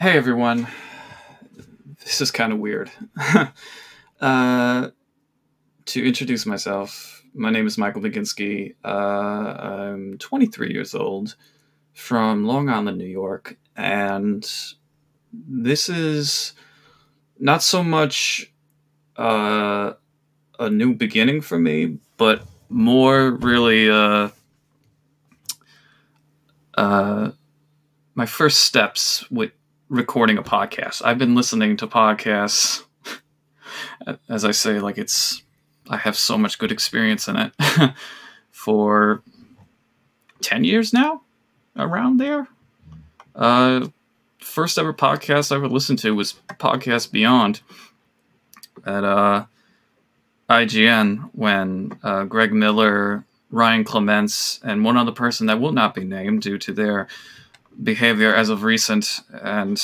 Hey 0.00 0.16
everyone. 0.16 0.68
This 2.04 2.20
is 2.20 2.30
kind 2.30 2.52
of 2.52 2.60
weird. 2.60 2.88
uh, 4.20 4.90
to 5.86 6.06
introduce 6.06 6.46
myself, 6.46 7.24
my 7.34 7.50
name 7.50 7.66
is 7.66 7.76
Michael 7.76 8.02
Baginski. 8.02 8.76
Uh, 8.84 8.88
I'm 8.88 10.16
23 10.18 10.72
years 10.72 10.94
old 10.94 11.34
from 11.94 12.44
Long 12.44 12.68
Island, 12.68 12.96
New 12.96 13.06
York, 13.06 13.58
and 13.76 14.48
this 15.32 15.88
is 15.88 16.52
not 17.40 17.64
so 17.64 17.82
much 17.82 18.52
uh, 19.16 19.94
a 20.60 20.70
new 20.70 20.94
beginning 20.94 21.40
for 21.40 21.58
me, 21.58 21.98
but 22.16 22.42
more 22.68 23.32
really 23.32 23.90
uh, 23.90 24.28
uh, 26.74 27.32
my 28.14 28.26
first 28.26 28.60
steps 28.60 29.28
with 29.28 29.50
recording 29.88 30.36
a 30.36 30.42
podcast. 30.42 31.02
I've 31.04 31.18
been 31.18 31.34
listening 31.34 31.76
to 31.78 31.86
podcasts, 31.86 32.84
as 34.28 34.44
I 34.44 34.50
say, 34.50 34.80
like 34.80 34.98
it's, 34.98 35.42
I 35.88 35.96
have 35.96 36.16
so 36.16 36.36
much 36.36 36.58
good 36.58 36.70
experience 36.70 37.26
in 37.28 37.36
it 37.36 37.52
for 38.50 39.22
10 40.42 40.64
years 40.64 40.92
now, 40.92 41.22
around 41.76 42.18
there. 42.18 42.48
Uh, 43.34 43.88
first 44.38 44.78
ever 44.78 44.92
podcast 44.92 45.52
I 45.52 45.56
ever 45.56 45.68
listened 45.68 46.00
to 46.00 46.14
was 46.14 46.34
Podcast 46.58 47.10
Beyond 47.10 47.60
at 48.84 49.04
uh, 49.04 49.46
IGN 50.50 51.30
when 51.32 51.98
uh, 52.02 52.24
Greg 52.24 52.52
Miller, 52.52 53.24
Ryan 53.50 53.84
Clements, 53.84 54.60
and 54.62 54.84
one 54.84 54.96
other 54.96 55.12
person 55.12 55.46
that 55.46 55.60
will 55.60 55.72
not 55.72 55.94
be 55.94 56.04
named 56.04 56.42
due 56.42 56.58
to 56.58 56.72
their 56.72 57.08
behavior 57.82 58.34
as 58.34 58.48
of 58.48 58.62
recent, 58.62 59.20
and 59.42 59.82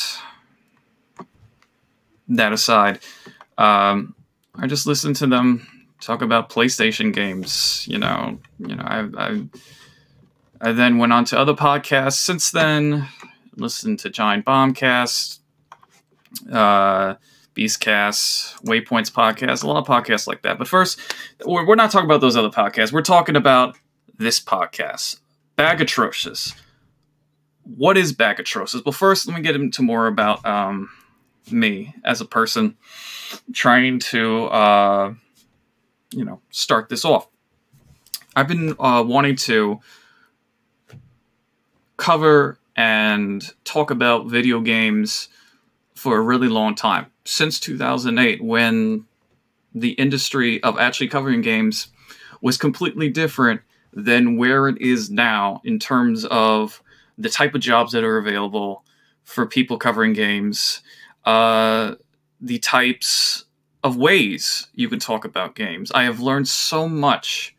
that 2.28 2.53
aside, 2.53 3.00
um, 3.59 4.14
I 4.55 4.67
just 4.67 4.87
listened 4.87 5.17
to 5.17 5.27
them 5.27 5.67
talk 6.00 6.22
about 6.22 6.50
PlayStation 6.50 7.12
games. 7.12 7.87
You 7.89 7.98
know, 7.98 8.39
you 8.59 8.75
know, 8.75 8.84
I, 8.84 9.09
I, 9.17 9.47
I 10.61 10.72
then 10.72 10.98
went 10.98 11.12
on 11.12 11.25
to 11.27 11.39
other 11.39 11.55
podcasts. 11.55 12.19
Since 12.19 12.50
then, 12.50 13.09
listened 13.56 14.00
to 14.00 14.11
Giant 14.11 14.45
Bombcast, 14.45 15.39
uh, 16.53 17.15
Beastcast, 17.55 18.61
Waypoints 18.65 19.12
podcast, 19.12 19.62
a 19.62 19.67
lot 19.67 19.78
of 19.78 19.87
podcasts 19.87 20.27
like 20.27 20.42
that. 20.42 20.59
But 20.59 20.69
first, 20.69 21.00
we're, 21.45 21.67
we're 21.67 21.77
not 21.77 21.91
talking 21.91 22.06
about 22.06 22.20
those 22.20 22.37
other 22.37 22.50
podcasts. 22.50 22.92
We're 22.92 23.03
talking 23.03 23.37
about 23.37 23.77
this 24.19 24.41
podcast, 24.41 25.20
Bag 25.56 25.81
Atrocious 25.81 26.55
what 27.65 27.97
is 27.97 28.12
bagatrosis? 28.12 28.84
Well, 28.84 28.93
first, 28.93 29.27
let 29.27 29.37
me 29.37 29.43
get 29.43 29.57
into 29.57 29.83
more 29.83 30.07
about 30.07 30.45
um, 30.45 30.91
me 31.51 31.95
as 32.05 32.21
a 32.21 32.25
person 32.25 32.77
trying 33.53 33.98
to, 33.98 34.45
uh, 34.47 35.15
you 36.11 36.25
know, 36.25 36.41
start 36.51 36.89
this 36.89 37.05
off. 37.05 37.29
I've 38.37 38.48
been 38.48 38.75
uh, 38.79 39.03
wanting 39.06 39.37
to 39.37 39.81
cover 41.97 42.59
and 42.77 43.43
talk 43.65 43.91
about 43.91 44.27
video 44.27 44.61
games 44.61 45.28
for 45.95 46.17
a 46.17 46.21
really 46.21 46.49
long 46.49 46.75
time 46.75 47.06
since 47.25 47.61
2008 47.61 48.43
when 48.43 49.06
the 49.75 49.91
industry 49.91 50.62
of 50.62 50.78
actually 50.78 51.09
covering 51.09 51.41
games 51.41 51.89
was 52.41 52.56
completely 52.59 53.09
different 53.09 53.61
than 53.93 54.37
where 54.37 54.69
it 54.69 54.81
is 54.81 55.09
now 55.11 55.61
in 55.65 55.78
terms 55.78 56.25
of 56.27 56.83
the 57.19 57.29
type 57.29 57.55
of 57.55 57.61
jobs 57.61 57.93
that 57.93 58.05
are 58.05 58.19
available 58.19 58.84
for 59.25 59.47
people 59.47 59.79
covering 59.79 60.12
games, 60.12 60.83
uh, 61.25 61.95
the 62.41 62.59
types 62.59 63.45
of 63.83 63.97
ways 63.97 64.69
you 64.75 64.89
can 64.89 64.98
talk 64.98 65.25
about 65.25 65.55
games. 65.55 65.91
I 65.93 66.05
have 66.05 66.21
learned 66.21 66.49
so 66.49 66.88
much 66.88 67.55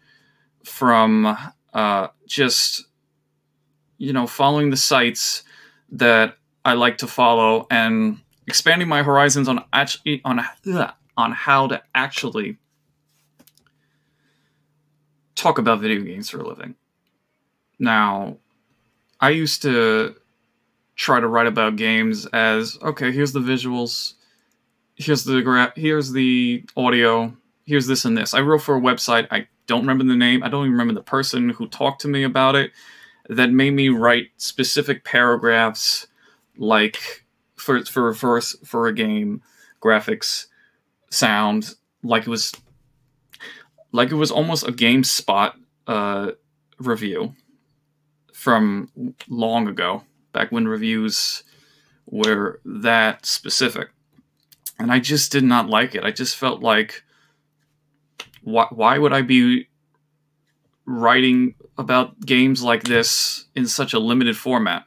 from 0.64 1.38
uh, 1.74 2.08
just 2.28 2.86
you 3.98 4.12
know 4.12 4.28
following 4.28 4.70
the 4.70 4.78
sites 4.78 5.44
that 5.92 6.38
I 6.64 6.74
like 6.74 6.98
to 7.00 7.08
follow 7.08 7.68
and 7.70 8.20
expanding 8.48 8.88
my 8.88 9.04
horizons 9.04 9.48
on 9.48 9.64
actually 9.72 10.22
on 10.26 10.42
on 11.18 11.32
how 11.32 11.68
to 11.68 11.82
actually 11.94 12.58
talk 15.36 15.58
about 15.58 15.80
video 15.80 16.02
games 16.02 16.30
for 16.30 16.40
a 16.40 16.48
living. 16.48 16.76
Now, 17.78 18.38
I 19.20 19.30
used 19.30 19.62
to 19.64 20.16
try 20.96 21.20
to 21.20 21.28
write 21.28 21.48
about 21.48 21.76
games 21.76 22.26
as 22.28 22.78
okay, 22.82 23.12
here's 23.12 23.34
the 23.34 23.40
visuals, 23.40 24.14
here's 24.96 25.24
the 25.24 25.42
gra- 25.42 25.74
here's 25.76 26.12
the 26.12 26.64
audio, 26.76 27.36
here's 27.66 27.88
this 27.88 28.06
and 28.06 28.18
this. 28.18 28.34
I 28.34 28.42
wrote 28.42 28.62
for 28.62 28.76
a 28.76 28.82
website. 28.82 29.28
I 29.32 29.48
don't 29.68 29.82
remember 29.82 30.04
the 30.04 30.16
name. 30.16 30.44
I 30.44 30.50
don't 30.50 30.66
even 30.66 30.72
remember 30.74 30.94
the 30.94 31.02
person 31.02 31.50
who 31.50 31.68
talked 31.68 32.02
to 32.02 32.08
me 32.08 32.24
about 32.24 32.56
it. 32.56 32.72
That 33.28 33.52
made 33.52 33.72
me 33.74 33.90
write 33.90 34.28
specific 34.38 35.04
paragraphs, 35.04 36.08
like 36.58 37.26
for 37.56 37.84
for 37.86 38.14
for 38.14 38.40
for 38.42 38.88
a 38.88 38.94
game, 38.94 39.42
graphics, 39.82 40.46
sound, 41.10 41.76
like 42.04 42.24
it 42.24 42.30
was 42.30 42.54
like 43.92 44.12
it 44.12 44.16
was 44.16 44.30
almost 44.30 44.68
a 44.68 44.72
GameSpot 44.72 45.54
uh, 45.88 46.32
review 46.78 47.34
from 48.46 48.92
long 49.28 49.68
ago, 49.68 50.04
back 50.32 50.52
when 50.52 50.68
reviews 50.68 51.44
were 52.06 52.60
that 52.64 53.26
specific. 53.26 53.90
And 54.78 54.92
I 54.92 55.00
just 55.00 55.32
did 55.32 55.44
not 55.44 55.68
like 55.68 55.96
it. 55.96 56.04
I 56.04 56.12
just 56.12 56.36
felt 56.36 56.62
like, 56.62 57.04
why, 58.44 58.68
why 58.70 59.00
would 59.00 59.14
I 59.14 59.24
be 59.24 59.68
writing 60.86 61.56
about 61.80 62.20
games 62.20 62.62
like 62.62 62.84
this 62.84 63.46
in 63.56 63.66
such 63.66 63.96
a 63.96 64.00
limited 64.00 64.38
format? 64.38 64.86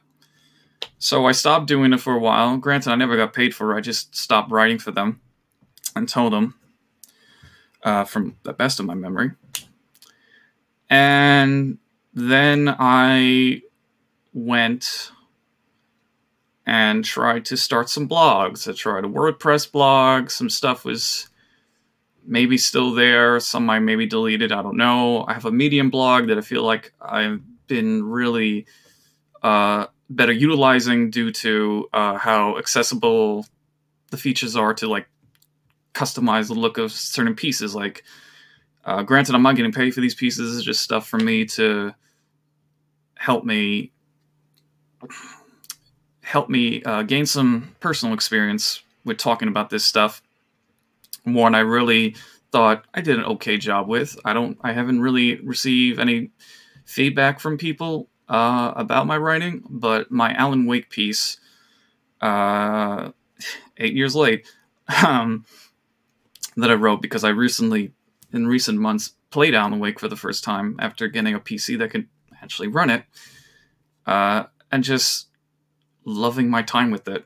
So 0.97 1.25
I 1.25 1.33
stopped 1.33 1.67
doing 1.67 1.91
it 1.91 1.99
for 1.99 2.13
a 2.13 2.19
while. 2.19 2.55
Granted, 2.55 2.91
I 2.91 2.95
never 2.95 3.17
got 3.17 3.33
paid 3.33 3.53
for 3.53 3.73
it. 3.73 3.77
I 3.77 3.81
just 3.81 4.15
stopped 4.15 4.51
writing 4.51 4.79
for 4.79 4.91
them 4.91 5.19
and 5.97 6.07
told 6.07 6.31
them, 6.31 6.55
uh, 7.83 8.05
from 8.05 8.37
the 8.43 8.53
best 8.53 8.79
of 8.79 8.85
my 8.85 8.95
memory. 8.95 9.31
And 10.89 11.77
then 12.19 12.75
I 12.79 13.61
went 14.33 15.11
and 16.65 17.03
tried 17.03 17.45
to 17.45 17.57
start 17.57 17.89
some 17.89 18.07
blogs. 18.07 18.67
I 18.67 18.73
tried 18.73 19.05
a 19.05 19.07
WordPress 19.07 19.71
blog. 19.71 20.29
Some 20.29 20.49
stuff 20.49 20.85
was 20.85 21.29
maybe 22.25 22.57
still 22.57 22.93
there. 22.93 23.39
Some 23.39 23.69
I 23.69 23.79
maybe 23.79 24.05
deleted. 24.05 24.51
I 24.51 24.61
don't 24.61 24.77
know. 24.77 25.25
I 25.27 25.33
have 25.33 25.45
a 25.45 25.51
Medium 25.51 25.89
blog 25.89 26.27
that 26.27 26.37
I 26.37 26.41
feel 26.41 26.63
like 26.63 26.93
I've 27.01 27.41
been 27.67 28.03
really 28.03 28.67
uh, 29.41 29.87
better 30.09 30.31
utilizing 30.31 31.09
due 31.09 31.31
to 31.31 31.87
uh, 31.91 32.17
how 32.17 32.57
accessible 32.57 33.45
the 34.11 34.17
features 34.17 34.55
are 34.55 34.73
to 34.75 34.87
like 34.87 35.07
customize 35.93 36.47
the 36.47 36.53
look 36.53 36.77
of 36.77 36.91
certain 36.91 37.35
pieces. 37.35 37.73
Like 37.73 38.03
uh, 38.85 39.03
granted, 39.03 39.35
I'm 39.35 39.43
not 39.43 39.55
getting 39.55 39.71
paid 39.71 39.93
for 39.93 40.01
these 40.01 40.15
pieces. 40.15 40.55
It's 40.55 40.65
just 40.65 40.83
stuff 40.83 41.07
for 41.07 41.17
me 41.17 41.45
to 41.45 41.93
help 43.19 43.43
me 43.43 43.91
help 46.21 46.49
me 46.49 46.81
uh, 46.83 47.03
gain 47.03 47.25
some 47.25 47.75
personal 47.81 48.13
experience 48.13 48.81
with 49.03 49.17
talking 49.17 49.49
about 49.49 49.69
this 49.69 49.83
stuff. 49.83 50.21
One 51.23 51.53
I 51.53 51.59
really 51.59 52.15
thought 52.51 52.85
I 52.93 53.01
did 53.01 53.19
an 53.19 53.25
okay 53.25 53.57
job 53.57 53.87
with. 53.87 54.17
I 54.23 54.33
don't. 54.33 54.57
I 54.61 54.71
haven't 54.71 55.01
really 55.01 55.35
received 55.41 55.99
any 55.99 56.31
feedback 56.85 57.41
from 57.41 57.57
people 57.57 58.07
uh, 58.29 58.71
about 58.75 59.05
my 59.05 59.17
writing, 59.17 59.63
but 59.69 60.09
my 60.09 60.33
Alan 60.33 60.65
Wake 60.65 60.89
piece, 60.89 61.37
uh, 62.21 63.11
eight 63.77 63.93
years 63.93 64.15
late, 64.15 64.47
um, 65.05 65.45
that 66.55 66.71
I 66.71 66.75
wrote 66.75 67.01
because 67.01 67.25
I 67.25 67.29
recently 67.29 67.91
in 68.31 68.47
recent 68.47 68.79
months 68.79 69.13
played 69.29 69.55
Alan 69.55 69.79
Wake 69.79 69.99
for 69.99 70.07
the 70.07 70.15
first 70.15 70.43
time 70.43 70.77
after 70.79 71.07
getting 71.09 71.35
a 71.35 71.39
PC 71.39 71.77
that 71.79 71.91
could 71.91 72.07
actually 72.41 72.67
run 72.67 72.89
it, 72.89 73.03
uh, 74.05 74.45
and 74.71 74.83
just 74.83 75.27
loving 76.05 76.49
my 76.49 76.61
time 76.61 76.91
with 76.91 77.07
it. 77.07 77.25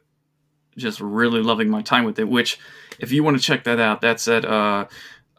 Just 0.78 1.00
really 1.00 1.42
loving 1.42 1.70
my 1.70 1.82
time 1.82 2.04
with 2.04 2.18
it. 2.20 2.28
Which, 2.28 2.60
if 3.00 3.12
you 3.12 3.24
want 3.24 3.38
to 3.38 3.44
check 3.44 3.64
that 3.66 3.80
out, 3.80 4.02
that's 4.02 4.28
at 4.28 4.46
uh, 4.46 4.88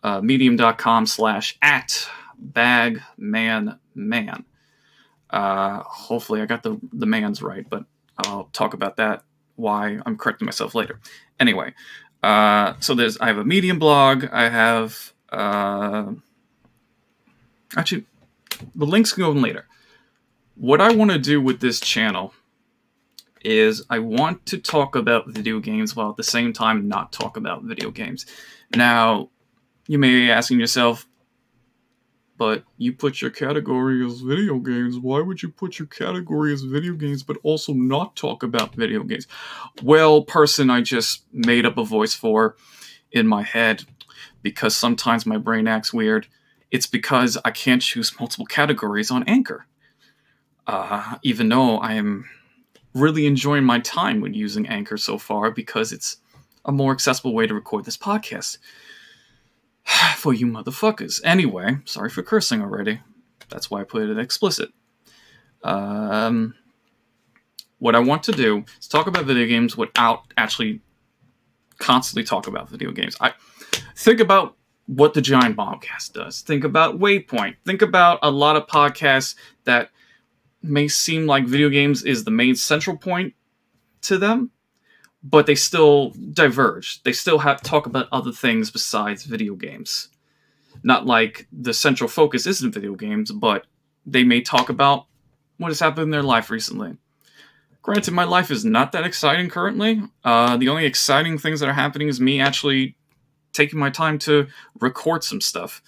uh, 0.02 0.20
medium.com 0.20 1.06
slash 1.06 1.56
at 1.60 2.08
bagmanman. 2.40 3.78
man. 3.94 4.44
Uh, 5.30 5.82
hopefully, 5.82 6.40
I 6.40 6.46
got 6.46 6.62
the 6.62 6.78
the 6.92 7.06
man's 7.06 7.42
right, 7.42 7.68
but 7.68 7.84
I'll 8.18 8.48
talk 8.52 8.74
about 8.74 8.96
that. 8.96 9.24
Why 9.56 9.98
I'm 10.06 10.16
correcting 10.16 10.46
myself 10.46 10.74
later. 10.74 11.00
Anyway, 11.40 11.74
uh, 12.22 12.74
so 12.80 12.94
there's 12.94 13.18
I 13.18 13.26
have 13.26 13.38
a 13.38 13.44
Medium 13.44 13.78
blog. 13.78 14.26
I 14.32 14.48
have 14.48 15.12
uh, 15.30 16.12
actually 17.76 18.06
the 18.74 18.86
links 18.86 19.12
can 19.12 19.22
go 19.22 19.30
in 19.32 19.42
later. 19.42 19.66
What 20.56 20.80
I 20.80 20.94
want 20.94 21.10
to 21.10 21.18
do 21.18 21.40
with 21.40 21.60
this 21.60 21.80
channel 21.80 22.32
is 23.44 23.84
I 23.90 23.98
want 23.98 24.46
to 24.46 24.58
talk 24.58 24.96
about 24.96 25.28
video 25.28 25.60
games 25.60 25.94
while 25.94 26.10
at 26.10 26.16
the 26.16 26.22
same 26.22 26.52
time 26.52 26.88
not 26.88 27.12
talk 27.12 27.36
about 27.36 27.62
video 27.62 27.90
games. 27.90 28.24
Now, 28.74 29.30
you 29.86 29.98
may 29.98 30.10
be 30.10 30.30
asking 30.30 30.60
yourself, 30.60 31.06
but 32.36 32.64
you 32.78 32.92
put 32.92 33.20
your 33.20 33.30
category 33.30 34.04
as 34.04 34.20
video 34.20 34.58
games. 34.58 34.98
Why 34.98 35.20
would 35.20 35.42
you 35.42 35.50
put 35.50 35.78
your 35.78 35.86
category 35.86 36.52
as 36.52 36.62
video 36.62 36.94
games 36.94 37.22
but 37.22 37.36
also 37.42 37.72
not 37.72 38.16
talk 38.16 38.42
about 38.42 38.74
video 38.74 39.02
games? 39.02 39.26
Well, 39.82 40.22
person 40.22 40.70
I 40.70 40.80
just 40.80 41.24
made 41.32 41.66
up 41.66 41.78
a 41.78 41.84
voice 41.84 42.14
for 42.14 42.56
in 43.12 43.28
my 43.28 43.42
head 43.42 43.84
because 44.42 44.76
sometimes 44.76 45.26
my 45.26 45.36
brain 45.36 45.68
acts 45.68 45.92
weird. 45.92 46.26
It's 46.74 46.88
because 46.88 47.38
I 47.44 47.52
can't 47.52 47.80
choose 47.80 48.18
multiple 48.18 48.46
categories 48.46 49.08
on 49.08 49.22
Anchor. 49.28 49.66
Uh, 50.66 51.18
even 51.22 51.48
though 51.48 51.78
I 51.78 51.92
am 51.92 52.28
really 52.92 53.26
enjoying 53.26 53.62
my 53.62 53.78
time 53.78 54.20
when 54.20 54.34
using 54.34 54.66
Anchor 54.66 54.96
so 54.96 55.16
far 55.16 55.52
because 55.52 55.92
it's 55.92 56.16
a 56.64 56.72
more 56.72 56.90
accessible 56.90 57.32
way 57.32 57.46
to 57.46 57.54
record 57.54 57.84
this 57.84 57.96
podcast. 57.96 58.58
for 60.16 60.34
you 60.34 60.46
motherfuckers. 60.48 61.20
Anyway, 61.22 61.78
sorry 61.84 62.10
for 62.10 62.24
cursing 62.24 62.60
already. 62.60 62.98
That's 63.50 63.70
why 63.70 63.82
I 63.82 63.84
put 63.84 64.02
it 64.02 64.18
explicit. 64.18 64.70
Um, 65.62 66.56
what 67.78 67.94
I 67.94 68.00
want 68.00 68.24
to 68.24 68.32
do 68.32 68.64
is 68.80 68.88
talk 68.88 69.06
about 69.06 69.26
video 69.26 69.46
games 69.46 69.76
without 69.76 70.24
actually 70.36 70.80
constantly 71.78 72.24
talk 72.24 72.48
about 72.48 72.68
video 72.68 72.90
games. 72.90 73.16
I 73.20 73.34
think 73.94 74.18
about 74.18 74.56
what 74.86 75.14
the 75.14 75.20
Giant 75.22 75.56
Bombcast 75.56 76.12
does. 76.12 76.40
Think 76.40 76.64
about 76.64 76.98
Waypoint. 76.98 77.56
Think 77.64 77.82
about 77.82 78.18
a 78.22 78.30
lot 78.30 78.56
of 78.56 78.66
podcasts 78.66 79.34
that 79.64 79.90
may 80.62 80.88
seem 80.88 81.26
like 81.26 81.46
video 81.46 81.68
games 81.68 82.02
is 82.02 82.24
the 82.24 82.30
main 82.30 82.54
central 82.54 82.96
point 82.96 83.34
to 84.02 84.18
them, 84.18 84.50
but 85.22 85.46
they 85.46 85.54
still 85.54 86.10
diverge. 86.32 87.02
They 87.02 87.12
still 87.12 87.38
have 87.38 87.62
talk 87.62 87.86
about 87.86 88.08
other 88.12 88.32
things 88.32 88.70
besides 88.70 89.24
video 89.24 89.54
games. 89.54 90.08
Not 90.82 91.06
like 91.06 91.46
the 91.52 91.72
central 91.72 92.08
focus 92.08 92.46
isn't 92.46 92.74
video 92.74 92.94
games, 92.94 93.32
but 93.32 93.66
they 94.04 94.24
may 94.24 94.42
talk 94.42 94.68
about 94.68 95.06
what 95.56 95.68
has 95.68 95.80
happened 95.80 96.04
in 96.04 96.10
their 96.10 96.22
life 96.22 96.50
recently. 96.50 96.96
Granted, 97.82 98.12
my 98.12 98.24
life 98.24 98.50
is 98.50 98.64
not 98.64 98.92
that 98.92 99.04
exciting 99.04 99.48
currently. 99.48 100.02
Uh, 100.24 100.56
the 100.56 100.68
only 100.68 100.86
exciting 100.86 101.38
things 101.38 101.60
that 101.60 101.68
are 101.68 101.74
happening 101.74 102.08
is 102.08 102.20
me 102.20 102.40
actually 102.40 102.96
taking 103.54 103.78
my 103.78 103.88
time 103.88 104.18
to 104.18 104.46
record 104.80 105.24
some 105.24 105.40
stuff. 105.40 105.82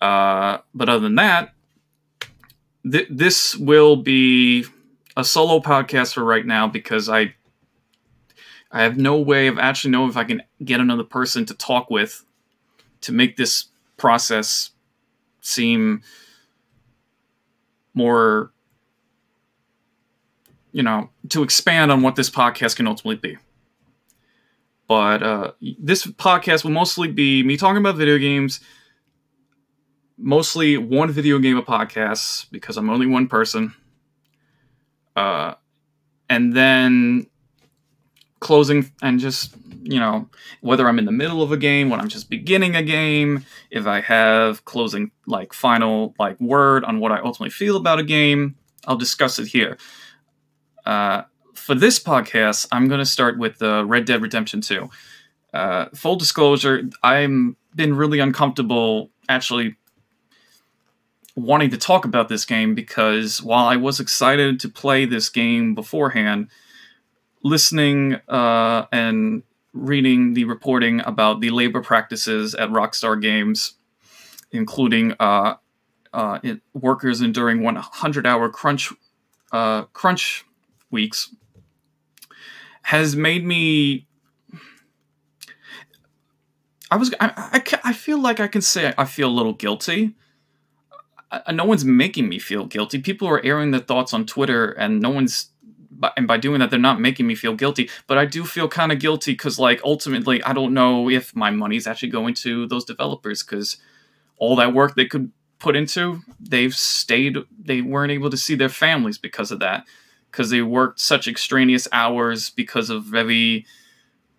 Uh, 0.00 0.58
but 0.74 0.88
other 0.88 1.00
than 1.00 1.16
that, 1.16 1.54
th- 2.90 3.08
this 3.10 3.56
will 3.56 3.96
be 3.96 4.64
a 5.16 5.24
solo 5.24 5.58
podcast 5.60 6.14
for 6.14 6.24
right 6.24 6.46
now 6.46 6.68
because 6.68 7.08
I 7.08 7.34
I 8.70 8.82
have 8.82 8.96
no 8.96 9.18
way 9.18 9.48
of 9.48 9.58
actually 9.58 9.90
knowing 9.90 10.08
if 10.08 10.16
I 10.16 10.24
can 10.24 10.42
get 10.64 10.80
another 10.80 11.04
person 11.04 11.44
to 11.46 11.54
talk 11.54 11.90
with 11.90 12.24
to 13.02 13.12
make 13.12 13.36
this 13.36 13.66
process 13.98 14.70
seem 15.40 16.02
more 17.94 18.50
you 20.72 20.82
know 20.82 21.10
to 21.28 21.42
expand 21.42 21.92
on 21.92 22.00
what 22.02 22.16
this 22.16 22.30
podcast 22.30 22.76
can 22.76 22.86
ultimately 22.86 23.16
be 23.16 23.36
but 24.92 25.22
uh, 25.22 25.52
this 25.78 26.04
podcast 26.04 26.64
will 26.64 26.70
mostly 26.70 27.08
be 27.08 27.42
me 27.42 27.56
talking 27.56 27.78
about 27.78 27.96
video 27.96 28.18
games 28.18 28.60
mostly 30.18 30.76
one 30.76 31.10
video 31.10 31.38
game 31.38 31.56
a 31.56 31.62
podcast 31.62 32.44
because 32.50 32.76
i'm 32.76 32.90
only 32.90 33.06
one 33.06 33.26
person. 33.26 33.72
Uh, 35.16 35.54
and 36.28 36.54
then 36.54 37.26
closing 38.40 38.92
and 39.00 39.18
just 39.18 39.54
you 39.82 39.98
know 39.98 40.28
whether 40.60 40.86
i'm 40.86 40.98
in 40.98 41.06
the 41.06 41.12
middle 41.12 41.42
of 41.42 41.52
a 41.52 41.56
game 41.56 41.88
when 41.88 42.00
i'm 42.00 42.08
just 42.08 42.28
beginning 42.28 42.76
a 42.76 42.82
game 42.82 43.46
if 43.70 43.86
i 43.86 44.00
have 44.00 44.64
closing 44.66 45.10
like 45.26 45.54
final 45.54 46.14
like 46.18 46.38
word 46.40 46.84
on 46.84 47.00
what 47.00 47.12
i 47.12 47.18
ultimately 47.20 47.50
feel 47.50 47.76
about 47.78 47.98
a 47.98 48.02
game 48.02 48.56
i'll 48.86 48.96
discuss 48.96 49.38
it 49.38 49.46
here. 49.46 49.78
Uh, 50.84 51.22
for 51.62 51.74
this 51.74 51.98
podcast 51.98 52.66
i'm 52.72 52.88
going 52.88 52.98
to 52.98 53.06
start 53.06 53.38
with 53.38 53.62
uh, 53.62 53.84
red 53.84 54.04
dead 54.04 54.22
redemption 54.22 54.60
2 54.60 54.88
uh, 55.54 55.86
full 55.94 56.16
disclosure 56.16 56.88
i'm 57.02 57.56
been 57.74 57.94
really 57.94 58.18
uncomfortable 58.18 59.10
actually 59.28 59.76
wanting 61.34 61.70
to 61.70 61.78
talk 61.78 62.04
about 62.04 62.28
this 62.28 62.44
game 62.44 62.74
because 62.74 63.42
while 63.42 63.66
i 63.66 63.76
was 63.76 64.00
excited 64.00 64.60
to 64.60 64.68
play 64.68 65.04
this 65.04 65.28
game 65.28 65.74
beforehand 65.74 66.48
listening 67.42 68.20
uh, 68.28 68.86
and 68.92 69.42
reading 69.72 70.34
the 70.34 70.44
reporting 70.44 71.00
about 71.04 71.40
the 71.40 71.50
labor 71.50 71.82
practices 71.82 72.54
at 72.54 72.68
Rockstar 72.68 73.20
Games, 73.20 73.74
including 74.50 75.14
uh, 75.18 75.56
uh, 76.12 76.38
it, 76.42 76.60
workers 76.74 77.20
enduring 77.20 77.60
100-hour 77.60 78.50
crunch 78.50 78.92
uh, 79.52 79.82
crunch 79.92 80.44
weeks, 80.90 81.34
has 82.82 83.16
made 83.16 83.44
me. 83.44 84.06
I 86.90 86.96
was 86.96 87.14
I, 87.20 87.32
I, 87.36 87.80
I 87.84 87.92
feel 87.92 88.20
like 88.20 88.40
I 88.40 88.48
can 88.48 88.62
say 88.62 88.92
I 88.98 89.04
feel 89.04 89.28
a 89.28 89.32
little 89.32 89.54
guilty. 89.54 90.14
I, 91.30 91.52
no 91.52 91.64
one's 91.64 91.84
making 91.84 92.28
me 92.28 92.38
feel 92.38 92.66
guilty. 92.66 92.98
People 92.98 93.28
are 93.28 93.42
airing 93.44 93.70
their 93.70 93.80
thoughts 93.80 94.12
on 94.12 94.26
Twitter, 94.26 94.70
and 94.72 95.00
no 95.00 95.10
one's 95.10 95.52
and 96.16 96.26
by 96.26 96.36
doing 96.36 96.58
that 96.60 96.70
they're 96.70 96.78
not 96.78 97.00
making 97.00 97.26
me 97.26 97.34
feel 97.34 97.54
guilty 97.54 97.88
but 98.06 98.18
i 98.18 98.24
do 98.24 98.44
feel 98.44 98.68
kind 98.68 98.90
of 98.90 98.98
guilty 98.98 99.32
because 99.32 99.58
like 99.58 99.80
ultimately 99.84 100.42
i 100.42 100.52
don't 100.52 100.74
know 100.74 101.08
if 101.08 101.34
my 101.36 101.50
money's 101.50 101.86
actually 101.86 102.08
going 102.08 102.34
to 102.34 102.66
those 102.66 102.84
developers 102.84 103.42
because 103.42 103.76
all 104.38 104.56
that 104.56 104.74
work 104.74 104.94
they 104.94 105.06
could 105.06 105.30
put 105.58 105.76
into 105.76 106.20
they've 106.40 106.74
stayed 106.74 107.36
they 107.56 107.80
weren't 107.80 108.10
able 108.10 108.30
to 108.30 108.36
see 108.36 108.54
their 108.54 108.68
families 108.68 109.18
because 109.18 109.52
of 109.52 109.60
that 109.60 109.86
because 110.32 110.50
they 110.50 110.62
worked 110.62 110.98
such 110.98 111.28
extraneous 111.28 111.86
hours 111.92 112.50
because 112.50 112.90
of 112.90 113.04
very 113.04 113.64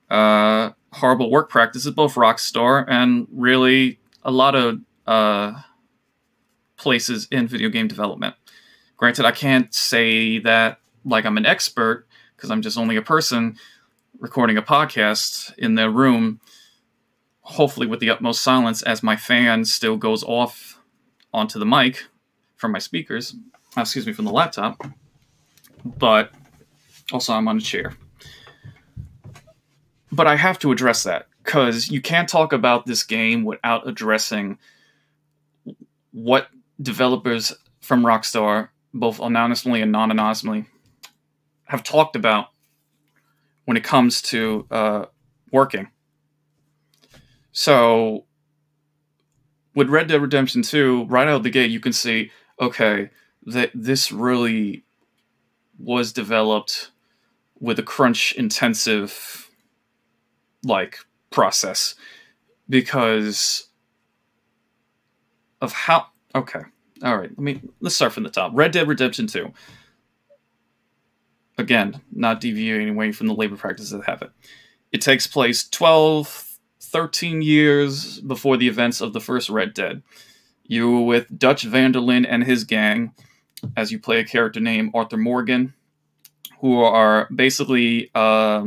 uh, 0.09 0.71
horrible 0.91 1.31
work 1.31 1.49
practices 1.49 1.91
both 1.93 2.15
rockstar 2.15 2.83
and 2.89 3.27
really 3.31 3.99
a 4.23 4.31
lot 4.31 4.55
of 4.55 4.79
uh, 5.07 5.53
places 6.75 7.27
in 7.31 7.47
video 7.47 7.69
game 7.69 7.87
development 7.87 8.35
granted 8.97 9.23
i 9.23 9.31
can't 9.31 9.73
say 9.73 10.39
that 10.39 10.79
like 11.05 11.25
I'm 11.25 11.37
an 11.37 11.45
expert 11.45 12.07
because 12.35 12.51
I'm 12.51 12.61
just 12.61 12.77
only 12.77 12.95
a 12.95 13.01
person 13.01 13.57
recording 14.19 14.57
a 14.57 14.61
podcast 14.61 15.53
in 15.57 15.75
their 15.75 15.89
room, 15.89 16.39
hopefully 17.41 17.87
with 17.87 17.99
the 17.99 18.09
utmost 18.09 18.41
silence 18.41 18.81
as 18.81 19.03
my 19.03 19.15
fan 19.15 19.65
still 19.65 19.97
goes 19.97 20.23
off 20.23 20.79
onto 21.33 21.59
the 21.59 21.65
mic 21.65 22.05
from 22.55 22.71
my 22.71 22.79
speakers, 22.79 23.35
excuse 23.75 24.05
me, 24.05 24.13
from 24.13 24.25
the 24.25 24.31
laptop. 24.31 24.81
But 25.85 26.31
also, 27.11 27.33
I'm 27.33 27.47
on 27.47 27.57
a 27.57 27.61
chair. 27.61 27.93
But 30.11 30.27
I 30.27 30.35
have 30.35 30.59
to 30.59 30.71
address 30.71 31.03
that 31.03 31.27
because 31.43 31.89
you 31.89 32.01
can't 32.01 32.29
talk 32.29 32.53
about 32.53 32.85
this 32.85 33.03
game 33.03 33.43
without 33.43 33.87
addressing 33.87 34.57
what 36.11 36.47
developers 36.81 37.51
from 37.81 38.03
Rockstar, 38.03 38.69
both 38.93 39.19
anonymously 39.19 39.81
and 39.81 39.91
non 39.91 40.11
anonymously, 40.11 40.65
have 41.65 41.83
talked 41.83 42.15
about 42.15 42.47
when 43.65 43.77
it 43.77 43.83
comes 43.83 44.21
to 44.21 44.67
uh, 44.69 45.05
working. 45.51 45.89
So, 47.51 48.25
with 49.75 49.89
Red 49.89 50.07
Dead 50.07 50.21
Redemption 50.21 50.61
2, 50.61 51.05
right 51.05 51.27
out 51.27 51.37
of 51.37 51.43
the 51.43 51.49
gate, 51.49 51.71
you 51.71 51.79
can 51.79 51.93
see 51.93 52.31
okay, 52.59 53.09
that 53.45 53.71
this 53.73 54.11
really 54.11 54.85
was 55.83 56.13
developed 56.13 56.91
with 57.59 57.77
a 57.79 57.83
crunch 57.83 58.33
intensive 58.33 59.49
like 60.63 60.97
process 61.29 61.95
because 62.69 63.67
of 65.61 65.73
how 65.73 66.07
okay 66.33 66.61
all 67.03 67.17
right 67.17 67.31
let 67.31 67.39
me 67.39 67.61
let's 67.81 67.95
start 67.95 68.13
from 68.13 68.23
the 68.23 68.29
top 68.29 68.51
red 68.53 68.71
dead 68.71 68.87
redemption 68.87 69.27
2 69.27 69.51
again, 71.57 72.01
not 72.11 72.41
deviating 72.41 72.89
away 72.89 73.11
from 73.11 73.27
the 73.27 73.33
labor 73.33 73.55
practices 73.55 73.91
that 73.91 74.05
have 74.05 74.21
it. 74.21 74.31
It 74.91 75.01
takes 75.01 75.27
place 75.27 75.67
12, 75.67 76.57
13 76.81 77.41
years 77.41 78.19
before 78.21 78.57
the 78.57 78.67
events 78.67 79.01
of 79.01 79.13
the 79.13 79.21
first 79.21 79.49
Red 79.49 79.73
Dead. 79.73 80.03
You 80.63 80.99
with 80.99 81.37
Dutch 81.37 81.63
van 81.63 81.91
der 81.91 81.99
Linde 81.99 82.27
and 82.29 82.43
his 82.43 82.63
gang, 82.63 83.13
as 83.75 83.91
you 83.91 83.99
play 83.99 84.19
a 84.19 84.25
character 84.25 84.59
named 84.59 84.91
Arthur 84.93 85.17
Morgan, 85.17 85.73
who 86.59 86.81
are 86.81 87.27
basically 87.33 88.09
uh, 88.15 88.65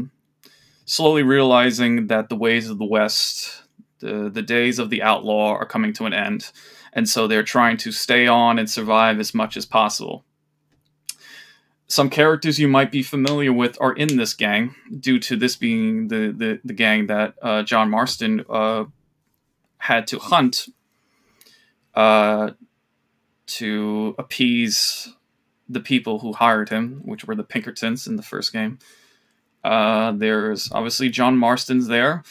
slowly 0.84 1.22
realizing 1.22 2.08
that 2.08 2.28
the 2.28 2.36
ways 2.36 2.68
of 2.68 2.78
the 2.78 2.84
West, 2.84 3.62
the, 4.00 4.30
the 4.30 4.42
days 4.42 4.78
of 4.78 4.90
the 4.90 5.02
outlaw, 5.02 5.52
are 5.52 5.66
coming 5.66 5.92
to 5.94 6.06
an 6.06 6.12
end. 6.12 6.50
And 6.92 7.08
so 7.08 7.26
they're 7.26 7.42
trying 7.42 7.76
to 7.78 7.92
stay 7.92 8.26
on 8.26 8.58
and 8.58 8.70
survive 8.70 9.20
as 9.20 9.34
much 9.34 9.56
as 9.56 9.66
possible 9.66 10.24
some 11.88 12.10
characters 12.10 12.58
you 12.58 12.68
might 12.68 12.90
be 12.90 13.02
familiar 13.02 13.52
with 13.52 13.80
are 13.80 13.92
in 13.92 14.16
this 14.16 14.34
gang, 14.34 14.74
due 14.98 15.18
to 15.20 15.36
this 15.36 15.56
being 15.56 16.08
the 16.08 16.34
the, 16.36 16.60
the 16.64 16.72
gang 16.72 17.06
that 17.06 17.34
uh, 17.40 17.62
John 17.62 17.90
Marston 17.90 18.44
uh, 18.48 18.84
had 19.78 20.06
to 20.08 20.18
hunt 20.18 20.66
uh, 21.94 22.50
to 23.46 24.14
appease 24.18 25.14
the 25.68 25.80
people 25.80 26.20
who 26.20 26.32
hired 26.32 26.68
him, 26.68 27.00
which 27.04 27.24
were 27.24 27.34
the 27.34 27.44
Pinkertons 27.44 28.06
in 28.06 28.16
the 28.16 28.22
first 28.22 28.52
game. 28.52 28.78
Uh, 29.64 30.12
there's 30.12 30.70
obviously 30.72 31.08
John 31.08 31.36
Marston's 31.36 31.88
there 31.88 32.22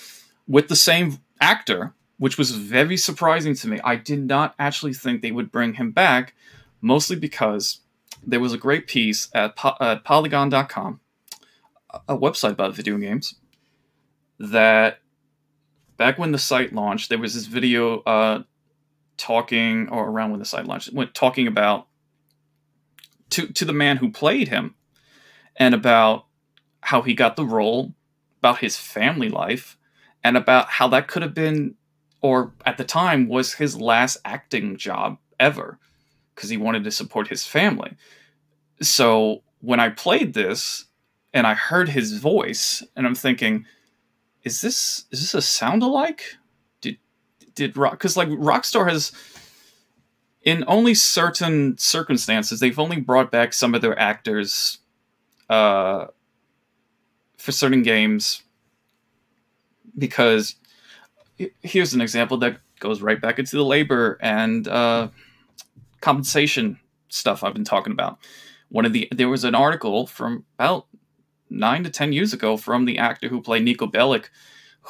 with 0.47 0.67
the 0.67 0.75
same 0.75 1.19
actor, 1.41 1.93
which 2.17 2.37
was 2.37 2.51
very 2.51 2.97
surprising 2.97 3.55
to 3.55 3.67
me. 3.67 3.79
I 3.83 3.95
did 3.97 4.25
not 4.25 4.55
actually 4.57 4.93
think 4.93 5.21
they 5.21 5.31
would 5.31 5.51
bring 5.51 5.73
him 5.73 5.91
back, 5.91 6.33
mostly 6.81 7.15
because 7.17 7.81
there 8.25 8.39
was 8.39 8.53
a 8.53 8.57
great 8.57 8.87
piece 8.87 9.27
at, 9.33 9.55
po- 9.55 9.75
at 9.81 10.03
Polygon.com, 10.03 11.01
a 12.07 12.17
website 12.17 12.51
about 12.51 12.75
video 12.75 12.97
games, 12.97 13.35
that 14.39 14.99
back 15.97 16.17
when 16.17 16.31
the 16.31 16.37
site 16.37 16.73
launched, 16.73 17.09
there 17.09 17.17
was 17.17 17.33
this 17.33 17.45
video 17.45 17.99
uh, 18.01 18.43
talking, 19.17 19.89
or 19.89 20.09
around 20.09 20.31
when 20.31 20.39
the 20.39 20.45
side 20.45 20.67
launched, 20.67 20.93
went 20.93 21.13
talking 21.13 21.47
about 21.47 21.87
to 23.31 23.47
to 23.47 23.65
the 23.65 23.73
man 23.73 23.97
who 23.97 24.11
played 24.11 24.47
him, 24.49 24.75
and 25.55 25.73
about 25.73 26.25
how 26.81 27.01
he 27.01 27.13
got 27.13 27.35
the 27.35 27.45
role, 27.45 27.93
about 28.39 28.59
his 28.59 28.77
family 28.77 29.29
life, 29.29 29.77
and 30.23 30.37
about 30.37 30.69
how 30.69 30.87
that 30.87 31.07
could 31.07 31.21
have 31.21 31.33
been, 31.33 31.75
or 32.21 32.53
at 32.65 32.77
the 32.77 32.83
time 32.83 33.27
was 33.27 33.53
his 33.53 33.79
last 33.79 34.17
acting 34.23 34.77
job 34.77 35.17
ever, 35.39 35.79
because 36.33 36.49
he 36.49 36.57
wanted 36.57 36.83
to 36.83 36.91
support 36.91 37.27
his 37.27 37.45
family. 37.45 37.95
So 38.81 39.43
when 39.61 39.79
I 39.79 39.89
played 39.89 40.33
this 40.33 40.85
and 41.33 41.47
I 41.47 41.53
heard 41.53 41.89
his 41.89 42.17
voice, 42.17 42.83
and 42.95 43.07
I'm 43.07 43.15
thinking, 43.15 43.65
is 44.43 44.61
this 44.61 45.05
is 45.11 45.21
this 45.21 45.33
a 45.33 45.41
sound 45.41 45.81
alike? 45.81 46.37
Did 47.55 47.77
rock 47.77 47.93
because 47.93 48.17
like 48.17 48.27
Rockstar 48.29 48.89
has 48.89 49.11
in 50.43 50.63
only 50.67 50.93
certain 50.93 51.77
circumstances 51.77 52.59
they've 52.59 52.77
only 52.77 52.99
brought 52.99 53.31
back 53.31 53.53
some 53.53 53.73
of 53.73 53.81
their 53.81 53.97
actors 53.97 54.79
uh, 55.49 56.07
for 57.37 57.51
certain 57.51 57.81
games 57.81 58.43
because 59.97 60.55
here's 61.61 61.93
an 61.93 62.01
example 62.01 62.37
that 62.37 62.57
goes 62.79 63.01
right 63.01 63.21
back 63.21 63.39
into 63.39 63.55
the 63.55 63.65
labor 63.65 64.17
and 64.21 64.67
uh, 64.67 65.07
compensation 66.01 66.79
stuff 67.09 67.43
I've 67.43 67.53
been 67.53 67.63
talking 67.63 67.93
about. 67.93 68.19
One 68.69 68.85
of 68.85 68.93
the 68.93 69.07
there 69.11 69.29
was 69.29 69.43
an 69.43 69.55
article 69.55 70.07
from 70.07 70.45
about 70.57 70.87
nine 71.49 71.83
to 71.83 71.89
ten 71.89 72.13
years 72.13 72.33
ago 72.33 72.57
from 72.57 72.85
the 72.85 72.97
actor 72.97 73.29
who 73.29 73.41
played 73.41 73.65
Niko 73.65 73.91
Bellic, 73.91 74.25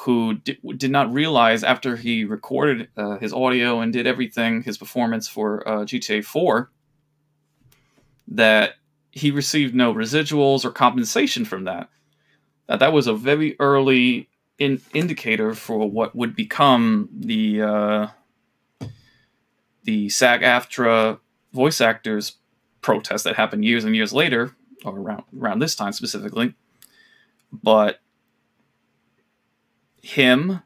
who 0.00 0.34
did, 0.34 0.58
did 0.76 0.90
not 0.90 1.12
realize 1.12 1.64
after 1.64 1.96
he 1.96 2.24
recorded 2.24 2.88
uh, 2.98 3.16
his 3.16 3.32
audio 3.32 3.80
and 3.80 3.92
did 3.94 4.06
everything, 4.06 4.62
his 4.62 4.76
performance 4.76 5.26
for 5.26 5.66
uh, 5.66 5.78
GTA 5.80 6.22
4, 6.22 6.70
that 8.28 8.74
he 9.10 9.30
received 9.30 9.74
no 9.74 9.94
residuals 9.94 10.66
or 10.66 10.70
compensation 10.70 11.46
from 11.46 11.64
that. 11.64 11.88
That 12.66 12.80
that 12.80 12.92
was 12.92 13.06
a 13.06 13.14
very 13.14 13.56
early 13.58 14.28
in, 14.58 14.82
indicator 14.92 15.54
for 15.54 15.88
what 15.88 16.14
would 16.14 16.36
become 16.36 17.08
the 17.12 17.62
uh, 17.62 18.06
the 19.84 20.10
SAG-AFTRA 20.10 21.20
voice 21.54 21.80
actors 21.80 22.34
protest 22.82 23.24
that 23.24 23.36
happened 23.36 23.64
years 23.64 23.84
and 23.84 23.96
years 23.96 24.12
later, 24.12 24.54
or 24.84 24.98
around 24.98 25.22
around 25.40 25.60
this 25.60 25.74
time 25.74 25.92
specifically. 25.92 26.54
But 27.50 28.00
him 30.06 30.62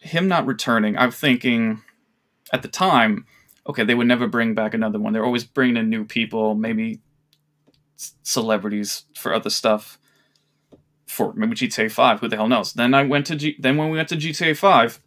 him 0.00 0.28
not 0.28 0.46
returning, 0.46 0.98
I'm 0.98 1.12
thinking 1.12 1.82
at 2.52 2.62
the 2.62 2.68
time, 2.68 3.24
okay, 3.66 3.84
they 3.84 3.94
would 3.94 4.08
never 4.08 4.26
bring 4.26 4.52
back 4.54 4.74
another 4.74 4.98
one. 4.98 5.12
They're 5.12 5.24
always 5.24 5.44
bringing 5.44 5.76
in 5.76 5.88
new 5.88 6.04
people, 6.04 6.54
maybe 6.54 7.00
celebrities 7.96 9.04
for 9.14 9.32
other 9.32 9.50
stuff. 9.50 9.98
For 11.06 11.32
maybe 11.34 11.54
GTA 11.54 11.90
Five, 11.90 12.20
who 12.20 12.28
the 12.28 12.36
hell 12.36 12.48
knows? 12.48 12.72
Then 12.72 12.94
I 12.94 13.04
went 13.04 13.26
to 13.26 13.36
G- 13.36 13.56
then 13.58 13.76
when 13.76 13.90
we 13.90 13.96
went 13.96 14.08
to 14.08 14.16
GTA 14.16 14.56
Five, 14.56 15.00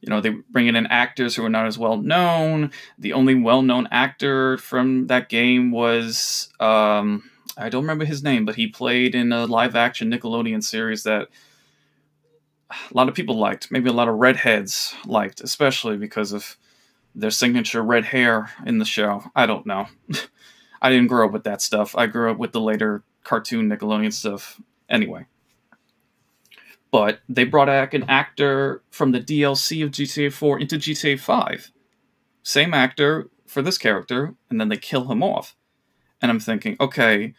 you 0.00 0.08
know, 0.08 0.20
they 0.20 0.30
bring 0.50 0.66
in 0.66 0.86
actors 0.86 1.36
who 1.36 1.44
are 1.44 1.50
not 1.50 1.66
as 1.66 1.78
well 1.78 1.96
known. 1.96 2.70
The 2.98 3.12
only 3.12 3.34
well 3.34 3.62
known 3.62 3.88
actor 3.90 4.58
from 4.58 5.06
that 5.08 5.28
game 5.28 5.70
was 5.70 6.48
um, 6.60 7.30
I 7.58 7.68
don't 7.68 7.82
remember 7.82 8.04
his 8.04 8.22
name, 8.22 8.44
but 8.44 8.54
he 8.54 8.68
played 8.68 9.14
in 9.14 9.32
a 9.32 9.46
live 9.46 9.74
action 9.74 10.10
Nickelodeon 10.10 10.62
series 10.62 11.02
that 11.02 11.28
a 12.70 12.94
lot 12.94 13.08
of 13.08 13.14
people 13.14 13.36
liked. 13.36 13.70
Maybe 13.70 13.90
a 13.90 13.94
lot 13.94 14.08
of 14.08 14.16
redheads 14.16 14.94
liked, 15.04 15.40
especially 15.40 15.96
because 15.96 16.32
of 16.32 16.56
their 17.14 17.30
signature 17.30 17.82
red 17.82 18.04
hair 18.04 18.50
in 18.64 18.78
the 18.78 18.84
show. 18.84 19.24
I 19.34 19.46
don't 19.46 19.66
know. 19.66 19.88
I 20.82 20.90
didn't 20.90 21.08
grow 21.08 21.26
up 21.26 21.32
with 21.32 21.44
that 21.44 21.60
stuff. 21.60 21.96
I 21.96 22.06
grew 22.06 22.30
up 22.30 22.38
with 22.38 22.52
the 22.52 22.60
later 22.60 23.02
cartoon 23.24 23.68
Nickelodeon 23.68 24.12
stuff. 24.12 24.60
Anyway. 24.88 25.26
But 26.90 27.20
they 27.28 27.44
brought 27.44 27.66
back 27.66 27.92
an 27.92 28.04
actor 28.08 28.82
from 28.90 29.12
the 29.12 29.20
DLC 29.20 29.84
of 29.84 29.90
GTA 29.90 30.32
4 30.32 30.60
into 30.60 30.76
GTA 30.76 31.18
5. 31.18 31.72
Same 32.42 32.72
actor 32.72 33.28
for 33.46 33.62
this 33.62 33.76
character, 33.76 34.34
and 34.48 34.60
then 34.60 34.68
they 34.68 34.76
kill 34.76 35.10
him 35.10 35.22
off. 35.22 35.56
And 36.22 36.30
I'm 36.30 36.40
thinking, 36.40 36.76
okay, 36.80 37.34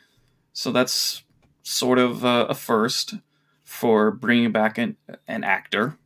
so 0.60 0.74
that's 0.74 1.24
sort 1.64 2.00
of 2.00 2.26
a, 2.26 2.48
a 2.48 2.54
first 2.54 3.14
for 3.64 4.12
bringing 4.12 4.52
back 4.52 4.78
an, 4.78 4.98
an 5.26 5.46
actor 5.46 5.98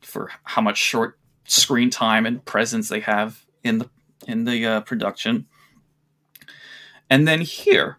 for 0.00 0.32
how 0.42 0.60
much 0.60 0.78
short 0.78 1.16
screen 1.44 1.90
time 1.90 2.26
and 2.26 2.44
presence 2.44 2.88
they 2.88 2.98
have 2.98 3.46
in 3.62 3.78
the 3.78 3.88
in 4.26 4.46
the 4.46 4.66
uh, 4.66 4.80
production. 4.80 5.46
And 7.08 7.28
then 7.28 7.42
here, 7.42 7.98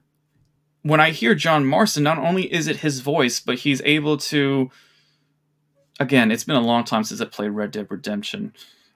when 0.82 1.00
I 1.00 1.12
hear 1.12 1.34
John 1.34 1.66
Marston, 1.66 2.04
not 2.04 2.18
only 2.18 2.52
is 2.52 2.68
it 2.68 2.78
his 2.78 3.00
voice, 3.00 3.40
but 3.40 3.60
he's 3.60 3.82
able 3.86 4.18
to. 4.18 4.70
Again, 5.98 6.30
it's 6.30 6.44
been 6.44 6.58
a 6.58 6.60
long 6.60 6.84
time 6.84 7.06
since 7.06 7.22
I 7.22 7.26
played 7.26 7.52
Red 7.52 7.72
Dead 7.72 7.88
Redemption. 7.90 8.52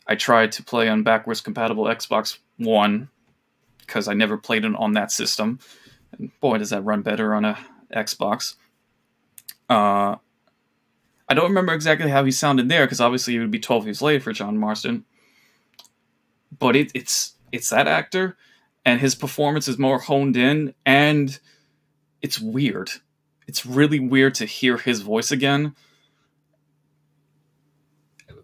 I 0.06 0.16
tried 0.16 0.52
to 0.52 0.64
play 0.64 0.90
on 0.90 1.04
backwards 1.04 1.40
compatible 1.40 1.86
Xbox 1.86 2.40
One 2.58 3.08
because 3.80 4.10
I 4.10 4.14
never 4.14 4.36
played 4.36 4.66
it 4.66 4.76
on 4.76 4.92
that 4.96 5.14
system. 5.14 5.60
And 6.12 6.32
boy, 6.40 6.58
does 6.58 6.72
that 6.72 6.84
run 6.84 7.02
better 7.02 7.34
on 7.34 7.46
a 7.46 7.58
Xbox. 7.94 8.56
Uh, 9.70 10.16
I 11.28 11.34
don't 11.34 11.50
remember 11.50 11.74
exactly 11.74 12.10
how 12.10 12.24
he 12.24 12.32
sounded 12.32 12.70
there 12.70 12.86
because 12.86 13.02
obviously 13.02 13.36
it 13.36 13.40
would 13.40 13.52
be 13.52 13.60
12 13.60 13.86
years 13.86 14.02
late 14.02 14.24
for 14.24 14.34
John 14.34 14.58
Marston. 14.58 15.06
But 16.58 16.76
it, 16.76 16.92
it's 16.96 17.36
it's 17.52 17.70
that 17.70 17.88
actor, 17.88 18.38
and 18.84 19.00
his 19.00 19.16
performance 19.16 19.68
is 19.68 19.78
more 19.78 20.00
honed 20.00 20.36
in, 20.36 20.74
and 20.86 21.40
it's 22.22 22.40
weird. 22.40 22.92
It's 23.48 23.66
really 23.66 24.00
weird 24.00 24.36
to 24.36 24.46
hear 24.46 24.78
his 24.78 25.02
voice 25.02 25.32
again. 25.32 25.76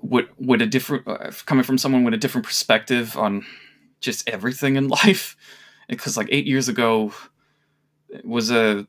With 0.01 0.27
with 0.37 0.61
a 0.61 0.67
different 0.67 1.07
uh, 1.07 1.31
coming 1.45 1.63
from 1.63 1.79
someone 1.79 2.03
with 2.03 2.13
a 2.13 2.17
different 2.17 2.45
perspective 2.45 3.17
on 3.17 3.45
just 3.99 4.29
everything 4.29 4.75
in 4.75 4.87
life, 5.03 5.35
because 5.89 6.15
like 6.15 6.29
eight 6.31 6.45
years 6.45 6.69
ago, 6.69 7.11
was 8.23 8.51
a 8.51 8.87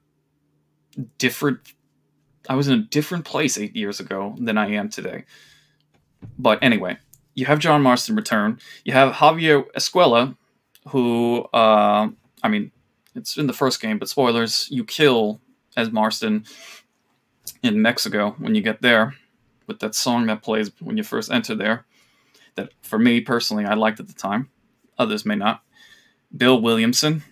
different 1.19 1.61
I 2.49 2.55
was 2.55 2.69
in 2.69 2.79
a 2.79 2.83
different 2.83 3.25
place 3.25 3.59
eight 3.59 3.75
years 3.75 3.99
ago 3.99 4.37
than 4.39 4.57
I 4.57 4.71
am 4.71 4.89
today. 4.89 5.25
But 6.39 6.63
anyway, 6.63 6.99
you 7.35 7.47
have 7.47 7.59
John 7.59 7.83
Marston 7.83 8.17
return. 8.17 8.61
You 8.85 8.93
have 8.93 9.15
Javier 9.15 9.65
Escuela, 9.77 10.37
who 10.89 11.43
uh, 11.53 12.09
I 12.43 12.49
mean, 12.49 12.71
it's 13.15 13.37
in 13.37 13.47
the 13.47 13.53
first 13.53 13.81
game, 13.81 13.99
but 13.99 14.09
spoilers, 14.09 14.69
you 14.71 14.85
kill 14.85 15.41
as 15.77 15.91
Marston 15.91 16.45
in 17.63 17.83
Mexico 17.83 18.35
when 18.39 18.55
you 18.55 18.63
get 18.63 18.83
there 18.83 19.15
with 19.67 19.81
that 19.81 19.95
song 19.95 20.27
that 20.27 20.43
plays 20.43 20.71
when 20.81 20.97
you 20.97 21.03
first 21.03 21.31
enter 21.31 21.55
there. 21.55 21.85
That 22.55 22.71
for 22.83 22.99
me 22.99 23.21
personally 23.21 23.65
I 23.65 23.75
liked 23.75 24.01
at 24.01 24.09
the 24.09 24.15
time. 24.15 24.51
Others 24.99 25.27
may 25.27 25.35
not. 25.35 25.63
Bill 26.35 26.61
Williamson, 26.61 27.23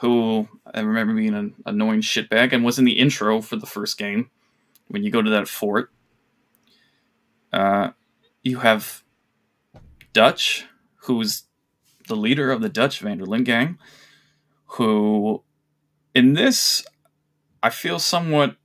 who 0.00 0.48
I 0.72 0.80
remember 0.80 1.14
being 1.14 1.34
an 1.34 1.54
annoying 1.66 2.00
shitbag 2.00 2.52
and 2.52 2.64
was 2.64 2.78
in 2.78 2.84
the 2.84 2.98
intro 2.98 3.40
for 3.40 3.56
the 3.56 3.66
first 3.66 3.98
game 3.98 4.30
when 4.88 5.02
you 5.02 5.10
go 5.10 5.22
to 5.22 5.30
that 5.30 5.48
fort. 5.48 5.90
Uh, 7.52 7.90
you 8.42 8.58
have 8.60 9.02
Dutch, 10.12 10.66
who's 11.02 11.44
the 12.08 12.16
leader 12.16 12.50
of 12.50 12.62
the 12.62 12.68
Dutch 12.68 13.00
Van 13.00 13.18
der 13.18 13.26
Linde 13.26 13.44
gang, 13.44 13.78
who 14.66 15.42
in 16.14 16.32
this 16.32 16.84
I 17.62 17.70
feel 17.70 17.98
somewhat 17.98 18.56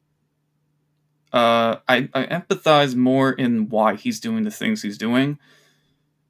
uh, 1.34 1.78
I, 1.88 2.10
I 2.14 2.26
empathize 2.26 2.96
more 2.96 3.32
in 3.32 3.70
why 3.70 3.96
he's 3.96 4.20
doing 4.20 4.44
the 4.44 4.52
things 4.52 4.82
he's 4.82 4.98
doing 4.98 5.38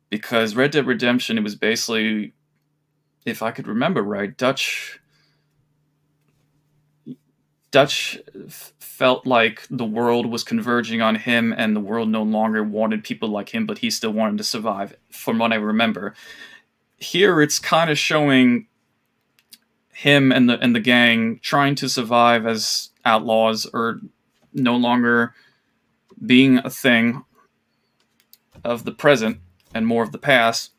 because 0.09 0.55
Red 0.55 0.71
Dead 0.71 0.87
Redemption 0.87 1.37
it 1.37 1.43
was 1.43 1.55
basically 1.55 2.33
if 3.25 3.41
I 3.41 3.51
could 3.51 3.67
remember 3.67 4.01
right, 4.01 4.35
Dutch 4.35 4.99
Dutch 7.71 8.17
uh, 8.35 8.49
felt 8.79 9.25
like 9.25 9.67
the 9.69 9.85
world 9.85 10.25
was 10.25 10.43
converging 10.43 11.01
on 11.01 11.15
him 11.15 11.53
and 11.55 11.75
the 11.75 11.81
world 11.81 12.09
no 12.09 12.23
longer 12.23 12.63
wanted 12.63 13.03
people 13.03 13.29
like 13.29 13.49
him, 13.49 13.65
but 13.65 13.79
he 13.79 13.89
still 13.89 14.11
wanted 14.11 14.37
to 14.37 14.43
survive, 14.43 14.95
from 15.11 15.37
what 15.37 15.51
I 15.51 15.55
remember. 15.55 16.13
Here 16.97 17.41
it's 17.41 17.59
kind 17.59 17.89
of 17.89 17.97
showing 17.97 18.67
him 19.93 20.31
and 20.31 20.49
the 20.49 20.59
and 20.59 20.75
the 20.75 20.79
gang 20.79 21.39
trying 21.41 21.75
to 21.75 21.89
survive 21.89 22.45
as 22.45 22.89
outlaws 23.03 23.65
or 23.73 23.99
no 24.53 24.75
longer 24.75 25.33
being 26.23 26.59
a 26.59 26.69
thing 26.69 27.23
of 28.63 28.83
the 28.83 28.91
present 28.91 29.39
and 29.73 29.87
more 29.87 30.03
of 30.03 30.11
the 30.11 30.17
past 30.17 30.71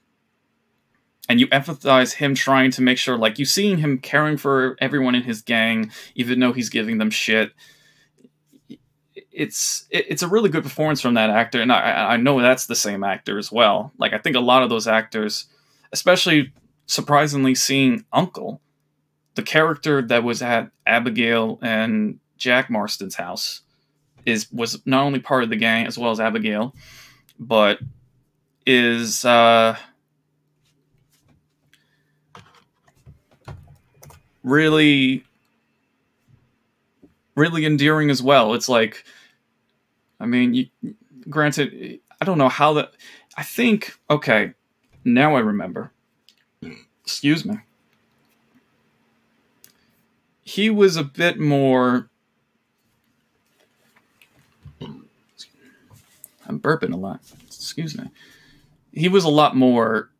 and 1.28 1.38
you 1.40 1.46
empathize 1.48 2.14
him 2.14 2.34
trying 2.34 2.70
to 2.72 2.82
make 2.82 2.98
sure 2.98 3.16
like 3.16 3.38
you 3.38 3.44
seeing 3.44 3.78
him 3.78 3.98
caring 3.98 4.36
for 4.36 4.76
everyone 4.80 5.14
in 5.14 5.22
his 5.22 5.42
gang 5.42 5.90
even 6.14 6.40
though 6.40 6.52
he's 6.52 6.70
giving 6.70 6.98
them 6.98 7.10
shit. 7.10 7.52
It's 9.30 9.86
it's 9.90 10.22
a 10.22 10.28
really 10.28 10.48
good 10.48 10.64
performance 10.64 11.00
from 11.00 11.14
that 11.14 11.30
actor 11.30 11.60
and 11.60 11.72
I, 11.72 12.14
I 12.14 12.16
know 12.16 12.40
that's 12.40 12.66
the 12.66 12.74
same 12.74 13.04
actor 13.04 13.38
as 13.38 13.52
well. 13.52 13.92
Like 13.98 14.12
i 14.12 14.18
think 14.18 14.36
a 14.36 14.40
lot 14.40 14.62
of 14.62 14.70
those 14.70 14.86
actors 14.88 15.46
especially 15.92 16.52
surprisingly 16.86 17.54
seeing 17.54 18.04
uncle 18.12 18.60
the 19.34 19.42
character 19.42 20.02
that 20.02 20.24
was 20.24 20.42
at 20.42 20.70
abigail 20.86 21.58
and 21.62 22.18
jack 22.36 22.70
marston's 22.70 23.14
house 23.14 23.60
is 24.26 24.50
was 24.50 24.84
not 24.86 25.04
only 25.04 25.20
part 25.20 25.44
of 25.44 25.50
the 25.50 25.56
gang 25.56 25.86
as 25.86 25.98
well 25.98 26.10
as 26.10 26.18
abigail 26.18 26.74
but 27.38 27.78
is 28.66 29.24
uh 29.24 29.76
really 34.48 35.24
really 37.34 37.64
endearing 37.64 38.10
as 38.10 38.22
well. 38.22 38.54
It's 38.54 38.68
like 38.68 39.04
I 40.20 40.26
mean, 40.26 40.54
you, 40.54 40.66
granted 41.28 42.00
I 42.20 42.24
don't 42.24 42.38
know 42.38 42.48
how 42.48 42.72
that 42.74 42.92
I 43.36 43.42
think 43.42 43.98
okay, 44.10 44.54
now 45.04 45.36
I 45.36 45.40
remember. 45.40 45.92
Excuse 47.04 47.44
me. 47.44 47.58
He 50.42 50.70
was 50.70 50.96
a 50.96 51.04
bit 51.04 51.38
more 51.38 52.08
I'm 56.46 56.58
burping 56.58 56.94
a 56.94 56.96
lot. 56.96 57.20
Excuse 57.46 57.96
me. 57.96 58.10
He 58.92 59.08
was 59.08 59.24
a 59.24 59.28
lot 59.28 59.54
more 59.54 60.10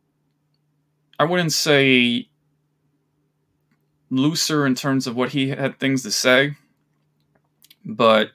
I 1.19 1.25
wouldn't 1.25 1.51
say 1.51 2.28
looser 4.09 4.65
in 4.65 4.75
terms 4.75 5.07
of 5.07 5.15
what 5.15 5.29
he 5.29 5.49
had 5.49 5.79
things 5.79 6.03
to 6.03 6.11
say, 6.11 6.55
but 7.85 8.31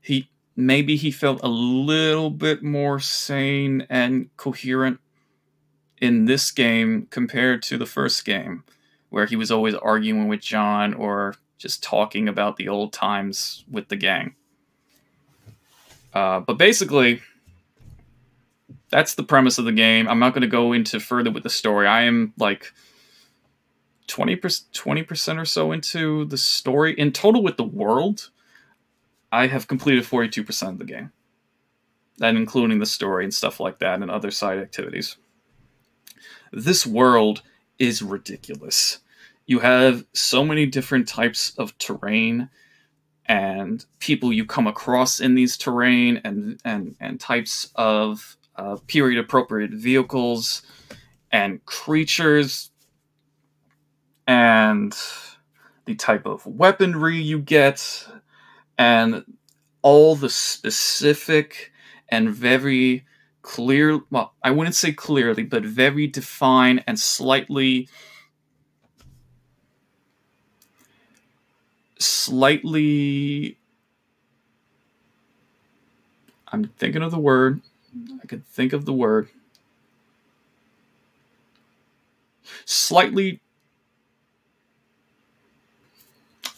he 0.00 0.30
maybe 0.56 0.96
he 0.96 1.10
felt 1.10 1.40
a 1.42 1.48
little 1.48 2.30
bit 2.30 2.62
more 2.62 2.98
sane 2.98 3.86
and 3.88 4.28
coherent 4.36 5.00
in 6.00 6.26
this 6.26 6.50
game 6.50 7.06
compared 7.10 7.62
to 7.62 7.76
the 7.76 7.86
first 7.86 8.24
game, 8.24 8.64
where 9.08 9.26
he 9.26 9.36
was 9.36 9.50
always 9.50 9.74
arguing 9.74 10.28
with 10.28 10.40
John 10.40 10.94
or 10.94 11.34
just 11.58 11.82
talking 11.82 12.28
about 12.28 12.56
the 12.56 12.68
old 12.68 12.92
times 12.92 13.64
with 13.70 13.88
the 13.88 13.96
gang. 13.96 14.34
Uh, 16.14 16.40
but 16.40 16.56
basically, 16.56 17.20
that's 18.90 19.14
the 19.14 19.22
premise 19.22 19.58
of 19.58 19.64
the 19.64 19.72
game. 19.72 20.08
I'm 20.08 20.18
not 20.18 20.32
going 20.32 20.42
to 20.42 20.48
go 20.48 20.72
into 20.72 21.00
further 21.00 21.30
with 21.30 21.42
the 21.42 21.50
story. 21.50 21.86
I 21.86 22.02
am 22.02 22.32
like 22.38 22.72
20%, 24.08 24.70
20% 24.72 25.40
or 25.40 25.44
so 25.44 25.72
into 25.72 26.24
the 26.24 26.38
story. 26.38 26.94
In 26.98 27.12
total, 27.12 27.42
with 27.42 27.56
the 27.56 27.64
world, 27.64 28.30
I 29.30 29.46
have 29.46 29.68
completed 29.68 30.04
42% 30.04 30.68
of 30.68 30.78
the 30.78 30.84
game. 30.84 31.12
And 32.20 32.36
including 32.36 32.80
the 32.80 32.86
story 32.86 33.22
and 33.22 33.32
stuff 33.32 33.60
like 33.60 33.78
that 33.78 34.02
and 34.02 34.10
other 34.10 34.32
side 34.32 34.58
activities. 34.58 35.16
This 36.52 36.84
world 36.84 37.42
is 37.78 38.02
ridiculous. 38.02 38.98
You 39.46 39.60
have 39.60 40.04
so 40.14 40.44
many 40.44 40.66
different 40.66 41.06
types 41.06 41.52
of 41.58 41.76
terrain 41.78 42.50
and 43.26 43.84
people 43.98 44.32
you 44.32 44.44
come 44.44 44.66
across 44.66 45.20
in 45.20 45.34
these 45.34 45.56
terrain 45.56 46.20
and 46.24 46.58
and 46.64 46.96
and 46.98 47.20
types 47.20 47.70
of 47.74 48.36
uh, 48.56 48.76
period 48.86 49.18
appropriate 49.20 49.70
vehicles 49.70 50.62
and 51.30 51.64
creatures 51.66 52.70
and 54.28 54.96
the 55.86 55.96
type 55.96 56.26
of 56.26 56.46
weaponry 56.46 57.18
you 57.18 57.40
get 57.40 58.06
and 58.78 59.24
all 59.82 60.16
the 60.16 60.30
specific 60.30 61.72
and 62.10 62.30
very 62.30 63.04
clear 63.42 64.00
well 64.10 64.34
i 64.44 64.50
wouldn't 64.50 64.76
say 64.76 64.92
clearly 64.92 65.42
but 65.44 65.64
very 65.64 66.06
defined 66.06 66.84
and 66.86 67.00
slightly 67.00 67.88
slightly 71.98 73.56
i'm 76.52 76.64
thinking 76.78 77.02
of 77.02 77.10
the 77.10 77.18
word 77.18 77.62
i 78.22 78.26
could 78.26 78.44
think 78.46 78.74
of 78.74 78.84
the 78.84 78.92
word 78.92 79.28
slightly 82.66 83.40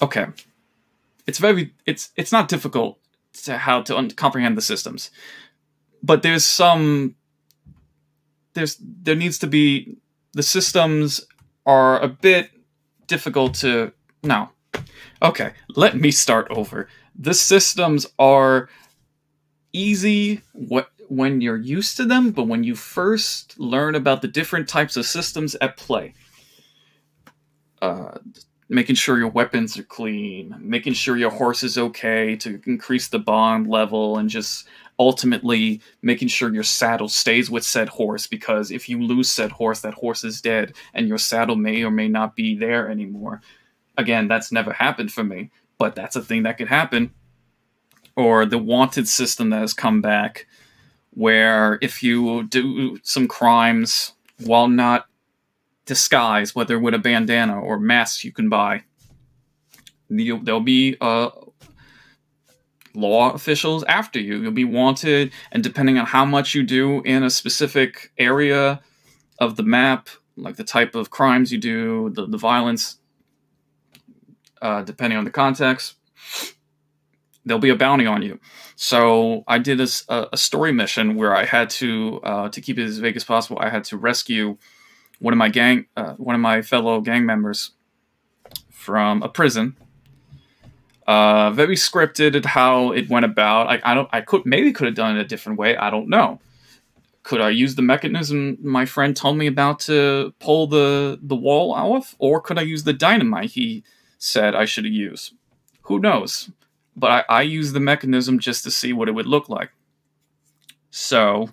okay. 0.02 0.26
It's 1.26 1.38
very 1.38 1.74
it's 1.86 2.10
it's 2.16 2.32
not 2.32 2.48
difficult 2.48 2.98
to 3.44 3.58
how 3.58 3.82
to 3.82 3.96
un- 3.96 4.10
comprehend 4.10 4.56
the 4.56 4.62
systems. 4.62 5.10
But 6.02 6.22
there's 6.22 6.44
some 6.44 7.14
there's 8.54 8.76
there 8.80 9.14
needs 9.14 9.38
to 9.38 9.46
be 9.46 9.96
the 10.32 10.42
systems 10.42 11.20
are 11.66 12.00
a 12.00 12.08
bit 12.08 12.50
difficult 13.06 13.54
to 13.56 13.92
no. 14.22 14.50
Okay 15.22 15.52
let 15.76 15.96
me 15.96 16.10
start 16.10 16.46
over. 16.50 16.88
The 17.14 17.34
systems 17.34 18.06
are 18.18 18.68
easy 19.72 20.40
what 20.52 20.90
when 21.08 21.40
you're 21.40 21.56
used 21.56 21.96
to 21.96 22.04
them 22.04 22.30
but 22.30 22.44
when 22.44 22.64
you 22.64 22.74
first 22.74 23.58
learn 23.58 23.94
about 23.94 24.22
the 24.22 24.28
different 24.28 24.68
types 24.68 24.96
of 24.96 25.04
systems 25.04 25.56
at 25.60 25.76
play 25.76 26.14
uh, 27.82 28.18
making 28.70 28.94
sure 28.94 29.18
your 29.18 29.28
weapons 29.28 29.76
are 29.76 29.82
clean, 29.82 30.54
making 30.60 30.92
sure 30.92 31.16
your 31.16 31.30
horse 31.30 31.64
is 31.64 31.76
okay 31.76 32.36
to 32.36 32.60
increase 32.66 33.08
the 33.08 33.18
bond 33.18 33.68
level, 33.68 34.16
and 34.16 34.30
just 34.30 34.66
ultimately 34.96 35.80
making 36.02 36.28
sure 36.28 36.54
your 36.54 36.62
saddle 36.62 37.08
stays 37.08 37.50
with 37.50 37.64
said 37.64 37.88
horse 37.88 38.26
because 38.26 38.70
if 38.70 38.88
you 38.88 39.02
lose 39.02 39.32
said 39.32 39.50
horse, 39.50 39.80
that 39.80 39.94
horse 39.94 40.22
is 40.22 40.40
dead 40.40 40.74
and 40.94 41.08
your 41.08 41.18
saddle 41.18 41.56
may 41.56 41.82
or 41.82 41.90
may 41.90 42.06
not 42.06 42.36
be 42.36 42.54
there 42.54 42.88
anymore. 42.88 43.40
Again, 43.98 44.28
that's 44.28 44.52
never 44.52 44.72
happened 44.72 45.12
for 45.12 45.24
me, 45.24 45.50
but 45.78 45.96
that's 45.96 46.16
a 46.16 46.22
thing 46.22 46.44
that 46.44 46.56
could 46.56 46.68
happen. 46.68 47.12
Or 48.14 48.46
the 48.46 48.58
wanted 48.58 49.08
system 49.08 49.50
that 49.50 49.60
has 49.60 49.74
come 49.74 50.00
back, 50.00 50.46
where 51.10 51.78
if 51.82 52.02
you 52.02 52.44
do 52.44 52.98
some 53.02 53.26
crimes 53.26 54.12
while 54.44 54.68
not 54.68 55.06
disguise, 55.90 56.54
whether 56.54 56.78
with 56.78 56.94
a 56.94 57.00
bandana 57.00 57.60
or 57.60 57.76
mask 57.76 58.22
you 58.22 58.30
can 58.30 58.48
buy. 58.48 58.84
There'll 60.08 60.60
be 60.60 60.96
uh, 61.00 61.30
law 62.94 63.32
officials 63.32 63.82
after 63.98 64.20
you. 64.20 64.40
You'll 64.40 64.52
be 64.52 64.64
wanted, 64.64 65.32
and 65.50 65.64
depending 65.64 65.98
on 65.98 66.06
how 66.06 66.24
much 66.24 66.54
you 66.54 66.62
do 66.62 67.02
in 67.02 67.24
a 67.24 67.30
specific 67.30 68.12
area 68.16 68.80
of 69.40 69.56
the 69.56 69.64
map, 69.64 70.08
like 70.36 70.54
the 70.54 70.62
type 70.62 70.94
of 70.94 71.10
crimes 71.10 71.50
you 71.50 71.58
do, 71.58 72.10
the, 72.10 72.24
the 72.24 72.38
violence, 72.38 73.00
uh, 74.62 74.82
depending 74.82 75.18
on 75.18 75.24
the 75.24 75.32
context, 75.32 75.96
there'll 77.44 77.58
be 77.58 77.70
a 77.70 77.74
bounty 77.76 78.06
on 78.06 78.22
you. 78.22 78.38
So 78.76 79.42
I 79.48 79.58
did 79.58 79.80
a, 79.80 79.88
a 80.32 80.36
story 80.36 80.72
mission 80.72 81.16
where 81.16 81.34
I 81.34 81.46
had 81.46 81.68
to, 81.80 82.20
uh, 82.22 82.48
to 82.50 82.60
keep 82.60 82.78
it 82.78 82.84
as 82.84 82.98
vague 82.98 83.16
as 83.16 83.24
possible, 83.24 83.58
I 83.60 83.70
had 83.70 83.82
to 83.90 83.96
rescue 83.96 84.56
one 85.20 85.32
of 85.32 85.38
my 85.38 85.48
gang, 85.48 85.86
uh, 85.96 86.14
one 86.14 86.34
of 86.34 86.40
my 86.40 86.62
fellow 86.62 87.00
gang 87.00 87.24
members 87.24 87.70
from 88.70 89.22
a 89.22 89.28
prison. 89.28 89.76
Uh, 91.06 91.50
very 91.50 91.76
scripted 91.76 92.34
at 92.36 92.44
how 92.44 92.92
it 92.92 93.08
went 93.08 93.24
about. 93.24 93.68
I, 93.68 93.80
I 93.84 93.94
don't. 93.94 94.08
I 94.12 94.20
could 94.20 94.44
maybe 94.44 94.72
could 94.72 94.86
have 94.86 94.94
done 94.94 95.16
it 95.16 95.20
a 95.20 95.24
different 95.24 95.58
way. 95.58 95.76
I 95.76 95.90
don't 95.90 96.08
know. 96.08 96.40
Could 97.22 97.40
I 97.40 97.50
use 97.50 97.74
the 97.74 97.82
mechanism 97.82 98.56
my 98.62 98.86
friend 98.86 99.16
told 99.16 99.36
me 99.36 99.46
about 99.46 99.80
to 99.80 100.32
pull 100.38 100.66
the 100.66 101.18
the 101.20 101.36
wall 101.36 101.72
off, 101.72 102.14
or 102.18 102.40
could 102.40 102.58
I 102.58 102.62
use 102.62 102.84
the 102.84 102.92
dynamite 102.92 103.50
he 103.50 103.84
said 104.18 104.54
I 104.54 104.64
should 104.64 104.84
use? 104.84 105.34
Who 105.82 105.98
knows? 105.98 106.50
But 106.96 107.10
I, 107.10 107.40
I 107.40 107.42
used 107.42 107.74
the 107.74 107.80
mechanism 107.80 108.38
just 108.38 108.62
to 108.64 108.70
see 108.70 108.92
what 108.92 109.08
it 109.08 109.12
would 109.12 109.26
look 109.26 109.48
like. 109.48 109.70
So 110.90 111.50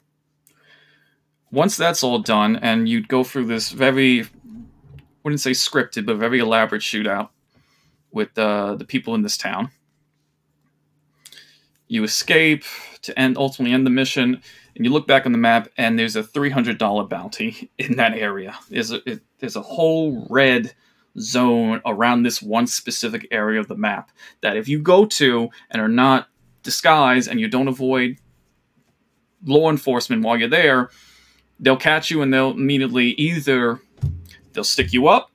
once 1.51 1.77
that's 1.77 2.03
all 2.03 2.19
done, 2.19 2.57
and 2.57 2.89
you'd 2.89 3.07
go 3.07 3.23
through 3.23 3.45
this 3.45 3.69
very 3.69 4.25
wouldn't 5.23 5.41
say 5.41 5.51
scripted, 5.51 6.05
but 6.05 6.15
very 6.15 6.39
elaborate 6.39 6.81
shootout 6.81 7.29
with 8.11 8.37
uh, 8.37 8.75
the 8.75 8.85
people 8.85 9.13
in 9.13 9.23
this 9.23 9.35
town. 9.35 9.69
You 11.89 12.05
escape 12.05 12.63
to 13.01 13.17
end 13.19 13.37
ultimately 13.37 13.73
end 13.73 13.85
the 13.85 13.91
mission, 13.91 14.41
and 14.75 14.85
you 14.85 14.91
look 14.91 15.05
back 15.05 15.25
on 15.25 15.33
the 15.33 15.37
map, 15.37 15.67
and 15.77 15.99
there's 15.99 16.15
a 16.15 16.23
three 16.23 16.49
hundred 16.49 16.77
dollar 16.77 17.03
bounty 17.03 17.69
in 17.77 17.97
that 17.97 18.13
area. 18.13 18.57
There's 18.69 18.91
a 18.91 19.01
it, 19.09 19.21
there's 19.39 19.55
a 19.55 19.61
whole 19.61 20.25
red 20.29 20.73
zone 21.19 21.81
around 21.85 22.23
this 22.23 22.41
one 22.41 22.67
specific 22.67 23.27
area 23.31 23.59
of 23.59 23.67
the 23.67 23.75
map 23.75 24.11
that 24.41 24.55
if 24.55 24.67
you 24.67 24.79
go 24.79 25.05
to 25.05 25.49
and 25.71 25.81
are 25.81 25.87
not 25.87 26.29
disguised 26.63 27.27
and 27.27 27.39
you 27.39 27.47
don't 27.47 27.67
avoid 27.67 28.17
law 29.43 29.69
enforcement 29.69 30.23
while 30.23 30.37
you're 30.37 30.47
there, 30.47 30.89
they'll 31.59 31.77
catch 31.77 32.11
you 32.11 32.21
and 32.21 32.33
they'll 32.33 32.51
immediately 32.51 33.09
either 33.11 33.79
they'll 34.53 34.63
stick 34.63 34.93
you 34.93 35.07
up. 35.07 35.31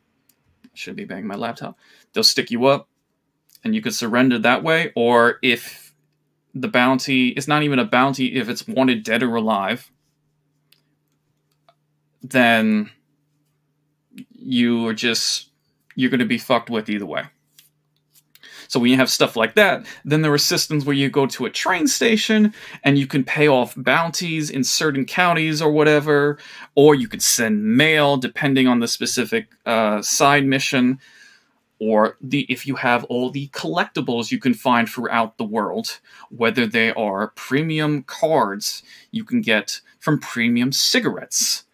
Should 0.75 0.97
be 0.97 1.05
banging 1.05 1.27
my 1.27 1.35
laptop. 1.35 1.79
They'll 2.13 2.25
stick 2.25 2.51
you 2.51 2.67
up 2.67 2.89
and 3.65 3.75
you 3.75 3.83
could 3.83 3.95
surrender 3.95 4.39
that 4.39 4.63
way, 4.63 4.93
or 4.97 5.39
if 5.43 5.95
the 6.55 6.69
bounty 6.69 7.29
is 7.29 7.49
not 7.49 7.63
even 7.63 7.79
a 7.79 7.85
bounty 7.85 8.35
if 8.35 8.49
it's 8.49 8.67
wanted 8.67 9.03
dead 9.05 9.23
or 9.23 9.37
alive, 9.37 9.91
then 12.23 12.91
you 14.33 14.87
are 14.89 14.95
just 14.95 15.51
you're 15.95 16.11
going 16.11 16.21
to 16.21 16.27
be 16.27 16.39
fucked 16.39 16.71
with 16.71 16.89
either 16.89 17.07
way. 17.07 17.25
So 18.73 18.81
when 18.81 18.91
you 18.91 18.97
have 18.97 19.11
stuff 19.11 19.37
like 19.37 19.55
that, 19.57 19.85
then 20.03 20.23
there 20.23 20.33
are 20.33 20.39
systems 20.39 20.87
where 20.87 20.97
you 20.97 21.11
go 21.11 21.27
to 21.27 21.45
a 21.45 21.51
train 21.51 21.87
station 21.87 22.55
and 22.83 22.99
you 22.99 23.07
can 23.07 23.23
pay 23.23 23.47
off 23.47 23.75
bounties 23.77 24.49
in 24.49 24.65
certain 24.65 25.05
counties 25.05 25.61
or 25.61 25.71
whatever, 25.71 26.39
or 26.75 26.95
you 26.95 27.07
could 27.07 27.21
send 27.21 27.63
mail 27.77 28.17
depending 28.17 28.67
on 28.67 28.81
the 28.81 28.89
specific 28.89 29.49
uh, 29.67 30.01
side 30.01 30.47
mission 30.47 30.99
or 31.81 32.17
the 32.23 32.47
if 32.49 32.67
you 32.67 32.77
have 32.77 33.05
all 33.11 33.29
the 33.29 33.49
collectibles 33.49 34.31
you 34.31 34.39
can 34.39 34.55
find 34.55 34.89
throughout 34.89 35.37
the 35.37 35.45
world, 35.45 36.01
whether 36.31 36.67
they 36.67 36.95
are 36.95 37.29
premium 37.37 38.03
cards 38.05 38.83
you 39.11 39.23
can 39.23 39.43
get 39.43 39.83
from 39.99 40.19
premium 40.19 40.73
cigarettes 40.73 41.65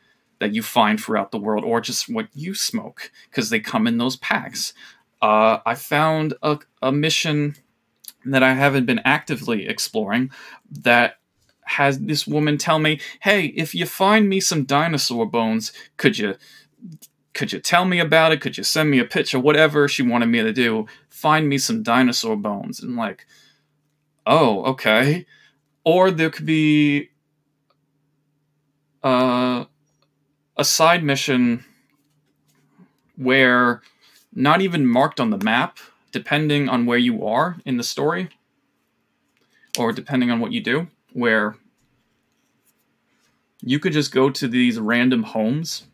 that 0.40 0.52
you 0.52 0.64
find 0.64 1.00
throughout 1.00 1.30
the 1.30 1.38
world, 1.38 1.64
or 1.64 1.80
just 1.80 2.08
what 2.08 2.26
you 2.34 2.54
smoke, 2.54 3.12
because 3.30 3.50
they 3.50 3.60
come 3.60 3.86
in 3.86 3.98
those 3.98 4.16
packs. 4.16 4.72
Uh, 5.20 5.58
I 5.66 5.74
found 5.74 6.34
a, 6.42 6.58
a 6.82 6.92
mission 6.92 7.56
that 8.24 8.42
I 8.42 8.54
haven't 8.54 8.86
been 8.86 9.00
actively 9.04 9.66
exploring 9.66 10.30
that 10.70 11.14
has 11.64 11.98
this 12.00 12.26
woman 12.26 12.56
tell 12.58 12.78
me, 12.78 13.00
"Hey, 13.20 13.46
if 13.46 13.74
you 13.74 13.86
find 13.86 14.28
me 14.28 14.40
some 14.40 14.64
dinosaur 14.64 15.26
bones, 15.26 15.72
could 15.96 16.18
you 16.18 16.36
could 17.38 17.52
you 17.52 17.60
tell 17.60 17.84
me 17.84 18.00
about 18.00 18.32
it? 18.32 18.40
Could 18.40 18.58
you 18.58 18.64
send 18.64 18.90
me 18.90 18.98
a 18.98 19.04
picture? 19.04 19.38
Whatever 19.38 19.86
she 19.86 20.02
wanted 20.02 20.26
me 20.26 20.42
to 20.42 20.52
do, 20.52 20.86
find 21.08 21.48
me 21.48 21.56
some 21.56 21.84
dinosaur 21.84 22.36
bones. 22.36 22.80
And 22.80 22.96
like, 22.96 23.26
oh, 24.26 24.64
okay. 24.64 25.24
Or 25.84 26.10
there 26.10 26.30
could 26.30 26.46
be 26.46 27.10
uh, 29.04 29.66
a 30.56 30.64
side 30.64 31.04
mission 31.04 31.64
where 33.16 33.82
not 34.32 34.60
even 34.60 34.86
marked 34.86 35.20
on 35.20 35.30
the 35.30 35.44
map, 35.44 35.78
depending 36.12 36.68
on 36.68 36.86
where 36.86 36.98
you 36.98 37.26
are 37.26 37.58
in 37.64 37.76
the 37.76 37.82
story, 37.82 38.28
or 39.78 39.92
depending 39.92 40.30
on 40.30 40.40
what 40.40 40.52
you 40.52 40.60
do, 40.60 40.88
where 41.12 41.56
you 43.60 43.78
could 43.78 43.92
just 43.92 44.12
go 44.12 44.30
to 44.30 44.48
these 44.48 44.78
random 44.78 45.22
homes 45.22 45.88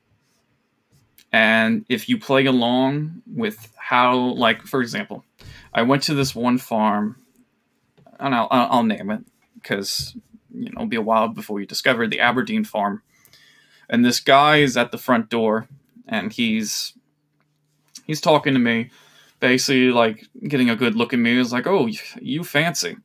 and 1.34 1.84
if 1.88 2.08
you 2.08 2.16
play 2.16 2.46
along 2.46 3.22
with 3.26 3.72
how, 3.76 4.16
like, 4.16 4.62
for 4.62 4.80
example, 4.80 5.24
I 5.72 5.82
went 5.82 6.04
to 6.04 6.14
this 6.14 6.32
one 6.32 6.58
farm, 6.58 7.16
and 8.20 8.32
I'll, 8.32 8.46
I'll 8.52 8.84
name 8.84 9.10
it 9.10 9.24
because, 9.56 10.16
you 10.54 10.66
know, 10.66 10.82
it'll 10.82 10.86
be 10.86 10.94
a 10.94 11.02
while 11.02 11.26
before 11.26 11.58
you 11.58 11.66
discover 11.66 12.06
the 12.06 12.20
Aberdeen 12.20 12.62
farm. 12.62 13.02
And 13.90 14.04
this 14.04 14.20
guy 14.20 14.58
is 14.58 14.76
at 14.76 14.92
the 14.92 14.96
front 14.96 15.28
door, 15.28 15.66
and 16.06 16.32
he's 16.32 16.94
he's 18.06 18.20
talking 18.20 18.54
to 18.54 18.60
me, 18.60 18.90
basically 19.40 19.90
like 19.90 20.26
getting 20.48 20.70
a 20.70 20.76
good 20.76 20.94
look 20.94 21.12
at 21.12 21.18
me. 21.18 21.36
He's 21.36 21.52
like, 21.52 21.66
"Oh, 21.66 21.88
you 22.20 22.44
fancy." 22.44 22.96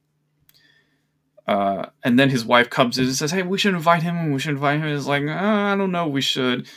Uh, 1.47 1.87
and 2.03 2.19
then 2.19 2.29
his 2.29 2.45
wife 2.45 2.69
comes 2.69 2.97
in 2.97 3.05
and 3.05 3.15
says, 3.15 3.31
"Hey, 3.31 3.43
we 3.43 3.57
should 3.57 3.73
invite 3.73 4.03
him. 4.03 4.31
We 4.31 4.39
should 4.39 4.51
invite 4.51 4.79
him." 4.79 4.87
He's 4.93 5.07
like, 5.07 5.23
uh, 5.23 5.33
"I 5.33 5.75
don't 5.75 5.91
know. 5.91 6.07
We 6.07 6.21
should." 6.21 6.67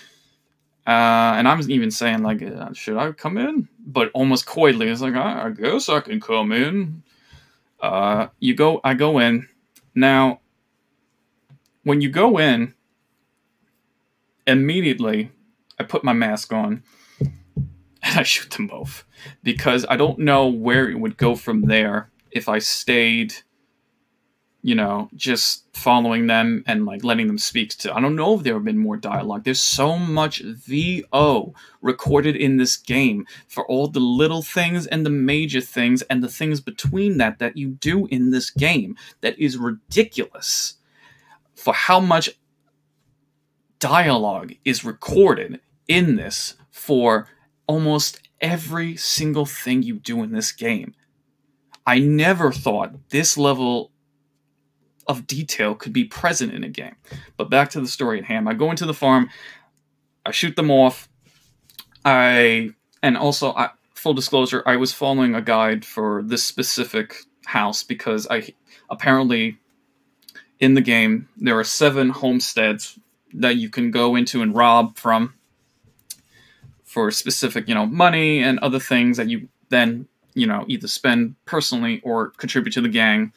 Uh, 0.86 1.34
and 1.36 1.46
I'm 1.46 1.70
even 1.70 1.90
saying 1.92 2.22
like, 2.22 2.42
uh, 2.42 2.72
should 2.72 2.96
I 2.96 3.12
come 3.12 3.38
in? 3.38 3.68
But 3.86 4.10
almost 4.14 4.46
coyly, 4.46 4.88
it's 4.88 5.00
like, 5.00 5.14
I, 5.14 5.46
I 5.46 5.50
guess 5.50 5.88
I 5.88 6.00
can 6.00 6.20
come 6.20 6.50
in. 6.50 7.04
Uh, 7.80 8.28
you 8.40 8.54
go, 8.54 8.80
I 8.82 8.94
go 8.94 9.18
in. 9.20 9.48
Now, 9.94 10.40
when 11.84 12.00
you 12.00 12.08
go 12.08 12.38
in, 12.38 12.74
immediately 14.46 15.30
I 15.78 15.84
put 15.84 16.02
my 16.02 16.12
mask 16.12 16.52
on 16.52 16.82
I 18.16 18.22
shoot 18.22 18.50
them 18.50 18.66
both 18.66 19.04
because 19.42 19.86
I 19.88 19.96
don't 19.96 20.18
know 20.18 20.46
where 20.46 20.90
it 20.90 20.98
would 20.98 21.16
go 21.16 21.34
from 21.34 21.62
there 21.62 22.10
if 22.30 22.48
I 22.48 22.58
stayed 22.58 23.34
you 24.64 24.76
know, 24.76 25.08
just 25.16 25.64
following 25.76 26.28
them 26.28 26.62
and 26.68 26.86
like 26.86 27.02
letting 27.02 27.26
them 27.26 27.38
speak 27.38 27.70
to. 27.70 27.92
I 27.92 28.00
don't 28.00 28.14
know 28.14 28.34
if 28.34 28.44
there 28.44 28.54
have 28.54 28.64
been 28.64 28.78
more 28.78 28.96
dialogue. 28.96 29.42
There's 29.42 29.60
so 29.60 29.98
much 29.98 30.40
VO 30.40 31.52
recorded 31.80 32.36
in 32.36 32.58
this 32.58 32.76
game 32.76 33.26
for 33.48 33.66
all 33.66 33.88
the 33.88 34.00
little 34.00 34.42
things 34.42 34.86
and 34.86 35.04
the 35.04 35.10
major 35.10 35.60
things 35.60 36.02
and 36.02 36.22
the 36.22 36.28
things 36.28 36.60
between 36.60 37.18
that 37.18 37.40
that 37.40 37.56
you 37.56 37.70
do 37.70 38.06
in 38.06 38.30
this 38.30 38.50
game 38.50 38.96
that 39.20 39.36
is 39.36 39.58
ridiculous 39.58 40.74
for 41.56 41.74
how 41.74 41.98
much 41.98 42.30
dialogue 43.80 44.54
is 44.64 44.84
recorded 44.84 45.60
in 45.88 46.14
this 46.14 46.54
for 46.70 47.26
almost 47.66 48.20
every 48.40 48.96
single 48.96 49.46
thing 49.46 49.82
you 49.82 49.98
do 49.98 50.22
in 50.22 50.32
this 50.32 50.52
game. 50.52 50.94
I 51.86 51.98
never 51.98 52.52
thought 52.52 53.10
this 53.10 53.36
level 53.36 53.92
of 55.06 55.26
detail 55.26 55.74
could 55.74 55.92
be 55.92 56.04
present 56.04 56.54
in 56.54 56.64
a 56.64 56.68
game. 56.68 56.96
But 57.36 57.50
back 57.50 57.70
to 57.70 57.80
the 57.80 57.88
story 57.88 58.18
at 58.18 58.24
hand. 58.24 58.48
I 58.48 58.54
go 58.54 58.70
into 58.70 58.86
the 58.86 58.94
farm, 58.94 59.30
I 60.24 60.30
shoot 60.30 60.56
them 60.56 60.70
off. 60.70 61.08
I 62.04 62.70
and 63.02 63.16
also 63.16 63.52
I, 63.52 63.70
full 63.94 64.14
disclosure, 64.14 64.62
I 64.66 64.76
was 64.76 64.92
following 64.92 65.34
a 65.34 65.42
guide 65.42 65.84
for 65.84 66.22
this 66.24 66.44
specific 66.44 67.16
house 67.46 67.82
because 67.82 68.26
I 68.30 68.54
apparently 68.90 69.58
in 70.60 70.74
the 70.74 70.80
game 70.80 71.28
there 71.36 71.58
are 71.58 71.64
seven 71.64 72.10
homesteads 72.10 72.98
that 73.34 73.56
you 73.56 73.68
can 73.68 73.90
go 73.90 74.14
into 74.14 74.42
and 74.42 74.54
rob 74.54 74.96
from 74.96 75.34
for 76.92 77.10
specific, 77.10 77.68
you 77.68 77.74
know, 77.74 77.86
money 77.86 78.42
and 78.42 78.58
other 78.58 78.78
things 78.78 79.16
that 79.16 79.26
you 79.26 79.48
then, 79.70 80.06
you 80.34 80.46
know, 80.46 80.66
either 80.68 80.86
spend 80.86 81.34
personally 81.46 82.02
or 82.04 82.32
contribute 82.32 82.74
to 82.74 82.82
the 82.82 82.88
gang 82.90 83.32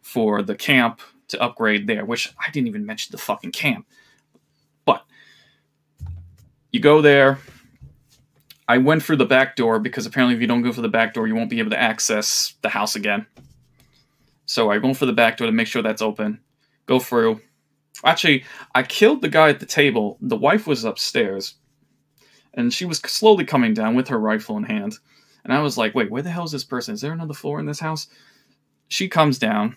for 0.00 0.42
the 0.42 0.54
camp 0.54 1.00
to 1.26 1.42
upgrade 1.42 1.88
there, 1.88 2.04
which 2.04 2.32
I 2.38 2.52
didn't 2.52 2.68
even 2.68 2.86
mention 2.86 3.10
the 3.10 3.18
fucking 3.18 3.50
camp. 3.50 3.84
But 4.84 5.04
you 6.70 6.78
go 6.78 7.02
there. 7.02 7.40
I 8.68 8.78
went 8.78 9.02
through 9.02 9.16
the 9.16 9.26
back 9.26 9.56
door 9.56 9.80
because 9.80 10.06
apparently, 10.06 10.36
if 10.36 10.40
you 10.40 10.46
don't 10.46 10.62
go 10.62 10.72
for 10.72 10.82
the 10.82 10.88
back 10.88 11.14
door, 11.14 11.26
you 11.26 11.34
won't 11.34 11.50
be 11.50 11.58
able 11.58 11.70
to 11.70 11.80
access 11.80 12.54
the 12.62 12.68
house 12.68 12.94
again. 12.94 13.26
So 14.46 14.70
I 14.70 14.78
went 14.78 14.96
for 14.96 15.06
the 15.06 15.12
back 15.12 15.36
door 15.36 15.48
to 15.48 15.52
make 15.52 15.66
sure 15.66 15.82
that's 15.82 16.00
open. 16.00 16.38
Go 16.86 17.00
through. 17.00 17.40
Actually, 18.04 18.44
I 18.72 18.84
killed 18.84 19.20
the 19.20 19.28
guy 19.28 19.48
at 19.48 19.58
the 19.58 19.66
table. 19.66 20.16
The 20.20 20.36
wife 20.36 20.68
was 20.68 20.84
upstairs, 20.84 21.54
and 22.54 22.72
she 22.72 22.84
was 22.84 22.98
slowly 22.98 23.44
coming 23.44 23.74
down 23.74 23.94
with 23.94 24.08
her 24.08 24.18
rifle 24.18 24.56
in 24.56 24.64
hand. 24.64 24.98
And 25.44 25.52
I 25.52 25.60
was 25.60 25.78
like, 25.78 25.94
wait, 25.94 26.10
where 26.10 26.22
the 26.22 26.30
hell 26.30 26.44
is 26.44 26.52
this 26.52 26.64
person? 26.64 26.94
Is 26.94 27.00
there 27.00 27.12
another 27.12 27.34
floor 27.34 27.60
in 27.60 27.66
this 27.66 27.80
house? 27.80 28.08
She 28.88 29.08
comes 29.08 29.38
down 29.38 29.76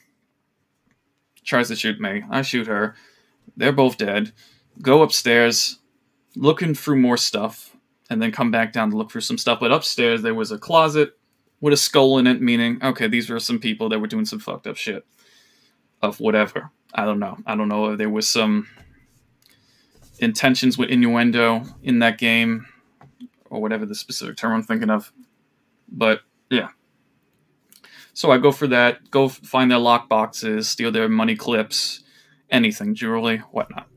tries 1.43 1.67
to 1.69 1.75
shoot 1.75 1.99
me. 1.99 2.23
I 2.29 2.41
shoot 2.41 2.67
her. 2.67 2.95
They're 3.57 3.71
both 3.71 3.97
dead. 3.97 4.31
Go 4.81 5.01
upstairs, 5.01 5.79
looking 6.35 6.73
through 6.73 6.97
more 6.97 7.17
stuff, 7.17 7.75
and 8.09 8.21
then 8.21 8.31
come 8.31 8.51
back 8.51 8.73
down 8.73 8.91
to 8.91 8.97
look 8.97 9.11
for 9.11 9.21
some 9.21 9.37
stuff. 9.37 9.59
But 9.59 9.71
upstairs, 9.71 10.21
there 10.21 10.35
was 10.35 10.51
a 10.51 10.57
closet 10.57 11.17
with 11.59 11.73
a 11.73 11.77
skull 11.77 12.17
in 12.17 12.27
it, 12.27 12.41
meaning, 12.41 12.79
okay, 12.83 13.07
these 13.07 13.29
were 13.29 13.39
some 13.39 13.59
people 13.59 13.89
that 13.89 13.99
were 13.99 14.07
doing 14.07 14.25
some 14.25 14.39
fucked 14.39 14.67
up 14.67 14.77
shit. 14.77 15.05
Of 16.01 16.19
whatever. 16.19 16.71
I 16.93 17.05
don't 17.05 17.19
know. 17.19 17.37
I 17.45 17.55
don't 17.55 17.67
know 17.67 17.91
if 17.91 17.97
there 17.97 18.09
was 18.09 18.27
some 18.27 18.67
intentions 20.21 20.77
with 20.77 20.89
innuendo 20.89 21.63
in 21.83 21.99
that 21.99 22.17
game, 22.17 22.67
or 23.49 23.61
whatever 23.61 23.85
the 23.85 23.95
specific 23.95 24.37
term 24.37 24.53
I'm 24.53 24.63
thinking 24.63 24.89
of. 24.89 25.11
But 25.89 26.21
yeah, 26.49 26.69
so 28.13 28.31
I 28.31 28.37
go 28.37 28.51
for 28.51 28.67
that, 28.67 29.11
go 29.11 29.27
find 29.27 29.69
their 29.69 29.79
lock 29.79 30.07
boxes, 30.07 30.69
steal 30.69 30.91
their 30.91 31.09
money 31.09 31.35
clips, 31.35 32.03
anything, 32.49 32.95
jewelry, 32.95 33.39
whatnot. 33.51 33.87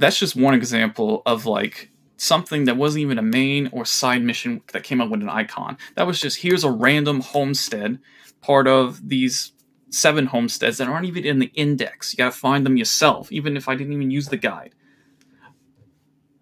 that's 0.00 0.18
just 0.18 0.34
one 0.34 0.54
example 0.54 1.22
of 1.26 1.44
like 1.46 1.90
something 2.16 2.64
that 2.64 2.76
wasn't 2.76 3.02
even 3.02 3.18
a 3.18 3.22
main 3.22 3.68
or 3.72 3.84
side 3.84 4.22
mission 4.22 4.62
that 4.72 4.82
came 4.82 5.00
up 5.00 5.10
with 5.10 5.20
an 5.20 5.28
icon. 5.28 5.76
That 5.94 6.06
was 6.06 6.20
just 6.20 6.38
here's 6.38 6.64
a 6.64 6.70
random 6.70 7.20
homestead, 7.20 7.98
part 8.40 8.66
of 8.66 9.08
these 9.08 9.52
seven 9.90 10.26
homesteads 10.26 10.78
that 10.78 10.88
aren't 10.88 11.06
even 11.06 11.24
in 11.24 11.38
the 11.38 11.50
index. 11.54 12.12
You 12.12 12.18
gotta 12.18 12.32
find 12.32 12.64
them 12.64 12.76
yourself, 12.76 13.30
even 13.32 13.56
if 13.56 13.68
I 13.68 13.74
didn't 13.74 13.92
even 13.92 14.10
use 14.10 14.28
the 14.28 14.36
guide. 14.36 14.74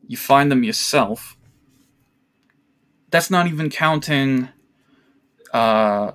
You 0.07 0.17
find 0.17 0.51
them 0.51 0.65
yourself. 0.65 1.37
That's 3.11 3.31
not 3.31 3.47
even 3.47 3.71
counting 3.71 4.51
uh 5.53 6.13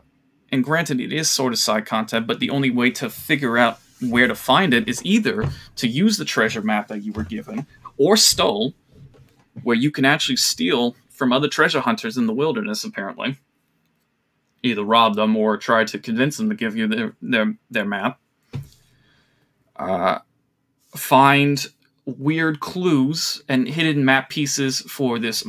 and 0.52 0.64
granted 0.64 1.02
it 1.02 1.12
is 1.12 1.30
sort 1.32 1.52
of 1.52 1.60
side 1.60 1.88
content, 1.88 2.28
but 2.28 2.40
the 2.40 2.52
only 2.52 2.70
way 2.70 2.92
to 2.92 3.10
figure 3.10 3.58
out 3.58 3.80
where 4.10 4.28
to 4.28 4.36
find 4.36 4.74
it 4.74 4.88
is 4.88 5.04
either 5.04 5.50
to 5.78 5.88
use 5.88 6.18
the 6.18 6.26
treasure 6.26 6.62
map 6.62 6.88
that 6.90 7.04
you 7.04 7.12
were 7.14 7.24
given 7.24 7.66
or 7.98 8.18
stole, 8.18 8.74
where 9.64 9.76
you 9.76 9.92
can 9.92 10.06
actually 10.06 10.36
steal 10.36 10.96
from 11.10 11.32
other 11.32 11.48
treasure 11.48 11.80
hunters 11.80 12.18
in 12.18 12.28
the 12.28 12.34
wilderness, 12.34 12.84
apparently. 12.84 13.38
Either 14.64 14.84
rob 14.84 15.16
them 15.16 15.36
or 15.36 15.58
try 15.58 15.84
to 15.84 16.00
convince 16.00 16.38
them 16.38 16.50
to 16.50 16.56
give 16.56 16.76
you 16.76 16.88
their 16.88 17.16
their, 17.22 17.54
their 17.70 17.86
map. 17.86 18.20
Uh, 19.76 20.20
find 20.96 21.68
weird 22.06 22.60
clues 22.60 23.44
and 23.48 23.68
hidden 23.68 24.06
map 24.06 24.30
pieces 24.30 24.80
for 24.82 25.20
this 25.20 25.44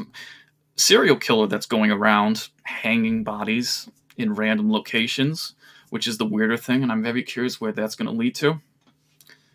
serial 0.76 1.16
killer 1.16 1.46
that's 1.46 1.66
going 1.66 1.90
around 1.90 2.48
hanging 2.64 3.22
bodies 3.22 3.88
in 4.16 4.34
random 4.34 4.70
locations 4.70 5.54
which 5.94 6.08
is 6.08 6.18
the 6.18 6.26
weirder 6.26 6.56
thing, 6.56 6.82
and 6.82 6.90
I'm 6.90 7.04
very 7.04 7.22
curious 7.22 7.60
where 7.60 7.70
that's 7.70 7.94
going 7.94 8.06
to 8.06 8.12
lead 8.12 8.34
to 8.34 8.60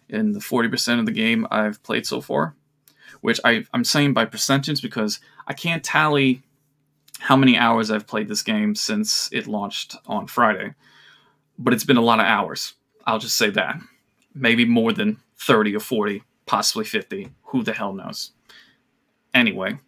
in 0.07 0.31
the 0.31 0.39
40% 0.39 0.97
of 0.97 1.05
the 1.05 1.11
game 1.11 1.45
I've 1.51 1.83
played 1.83 2.07
so 2.07 2.21
far. 2.21 2.55
Which 3.19 3.41
I, 3.43 3.65
I'm 3.73 3.83
saying 3.83 4.13
by 4.13 4.23
percentage 4.23 4.81
because 4.81 5.19
I 5.47 5.51
can't 5.51 5.83
tally 5.83 6.41
how 7.19 7.35
many 7.35 7.57
hours 7.57 7.91
I've 7.91 8.07
played 8.07 8.27
this 8.27 8.41
game 8.41 8.75
since 8.75 9.29
it 9.31 9.45
launched 9.45 9.95
on 10.07 10.27
Friday, 10.27 10.73
but 11.57 11.73
it's 11.73 11.83
been 11.83 11.97
a 11.97 12.01
lot 12.01 12.19
of 12.19 12.25
hours. 12.25 12.73
I'll 13.05 13.19
just 13.19 13.37
say 13.37 13.49
that. 13.51 13.79
Maybe 14.33 14.65
more 14.65 14.93
than 14.93 15.17
30 15.37 15.75
or 15.75 15.79
40, 15.79 16.23
possibly 16.45 16.85
50. 16.85 17.29
Who 17.43 17.63
the 17.63 17.73
hell 17.73 17.93
knows? 17.93 18.31
Anyway, 19.33 19.79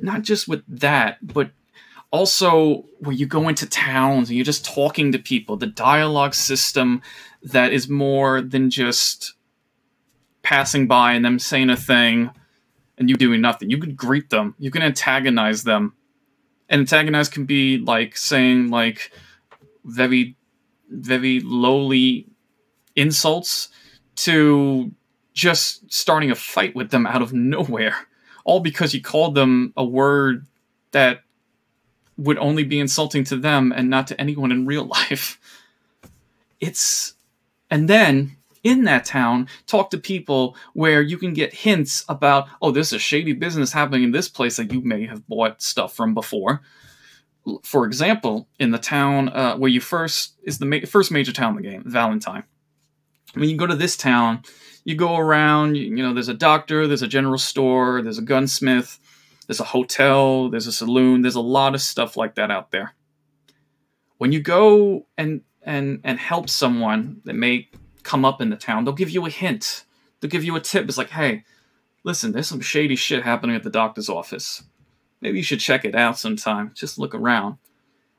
not 0.00 0.22
just 0.22 0.48
with 0.48 0.62
that, 0.68 1.18
but 1.26 1.50
also 2.10 2.84
where 3.00 3.14
you 3.14 3.26
go 3.26 3.48
into 3.48 3.66
towns 3.68 4.28
and 4.28 4.36
you're 4.36 4.44
just 4.44 4.64
talking 4.64 5.12
to 5.12 5.18
people 5.18 5.56
the 5.56 5.66
dialogue 5.66 6.34
system 6.34 7.02
that 7.42 7.72
is 7.72 7.88
more 7.88 8.40
than 8.40 8.70
just 8.70 9.34
passing 10.42 10.86
by 10.86 11.12
and 11.12 11.24
them 11.24 11.38
saying 11.38 11.68
a 11.68 11.76
thing 11.76 12.30
and 12.96 13.10
you 13.10 13.16
doing 13.16 13.40
nothing 13.40 13.68
you 13.68 13.78
can 13.78 13.94
greet 13.94 14.30
them 14.30 14.54
you 14.58 14.70
can 14.70 14.82
antagonize 14.82 15.64
them 15.64 15.92
antagonize 16.70 17.28
can 17.28 17.44
be 17.44 17.78
like 17.78 18.16
saying 18.16 18.70
like 18.70 19.12
very 19.84 20.36
very 20.90 21.40
lowly 21.40 22.26
insults 22.94 23.68
to 24.14 24.90
just 25.34 25.90
starting 25.92 26.30
a 26.30 26.34
fight 26.34 26.74
with 26.74 26.90
them 26.90 27.06
out 27.06 27.22
of 27.22 27.32
nowhere 27.32 27.96
all 28.46 28.60
because 28.60 28.94
you 28.94 29.02
called 29.02 29.34
them 29.34 29.72
a 29.76 29.84
word 29.84 30.46
that 30.92 31.20
would 32.16 32.38
only 32.38 32.64
be 32.64 32.80
insulting 32.80 33.24
to 33.24 33.36
them 33.36 33.72
and 33.72 33.90
not 33.90 34.06
to 34.06 34.18
anyone 34.20 34.52
in 34.52 34.64
real 34.64 34.84
life. 35.10 35.38
It's 36.60 37.14
and 37.70 37.88
then 37.90 38.36
in 38.66 38.84
that 38.84 39.04
town 39.04 39.48
talk 39.66 39.90
to 39.90 39.98
people 39.98 40.56
where 40.74 41.00
you 41.00 41.18
can 41.18 41.32
get 41.32 41.52
hints 41.52 42.04
about 42.08 42.48
oh 42.60 42.70
there's 42.70 42.92
a 42.92 42.98
shady 42.98 43.32
business 43.32 43.72
happening 43.72 44.02
in 44.02 44.10
this 44.10 44.28
place 44.28 44.56
that 44.56 44.72
you 44.72 44.80
may 44.80 45.06
have 45.06 45.26
bought 45.28 45.62
stuff 45.62 45.94
from 45.94 46.14
before 46.14 46.60
for 47.62 47.86
example 47.86 48.48
in 48.58 48.70
the 48.70 48.78
town 48.78 49.28
uh, 49.28 49.56
where 49.56 49.70
you 49.70 49.80
first 49.80 50.34
is 50.42 50.58
the 50.58 50.66
ma- 50.66 50.86
first 50.86 51.10
major 51.10 51.32
town 51.32 51.56
in 51.56 51.62
the 51.62 51.68
game 51.68 51.82
valentine 51.86 52.44
when 53.34 53.48
you 53.48 53.56
go 53.56 53.66
to 53.66 53.76
this 53.76 53.96
town 53.96 54.42
you 54.84 54.94
go 54.94 55.16
around 55.16 55.76
you, 55.76 55.84
you 55.84 56.02
know 56.02 56.12
there's 56.12 56.28
a 56.28 56.34
doctor 56.34 56.86
there's 56.86 57.02
a 57.02 57.08
general 57.08 57.38
store 57.38 58.02
there's 58.02 58.18
a 58.18 58.22
gunsmith 58.22 58.98
there's 59.46 59.60
a 59.60 59.64
hotel, 59.64 60.48
there's 60.48 60.66
a 60.66 60.72
saloon, 60.72 61.22
there's 61.22 61.36
a 61.36 61.40
lot 61.40 61.74
of 61.74 61.80
stuff 61.80 62.16
like 62.16 62.34
that 62.34 62.50
out 62.50 62.70
there. 62.70 62.94
When 64.18 64.32
you 64.32 64.40
go 64.40 65.06
and 65.16 65.42
and 65.62 66.00
and 66.04 66.18
help 66.18 66.48
someone 66.48 67.20
that 67.24 67.34
may 67.34 67.68
come 68.06 68.24
up 68.24 68.40
in 68.40 68.50
the 68.50 68.56
town, 68.56 68.84
they'll 68.84 68.94
give 68.94 69.10
you 69.10 69.26
a 69.26 69.30
hint. 69.30 69.84
They'll 70.20 70.30
give 70.30 70.44
you 70.44 70.56
a 70.56 70.60
tip. 70.60 70.88
It's 70.88 70.96
like, 70.96 71.10
hey, 71.10 71.44
listen, 72.04 72.32
there's 72.32 72.46
some 72.46 72.60
shady 72.60 72.96
shit 72.96 73.22
happening 73.22 73.56
at 73.56 73.62
the 73.62 73.70
doctor's 73.70 74.08
office. 74.08 74.62
Maybe 75.20 75.38
you 75.38 75.44
should 75.44 75.60
check 75.60 75.84
it 75.84 75.94
out 75.94 76.18
sometime. 76.18 76.72
Just 76.74 76.98
look 76.98 77.14
around. 77.14 77.58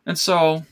And 0.05 0.17
so, 0.17 0.63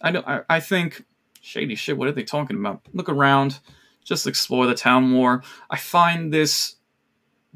I 0.00 0.16
I, 0.16 0.40
I 0.56 0.60
think 0.60 1.04
shady 1.40 1.74
shit. 1.74 1.96
What 1.96 2.08
are 2.08 2.12
they 2.12 2.22
talking 2.22 2.58
about? 2.58 2.82
Look 2.92 3.08
around. 3.08 3.60
Just 4.04 4.26
explore 4.26 4.66
the 4.66 4.74
town 4.74 5.04
more. 5.04 5.42
I 5.68 5.76
find 5.76 6.32
this 6.32 6.76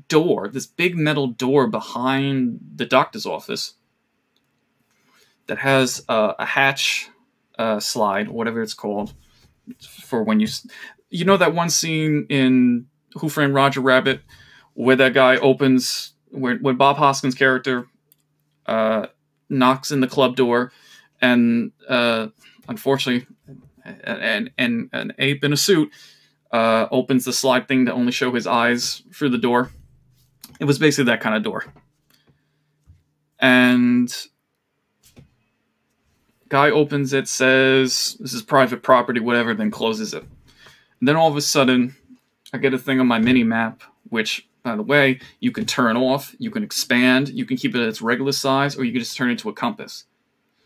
door, 0.09 0.49
this 0.49 0.67
big 0.67 0.97
metal 0.97 1.29
door 1.29 1.67
behind 1.67 2.61
the 2.75 2.87
doctor's 2.87 3.27
office 3.27 3.75
that 5.47 5.59
has 5.59 6.05
a, 6.09 6.35
a 6.38 6.47
hatch 6.47 7.09
uh, 7.59 7.81
slide, 7.81 8.29
whatever 8.29 8.62
it's 8.62 8.75
called, 8.75 9.14
for 9.81 10.23
when 10.23 10.40
you, 10.40 10.49
you 11.14 11.24
know 11.24 11.37
that 11.37 11.55
one 11.55 11.70
scene 11.70 12.27
in 12.29 12.87
Who 13.20 13.29
Framed 13.29 13.55
Roger 13.55 13.81
Rabbit 13.81 14.20
where 14.74 14.96
that 14.96 15.14
guy 15.14 15.37
opens 15.37 16.12
where 16.31 16.57
when 16.57 16.77
Bob 16.77 16.96
Hoskins' 16.96 17.37
character 17.37 17.87
uh, 18.66 19.07
knocks 19.48 19.92
in 19.92 20.00
the 20.00 20.09
club 20.09 20.35
door, 20.35 20.72
and 21.20 21.70
uh, 21.88 22.29
unfortunately, 22.66 23.29
an, 23.85 24.50
an, 24.59 24.90
an 24.92 25.12
ape 25.20 25.44
in 25.44 25.53
a 25.53 25.57
suit 25.57 25.92
uh, 26.50 26.88
opens 26.90 27.24
the 27.24 27.33
slide 27.33 27.68
thing 27.68 27.87
to 27.87 27.92
only 27.92 28.11
show 28.11 28.33
his 28.33 28.48
eyes 28.48 29.05
through 29.12 29.29
the 29.29 29.38
door. 29.38 29.70
It 30.59 30.64
was 30.64 30.81
basically 30.81 31.12
that 31.12 31.20
kind 31.20 31.37
of 31.37 31.44
door. 31.44 31.64
And 33.38 34.12
guy 36.48 36.70
opens 36.70 37.12
it, 37.12 37.29
says 37.29 38.16
this 38.18 38.33
is 38.33 38.42
private 38.42 38.83
property, 38.83 39.20
whatever, 39.20 39.55
then 39.55 39.70
closes 39.70 40.12
it. 40.12 40.24
And 41.05 41.09
then 41.11 41.17
all 41.17 41.29
of 41.29 41.37
a 41.37 41.43
sudden, 41.43 41.95
I 42.55 42.57
get 42.57 42.73
a 42.73 42.79
thing 42.79 42.99
on 42.99 43.07
my 43.07 43.19
mini 43.19 43.45
map, 43.45 43.83
which, 44.09 44.49
by 44.62 44.75
the 44.75 44.83
way, 44.83 45.21
you 45.38 45.53
can 45.53 45.67
turn 45.67 45.99
off, 45.99 46.35
you 46.38 46.51
can 46.51 46.64
expand, 46.64 47.29
you 47.29 47.45
can 47.45 47.59
keep 47.59 47.75
it 47.75 47.83
at 47.83 47.88
its 47.88 48.01
regular 48.01 48.33
size, 48.33 48.75
or 48.75 48.85
you 48.85 48.93
can 48.93 49.01
just 49.01 49.14
turn 49.14 49.29
it 49.29 49.33
into 49.33 49.51
a 49.51 49.53
compass. 49.53 50.07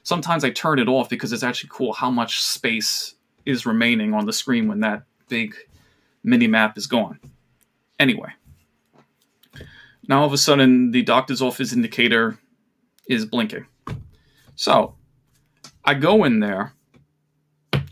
Sometimes 0.05 0.45
I 0.45 0.51
turn 0.51 0.79
it 0.79 0.87
off 0.87 1.09
because 1.09 1.33
it's 1.33 1.43
actually 1.43 1.71
cool 1.73 1.93
how 1.93 2.09
much 2.09 2.41
space 2.41 3.17
is 3.47 3.67
remaining 3.67 4.15
on 4.15 4.27
the 4.27 4.33
screen 4.33 4.69
when 4.69 4.79
that 4.79 5.03
big 5.29 5.57
mini 6.23 6.47
map 6.47 6.79
is 6.79 6.87
gone. 6.87 7.19
Anyway, 7.99 8.33
now 10.07 10.21
all 10.21 10.27
of 10.27 10.33
a 10.33 10.39
sudden, 10.39 10.93
the 10.93 11.03
doctor's 11.03 11.43
office 11.43 11.73
indicator 11.73 12.39
is 13.09 13.27
blinking. 13.27 13.67
So 14.55 14.95
I 15.85 15.95
go 15.95 16.23
in 16.23 16.39
there. 16.39 16.75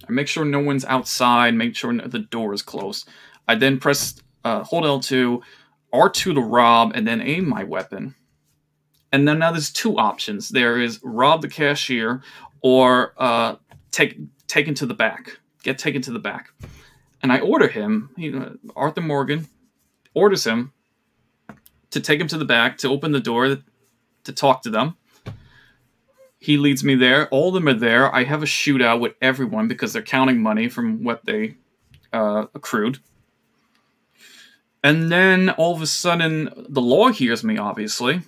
I 0.09 0.13
make 0.13 0.29
sure 0.29 0.45
no 0.45 0.61
one's 0.61 0.85
outside, 0.85 1.55
make 1.55 1.75
sure 1.75 1.93
the 1.95 2.19
door 2.19 2.55
is 2.55 2.63
closed. 2.63 3.09
I 3.49 3.55
then 3.55 3.79
press 3.79 4.21
uh, 4.45 4.63
hold 4.63 4.85
L2, 4.85 5.41
R2 5.93 6.35
to 6.35 6.41
rob, 6.41 6.93
and 6.95 7.07
then 7.07 7.21
aim 7.21 7.49
my 7.49 7.65
weapon. 7.65 8.15
And 9.13 9.27
then 9.27 9.39
now 9.39 9.53
there's 9.53 9.71
two 9.71 9.97
options. 9.99 10.51
There 10.51 10.81
is 10.81 11.01
rob 11.03 11.43
the 11.43 11.49
cashier 11.49 12.23
or 12.61 13.15
uh, 13.17 13.57
take 13.91 14.19
taken 14.47 14.75
to 14.75 14.87
the 14.87 14.95
back. 14.95 15.39
Get 15.63 15.79
taken 15.79 16.03
to 16.03 16.13
the 16.13 16.19
back. 16.19 16.51
And 17.23 17.33
I 17.33 17.41
order 17.41 17.67
him, 17.67 18.11
Arthur 18.77 19.01
Morgan 19.01 19.49
orders 20.15 20.47
him 20.47 20.73
to 21.91 22.01
take 22.01 22.21
him 22.21 22.29
to 22.29 22.39
the 22.39 22.45
back 22.45 22.79
to 22.79 22.89
open 22.89 23.13
the 23.13 23.21
door 23.21 23.59
to 24.25 24.33
talk 24.33 24.63
to 24.63 24.71
them. 24.71 24.97
He 26.47 26.59
leads 26.59 26.85
me 26.85 26.95
there. 26.95 27.29
All 27.31 27.49
of 27.49 27.55
them 27.55 27.67
are 27.67 27.75
there. 27.75 28.15
I 28.15 28.23
have 28.23 28.41
a 28.41 28.47
shootout 28.47 29.01
with 29.01 29.15
everyone 29.21 29.67
because 29.67 29.93
they're 29.93 30.01
counting 30.01 30.41
money 30.41 30.69
from 30.69 31.03
what 31.03 31.25
they 31.25 31.57
uh, 32.13 32.47
accrued. 32.55 33.01
And 34.85 35.11
then 35.11 35.51
all 35.51 35.75
of 35.75 35.83
a 35.83 35.89
sudden, 35.89 36.51
the 36.69 36.81
law 36.81 37.09
hears 37.09 37.43
me, 37.43 37.59
obviously. 37.59 38.23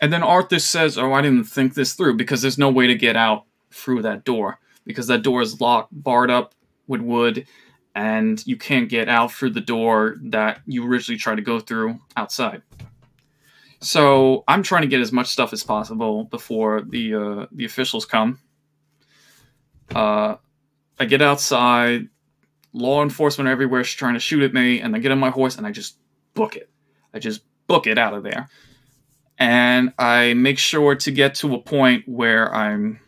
And 0.00 0.12
then 0.12 0.22
Arthur 0.22 0.60
says, 0.60 0.96
Oh, 0.96 1.12
I 1.12 1.22
didn't 1.22 1.46
think 1.46 1.74
this 1.74 1.94
through 1.94 2.18
because 2.18 2.40
there's 2.40 2.56
no 2.56 2.70
way 2.70 2.86
to 2.86 2.94
get 2.94 3.16
out 3.16 3.46
through 3.72 4.02
that 4.02 4.22
door 4.22 4.60
because 4.84 5.08
that 5.08 5.22
door 5.22 5.42
is 5.42 5.60
locked, 5.60 5.88
barred 5.90 6.30
up 6.30 6.54
with 6.86 7.00
wood, 7.00 7.48
and 7.96 8.46
you 8.46 8.56
can't 8.56 8.88
get 8.88 9.08
out 9.08 9.32
through 9.32 9.50
the 9.50 9.60
door 9.60 10.18
that 10.22 10.60
you 10.66 10.86
originally 10.86 11.18
tried 11.18 11.34
to 11.34 11.42
go 11.42 11.58
through 11.58 11.98
outside. 12.16 12.62
So 13.82 14.44
I'm 14.46 14.62
trying 14.62 14.82
to 14.82 14.88
get 14.88 15.00
as 15.00 15.10
much 15.10 15.26
stuff 15.26 15.52
as 15.52 15.64
possible 15.64 16.24
before 16.24 16.82
the 16.82 17.14
uh, 17.14 17.46
the 17.50 17.64
officials 17.64 18.06
come. 18.06 18.38
Uh, 19.92 20.36
I 21.00 21.04
get 21.04 21.20
outside, 21.20 22.08
law 22.72 23.02
enforcement 23.02 23.50
everywhere 23.50 23.80
is 23.80 23.92
trying 23.92 24.14
to 24.14 24.20
shoot 24.20 24.42
at 24.44 24.54
me, 24.54 24.80
and 24.80 24.94
I 24.94 25.00
get 25.00 25.10
on 25.10 25.18
my 25.18 25.30
horse 25.30 25.58
and 25.58 25.66
I 25.66 25.72
just 25.72 25.96
book 26.34 26.54
it. 26.56 26.70
I 27.12 27.18
just 27.18 27.42
book 27.66 27.88
it 27.88 27.98
out 27.98 28.14
of 28.14 28.22
there. 28.22 28.48
And 29.38 29.92
I 29.98 30.34
make 30.34 30.58
sure 30.58 30.94
to 30.94 31.10
get 31.10 31.34
to 31.36 31.54
a 31.54 31.60
point 31.60 32.04
where 32.06 32.54
I'm, 32.54 33.00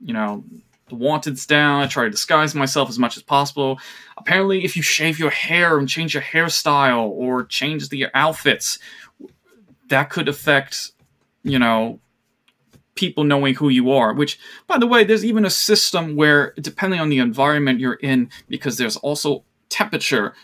you 0.00 0.12
know, 0.12 0.44
the 0.88 0.94
wanted's 0.94 1.46
down. 1.46 1.82
I 1.82 1.86
try 1.86 2.04
to 2.04 2.10
disguise 2.10 2.54
myself 2.54 2.88
as 2.88 2.98
much 2.98 3.16
as 3.16 3.22
possible. 3.22 3.80
Apparently, 4.16 4.64
if 4.64 4.76
you 4.76 4.82
shave 4.82 5.18
your 5.18 5.30
hair 5.30 5.78
and 5.78 5.88
change 5.88 6.14
your 6.14 6.22
hairstyle 6.22 7.08
or 7.08 7.44
change 7.44 7.88
the 7.88 8.06
outfits, 8.14 8.78
that 9.94 10.10
could 10.10 10.28
affect, 10.28 10.90
you 11.44 11.56
know, 11.56 12.00
people 12.96 13.22
knowing 13.22 13.54
who 13.54 13.68
you 13.68 13.92
are. 13.92 14.12
Which, 14.12 14.40
by 14.66 14.76
the 14.76 14.88
way, 14.88 15.04
there's 15.04 15.24
even 15.24 15.44
a 15.44 15.50
system 15.50 16.16
where, 16.16 16.52
depending 16.60 16.98
on 16.98 17.10
the 17.10 17.20
environment 17.20 17.78
you're 17.78 17.94
in, 17.94 18.28
because 18.48 18.76
there's 18.76 18.96
also 18.96 19.44
temperature 19.68 20.34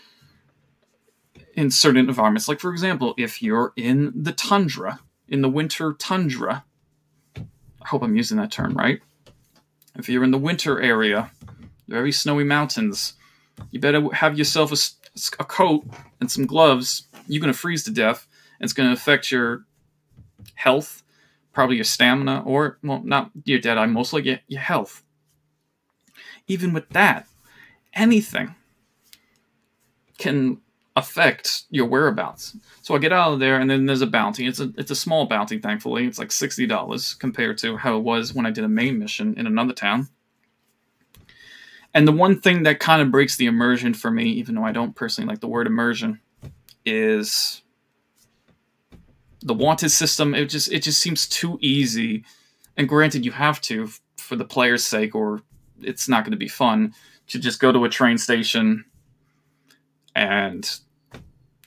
in 1.53 1.69
certain 1.69 2.07
environments. 2.07 2.47
Like, 2.47 2.61
for 2.61 2.71
example, 2.71 3.13
if 3.17 3.41
you're 3.41 3.73
in 3.75 4.13
the 4.15 4.31
tundra, 4.31 5.01
in 5.27 5.41
the 5.41 5.49
winter 5.49 5.95
tundra, 5.99 6.63
I 7.35 7.87
hope 7.87 8.03
I'm 8.03 8.15
using 8.15 8.37
that 8.37 8.53
term 8.53 8.73
right. 8.73 9.01
If 9.97 10.07
you're 10.07 10.23
in 10.23 10.31
the 10.31 10.37
winter 10.37 10.81
area, 10.81 11.29
very 11.89 12.13
snowy 12.13 12.45
mountains, 12.45 13.15
you 13.69 13.81
better 13.81 14.13
have 14.13 14.37
yourself 14.37 14.71
a, 14.71 14.77
a 15.41 15.45
coat 15.45 15.83
and 16.21 16.31
some 16.31 16.45
gloves. 16.45 17.09
You're 17.27 17.41
going 17.41 17.51
to 17.51 17.59
freeze 17.59 17.83
to 17.83 17.91
death, 17.91 18.27
it's 18.61 18.73
going 18.73 18.87
to 18.87 18.93
affect 18.93 19.31
your 19.31 19.65
health, 20.55 21.03
probably 21.51 21.75
your 21.75 21.85
stamina, 21.85 22.43
or, 22.45 22.77
well, 22.83 23.01
not 23.03 23.31
your 23.43 23.59
dead 23.59 23.77
eye, 23.77 23.85
mostly 23.85 24.23
your, 24.23 24.39
your 24.47 24.61
health. 24.61 25.03
Even 26.47 26.73
with 26.73 26.87
that, 26.89 27.27
anything 27.93 28.55
can 30.17 30.61
affect 30.95 31.63
your 31.69 31.85
whereabouts. 31.87 32.55
So 32.81 32.95
I 32.95 32.99
get 32.99 33.13
out 33.13 33.33
of 33.33 33.39
there, 33.39 33.59
and 33.59 33.69
then 33.69 33.85
there's 33.85 34.01
a 34.01 34.07
bounty. 34.07 34.45
It's 34.45 34.59
a 34.59 34.71
it's 34.77 34.91
a 34.91 34.95
small 34.95 35.25
bounty, 35.25 35.57
thankfully. 35.57 36.05
It's 36.05 36.19
like 36.19 36.31
sixty 36.31 36.67
dollars 36.67 37.13
compared 37.13 37.57
to 37.59 37.77
how 37.77 37.97
it 37.97 38.03
was 38.03 38.33
when 38.33 38.45
I 38.45 38.51
did 38.51 38.63
a 38.63 38.69
main 38.69 38.99
mission 38.99 39.37
in 39.37 39.47
another 39.47 39.73
town. 39.73 40.09
And 41.93 42.07
the 42.07 42.11
one 42.11 42.39
thing 42.39 42.63
that 42.63 42.79
kind 42.79 43.01
of 43.01 43.11
breaks 43.11 43.35
the 43.35 43.45
immersion 43.45 43.93
for 43.93 44.11
me, 44.11 44.25
even 44.31 44.55
though 44.55 44.63
I 44.63 44.71
don't 44.71 44.95
personally 44.95 45.27
like 45.27 45.41
the 45.41 45.47
word 45.47 45.67
immersion, 45.67 46.19
is 46.85 47.61
the 49.41 49.53
wanted 49.53 49.89
system. 49.89 50.33
It 50.33 50.45
just 50.45 50.71
it 50.71 50.83
just 50.83 50.99
seems 50.99 51.27
too 51.27 51.57
easy. 51.61 52.23
And 52.77 52.87
granted, 52.87 53.25
you 53.25 53.31
have 53.31 53.61
to 53.61 53.89
for 54.17 54.35
the 54.35 54.45
player's 54.45 54.83
sake, 54.83 55.15
or 55.15 55.41
it's 55.81 56.07
not 56.07 56.23
going 56.23 56.31
to 56.31 56.37
be 56.37 56.47
fun 56.47 56.93
to 57.27 57.39
just 57.39 57.59
go 57.59 57.71
to 57.71 57.85
a 57.85 57.89
train 57.89 58.17
station 58.17 58.85
and 60.15 60.79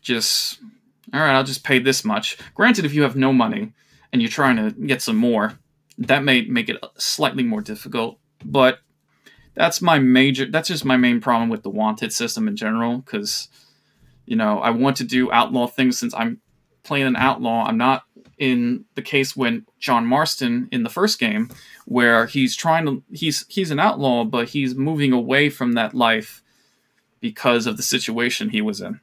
just 0.01 0.59
all 1.13 1.21
right, 1.21 1.35
I'll 1.35 1.45
just 1.45 1.65
pay 1.65 1.79
this 1.79 2.05
much. 2.05 2.37
Granted, 2.55 2.85
if 2.85 2.95
you 2.95 3.03
have 3.03 3.17
no 3.17 3.33
money 3.33 3.73
and 4.13 4.21
you're 4.23 4.31
trying 4.31 4.57
to 4.57 4.71
get 4.87 5.03
some 5.03 5.17
more, 5.17 5.59
that 5.99 6.25
may 6.25 6.43
make 6.43 6.69
it 6.69 6.83
slightly 6.97 7.43
more 7.43 7.61
difficult. 7.61 8.19
But 8.45 8.79
that's 9.55 9.81
my 9.81 9.99
major. 9.99 10.47
That's 10.47 10.69
just 10.69 10.85
my 10.85 10.97
main 10.97 11.21
problem 11.21 11.49
with 11.49 11.63
the 11.63 11.71
wanted 11.71 12.13
system 12.13 12.49
in 12.49 12.57
general. 12.57 12.99
Because 12.99 13.49
you 14.27 14.37
know, 14.37 14.59
I 14.61 14.71
want 14.71 14.97
to 14.99 15.05
do 15.05 15.31
outlaw 15.33 15.67
things 15.67 15.99
since 15.99 16.15
I'm 16.15 16.41
playing 16.85 17.07
an 17.07 17.17
outlaw. 17.17 17.65
I'm 17.67 17.79
not 17.79 18.05
in 18.39 18.85
the 18.95 19.03
case 19.03 19.37
when 19.37 19.67
John 19.79 20.07
Marston 20.07 20.69
in 20.71 20.83
the 20.83 20.91
first 20.91 21.19
game, 21.19 21.51
where 21.87 22.27
he's 22.27 22.55
trying 22.55 22.87
to 22.87 23.03
he's 23.13 23.45
he's 23.49 23.71
an 23.71 23.81
outlaw, 23.81 24.25
but 24.25 24.51
he's 24.51 24.75
moving 24.75 25.13
away 25.13 25.51
from 25.51 25.73
that 25.73 25.95
life 25.95 26.43
because 27.21 27.67
of 27.67 27.77
the 27.77 27.83
situation 27.83 28.51
he 28.51 28.61
was 28.61 28.81
in 28.81 29.01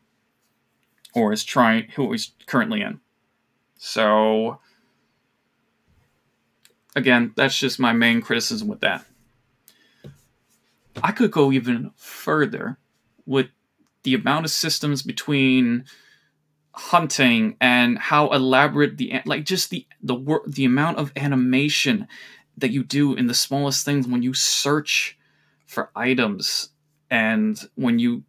or 1.13 1.33
is 1.33 1.43
trying 1.43 1.89
who 1.95 2.11
he's 2.11 2.31
currently 2.45 2.81
in. 2.81 2.99
So 3.77 4.59
again, 6.95 7.33
that's 7.35 7.57
just 7.57 7.79
my 7.79 7.93
main 7.93 8.21
criticism 8.21 8.67
with 8.67 8.81
that. 8.81 9.05
I 11.03 11.11
could 11.11 11.31
go 11.31 11.51
even 11.51 11.91
further 11.95 12.77
with 13.25 13.47
the 14.03 14.13
amount 14.13 14.45
of 14.45 14.51
systems 14.51 15.01
between 15.01 15.85
hunting 16.73 17.57
and 17.59 17.97
how 17.97 18.29
elaborate 18.29 18.97
the 18.97 19.21
like 19.25 19.43
just 19.43 19.69
the 19.69 19.85
the 20.01 20.15
work 20.15 20.45
the 20.45 20.65
amount 20.65 20.97
of 20.97 21.11
animation 21.15 22.07
that 22.57 22.71
you 22.71 22.83
do 22.83 23.13
in 23.13 23.27
the 23.27 23.33
smallest 23.33 23.83
things 23.83 24.07
when 24.07 24.23
you 24.23 24.33
search 24.33 25.17
for 25.65 25.89
items 25.95 26.69
and 27.09 27.67
when 27.75 27.99
you 27.99 28.23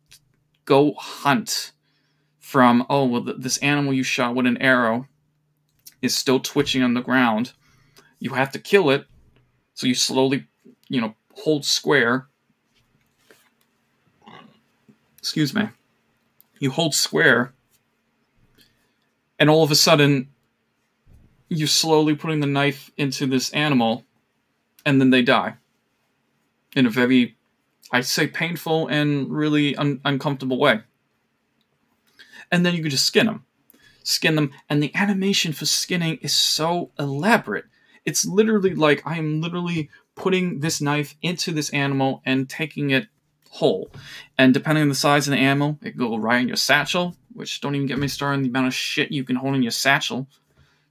go 0.64 0.92
hunt 0.94 1.72
from 2.40 2.84
oh 2.90 3.04
well 3.04 3.24
this 3.38 3.58
animal 3.58 3.92
you 3.92 4.02
shot 4.02 4.34
with 4.34 4.46
an 4.46 4.56
arrow 4.58 5.06
is 6.02 6.16
still 6.16 6.40
twitching 6.40 6.82
on 6.82 6.94
the 6.94 7.00
ground. 7.00 7.52
You 8.18 8.30
have 8.34 8.50
to 8.52 8.58
kill 8.58 8.90
it 8.90 9.06
so 9.74 9.86
you 9.86 9.94
slowly 9.94 10.46
you 10.88 11.00
know 11.00 11.14
hold 11.36 11.64
square. 11.64 12.26
Excuse 15.18 15.54
me. 15.54 15.68
You 16.58 16.72
hold 16.72 16.94
square 16.94 17.52
and 19.42 19.50
all 19.50 19.64
of 19.64 19.72
a 19.72 19.74
sudden 19.74 20.28
you're 21.48 21.66
slowly 21.66 22.14
putting 22.14 22.38
the 22.38 22.46
knife 22.46 22.92
into 22.96 23.26
this 23.26 23.50
animal 23.50 24.04
and 24.86 25.00
then 25.00 25.10
they 25.10 25.20
die 25.20 25.54
in 26.76 26.86
a 26.86 26.90
very 26.90 27.36
I 27.90 28.02
say 28.02 28.28
painful 28.28 28.86
and 28.86 29.28
really 29.28 29.74
un- 29.74 30.00
uncomfortable 30.04 30.60
way. 30.60 30.82
And 32.52 32.64
then 32.64 32.74
you 32.74 32.82
can 32.82 32.90
just 32.92 33.04
skin 33.04 33.26
them. 33.26 33.44
Skin 34.04 34.36
them, 34.36 34.52
and 34.70 34.80
the 34.80 34.94
animation 34.94 35.52
for 35.52 35.66
skinning 35.66 36.18
is 36.22 36.34
so 36.34 36.92
elaborate. 36.96 37.64
It's 38.04 38.24
literally 38.24 38.76
like 38.76 39.02
I 39.04 39.18
am 39.18 39.40
literally 39.40 39.90
putting 40.14 40.60
this 40.60 40.80
knife 40.80 41.16
into 41.20 41.50
this 41.50 41.70
animal 41.70 42.22
and 42.24 42.48
taking 42.48 42.90
it 42.90 43.08
whole. 43.50 43.90
And 44.38 44.54
depending 44.54 44.82
on 44.82 44.88
the 44.88 44.94
size 44.94 45.26
of 45.26 45.32
the 45.32 45.38
animal, 45.38 45.78
it 45.82 45.96
go 45.96 46.16
right 46.16 46.40
in 46.40 46.48
your 46.48 46.56
satchel, 46.56 47.16
which 47.34 47.60
don't 47.60 47.74
even 47.74 47.86
get 47.86 47.98
me 47.98 48.08
started 48.08 48.36
on 48.36 48.42
the 48.42 48.48
amount 48.48 48.66
of 48.68 48.74
shit 48.74 49.10
you 49.10 49.24
can 49.24 49.36
hold 49.36 49.54
in 49.54 49.62
your 49.62 49.72
satchel, 49.72 50.26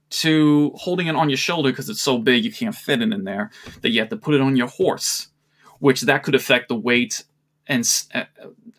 to 0.09 0.71
holding 0.75 1.07
it 1.07 1.15
on 1.15 1.29
your 1.29 1.37
shoulder 1.37 1.69
because 1.69 1.89
it's 1.89 2.01
so 2.01 2.17
big 2.17 2.43
you 2.43 2.51
can't 2.51 2.75
fit 2.75 3.01
it 3.01 3.13
in 3.13 3.23
there, 3.23 3.51
that 3.81 3.91
you 3.91 3.99
have 3.99 4.09
to 4.09 4.17
put 4.17 4.33
it 4.33 4.41
on 4.41 4.55
your 4.55 4.67
horse 4.67 5.27
which 5.81 6.01
that 6.01 6.21
could 6.21 6.35
affect 6.35 6.69
the 6.69 6.75
weight 6.75 7.23
and 7.67 8.05
uh, 8.13 8.23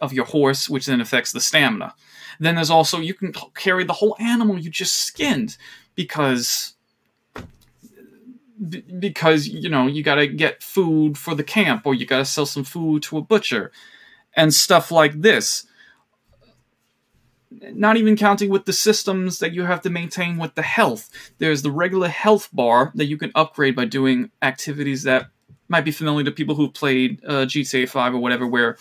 of 0.01 0.13
your 0.13 0.25
horse, 0.25 0.71
which 0.71 0.87
then 0.87 1.01
affects 1.01 1.33
the 1.33 1.41
stamina. 1.41 1.95
Then 2.39 2.55
there's 2.55 2.71
also 2.71 3.01
you 3.01 3.13
can 3.13 3.35
carry 3.55 3.85
the 3.85 3.93
whole 3.93 4.17
animal 4.21 4.59
you 4.59 4.71
just 4.71 4.95
skinned 4.95 5.57
because 5.97 6.75
because 9.01 9.49
you 9.49 9.69
know 9.69 9.89
you 9.89 10.05
got 10.05 10.15
to 10.15 10.29
get 10.29 10.63
food 10.63 11.19
for 11.19 11.35
the 11.35 11.43
camp 11.43 11.85
or 11.85 11.95
you 11.95 12.07
got 12.07 12.19
to 12.19 12.25
sell 12.25 12.47
some 12.47 12.63
food 12.63 13.03
to 13.03 13.19
a 13.19 13.23
butcher 13.23 13.73
and 14.35 14.55
stuff 14.55 14.93
like 14.93 15.21
this 15.21 15.67
not 17.73 17.97
even 17.97 18.17
counting 18.17 18.51
with 18.51 18.65
the 18.65 18.73
systems 18.73 19.39
that 19.39 19.53
you 19.53 19.63
have 19.63 19.81
to 19.83 19.91
maintain 19.91 20.39
with 20.39 20.55
the 20.55 20.63
health 20.63 21.11
there's 21.39 21.63
the 21.63 21.71
regular 21.71 22.09
health 22.09 22.49
bar 22.53 22.93
that 22.95 23.07
you 23.07 23.17
can 23.17 23.33
upgrade 23.35 23.77
by 23.77 23.85
doing 23.85 24.31
activities 24.43 25.03
that 25.03 25.27
might 25.73 25.87
be 25.87 25.91
familiar 25.91 26.23
to 26.23 26.31
people 26.31 26.55
who've 26.55 26.75
played 26.75 27.19
uh, 27.25 27.47
GTA 27.47 27.89
5 27.89 28.15
or 28.15 28.19
whatever, 28.19 28.47
where 28.47 28.77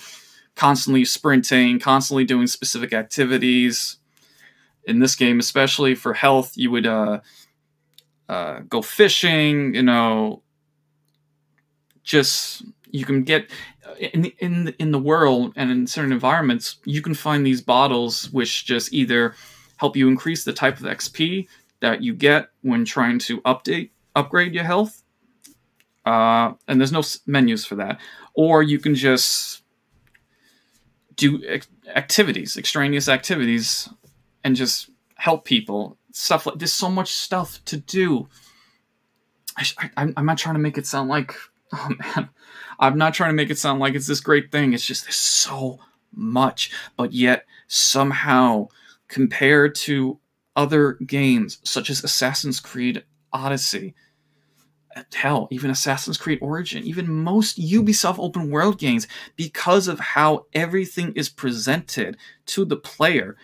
constantly 0.56 1.06
sprinting, 1.06 1.80
constantly 1.80 2.26
doing 2.26 2.48
specific 2.48 2.94
activities. 2.94 3.98
In 4.84 5.00
this 5.00 5.16
game, 5.16 5.40
especially 5.40 5.96
for 5.96 6.14
health, 6.14 6.54
you 6.56 6.70
would 6.70 6.86
uh, 6.86 7.22
uh, 8.28 8.60
go 8.68 8.82
fishing. 8.82 9.74
You 9.74 9.84
know, 9.84 10.42
just 12.04 12.64
you 12.90 13.06
can 13.06 13.24
get 13.24 13.50
in 14.00 14.22
the, 14.22 14.36
in 14.40 14.66
the, 14.66 14.82
in 14.82 14.92
the 14.92 15.00
world 15.00 15.54
and 15.56 15.72
in 15.72 15.88
certain 15.88 16.12
environments, 16.12 16.78
you 16.86 17.02
can 17.02 17.14
find 17.14 17.46
these 17.46 17.62
bottles 17.62 18.30
which 18.32 18.66
just 18.66 18.94
either 18.94 19.36
help 19.78 19.96
you 19.96 20.08
increase 20.08 20.44
the 20.44 20.54
type 20.54 20.80
of 20.80 20.86
XP 20.86 21.48
that 21.80 22.02
you 22.02 22.14
get 22.14 22.50
when 22.62 22.86
trying 22.86 23.20
to 23.20 23.42
update 23.42 23.90
upgrade 24.16 24.54
your 24.54 24.66
health 24.66 25.02
uh, 26.06 26.54
and 26.68 26.80
there's 26.80 26.92
no 26.92 27.04
menus 27.26 27.66
for 27.66 27.76
that. 27.76 28.00
Or 28.34 28.64
you 28.64 28.80
can 28.80 28.96
just 28.96 29.64
do 31.16 31.42
activities, 31.88 32.58
extraneous 32.58 33.08
activities, 33.08 33.90
and 34.44 34.56
just 34.56 34.90
help 35.16 35.46
people. 35.46 35.98
Stuff 36.12 36.46
like 36.46 36.58
there's 36.58 36.74
so 36.74 36.90
much 36.90 37.14
stuff 37.14 37.64
to 37.66 37.78
do. 37.78 38.28
I, 39.58 40.14
am 40.18 40.26
not 40.26 40.38
trying 40.38 40.56
to 40.56 40.62
make 40.62 40.78
it 40.78 40.88
sound 40.88 41.10
like, 41.10 41.36
oh 41.74 41.90
man, 42.00 42.30
I'm 42.80 42.98
not 42.98 43.14
trying 43.14 43.30
to 43.30 43.36
make 43.36 43.50
it 43.50 43.58
sound 43.58 43.80
like 43.80 43.96
it's 43.96 44.08
this 44.08 44.20
great 44.20 44.52
thing. 44.52 44.74
It's 44.74 44.86
just 44.86 45.06
there's 45.06 45.16
so 45.16 45.80
much, 46.14 46.72
but 46.98 47.14
yet 47.14 47.46
somehow 47.68 48.68
compared 49.08 49.76
to 49.76 50.20
other 50.56 50.94
games 51.06 51.60
such 51.64 51.90
as 51.90 52.04
Assassin's 52.04 52.60
Creed 52.60 53.04
Odyssey, 53.32 53.96
hell, 55.14 55.48
even 55.52 55.72
Assassin's 55.72 56.18
Creed 56.18 56.40
Origin, 56.42 56.84
even 56.84 57.12
most 57.12 57.60
Ubisoft 57.60 58.20
open 58.20 58.50
world 58.50 58.78
games, 58.78 59.08
because 59.36 59.88
of 59.88 60.00
how 60.00 60.46
everything 60.54 61.14
is 61.14 61.30
presented 61.30 62.18
to 62.48 62.66
the 62.66 62.76
player. 62.76 63.38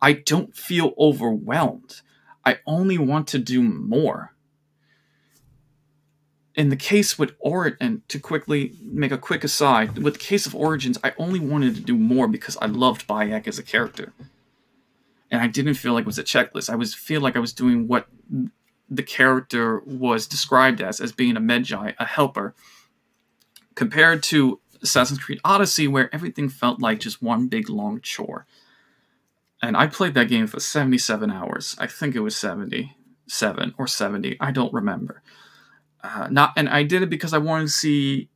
I 0.00 0.14
don't 0.14 0.56
feel 0.56 0.94
overwhelmed. 0.98 2.00
I 2.44 2.58
only 2.66 2.98
want 2.98 3.26
to 3.28 3.38
do 3.38 3.62
more. 3.62 4.33
In 6.54 6.68
the 6.68 6.76
case 6.76 7.18
with 7.18 7.32
Origin, 7.40 7.76
and 7.80 8.08
to 8.08 8.18
quickly 8.18 8.74
make 8.80 9.10
a 9.10 9.18
quick 9.18 9.42
aside, 9.42 9.98
with 9.98 10.14
the 10.14 10.20
case 10.20 10.46
of 10.46 10.54
Origins, 10.54 10.98
I 11.02 11.12
only 11.18 11.40
wanted 11.40 11.74
to 11.74 11.80
do 11.80 11.96
more 11.96 12.28
because 12.28 12.56
I 12.62 12.66
loved 12.66 13.08
Bayek 13.08 13.48
as 13.48 13.58
a 13.58 13.62
character. 13.62 14.12
And 15.30 15.40
I 15.40 15.48
didn't 15.48 15.74
feel 15.74 15.94
like 15.94 16.02
it 16.02 16.06
was 16.06 16.18
a 16.18 16.24
checklist. 16.24 16.70
I 16.70 16.76
was 16.76 16.94
feel 16.94 17.20
like 17.20 17.34
I 17.34 17.40
was 17.40 17.52
doing 17.52 17.88
what 17.88 18.06
the 18.88 19.02
character 19.02 19.80
was 19.80 20.28
described 20.28 20.80
as, 20.80 21.00
as 21.00 21.10
being 21.10 21.36
a 21.36 21.40
Medjay, 21.40 21.94
a 21.98 22.04
helper, 22.04 22.54
compared 23.74 24.22
to 24.24 24.60
Assassin's 24.80 25.18
Creed 25.18 25.40
Odyssey, 25.44 25.88
where 25.88 26.14
everything 26.14 26.48
felt 26.48 26.80
like 26.80 27.00
just 27.00 27.20
one 27.20 27.48
big 27.48 27.68
long 27.68 28.00
chore 28.00 28.46
and 29.64 29.78
I 29.78 29.86
played 29.86 30.12
that 30.14 30.28
game 30.28 30.46
for 30.46 30.60
77 30.60 31.30
hours. 31.30 31.74
I 31.78 31.86
think 31.86 32.14
it 32.14 32.20
was 32.20 32.36
77 32.36 33.74
or 33.78 33.86
70. 33.86 34.36
I 34.38 34.50
don't 34.50 34.72
remember. 34.72 35.22
Uh, 36.04 36.28
not, 36.30 36.52
and 36.56 36.68
I 36.68 36.82
did 36.82 37.02
it 37.02 37.08
because 37.08 37.32
I 37.32 37.38
wanted 37.38 37.64
to 37.64 37.70
see 37.70 38.28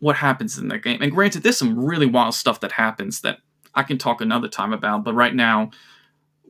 what 0.00 0.16
happens 0.16 0.58
in 0.58 0.66
that 0.66 0.82
game. 0.82 1.00
And 1.00 1.12
granted, 1.12 1.44
there's 1.44 1.56
some 1.56 1.78
really 1.78 2.06
wild 2.06 2.34
stuff 2.34 2.58
that 2.58 2.72
happens 2.72 3.20
that 3.20 3.38
I 3.72 3.84
can 3.84 3.98
talk 3.98 4.20
another 4.20 4.48
time 4.48 4.72
about. 4.72 5.04
But 5.04 5.14
right 5.14 5.32
now, 5.32 5.70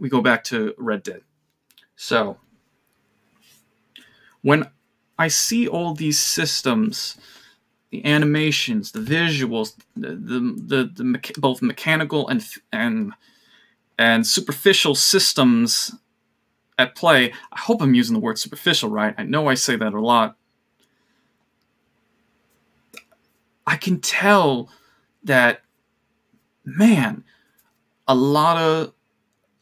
we 0.00 0.08
go 0.08 0.22
back 0.22 0.42
to 0.44 0.74
Red 0.78 1.02
Dead. 1.02 1.20
So 1.96 2.38
when 4.40 4.70
I 5.18 5.28
see 5.28 5.68
all 5.68 5.92
these 5.92 6.18
systems, 6.18 7.18
the 7.90 8.02
animations, 8.06 8.92
the 8.92 9.00
visuals, 9.00 9.76
the 9.94 10.12
the, 10.16 10.90
the, 10.94 11.02
the 11.02 11.32
both 11.38 11.60
mechanical 11.60 12.26
and 12.26 12.42
and 12.72 13.12
and 13.98 14.26
superficial 14.26 14.94
systems 14.94 15.94
at 16.78 16.94
play. 16.94 17.32
I 17.52 17.58
hope 17.58 17.82
I'm 17.82 17.94
using 17.94 18.14
the 18.14 18.20
word 18.20 18.38
superficial 18.38 18.90
right. 18.90 19.14
I 19.16 19.24
know 19.24 19.48
I 19.48 19.54
say 19.54 19.76
that 19.76 19.94
a 19.94 20.00
lot. 20.00 20.36
I 23.66 23.76
can 23.76 24.00
tell 24.00 24.68
that, 25.24 25.62
man, 26.64 27.24
a 28.08 28.14
lot 28.14 28.56
of 28.56 28.92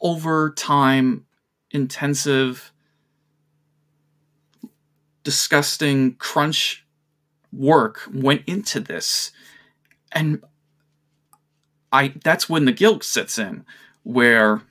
overtime, 0.00 1.26
intensive, 1.70 2.72
disgusting 5.22 6.14
crunch 6.14 6.86
work 7.52 8.00
went 8.12 8.42
into 8.46 8.80
this. 8.80 9.32
And 10.12 10.42
I 11.92 12.14
that's 12.24 12.48
when 12.48 12.64
the 12.64 12.72
guilt 12.72 13.04
sets 13.04 13.38
in 13.38 13.64
where 14.02 14.62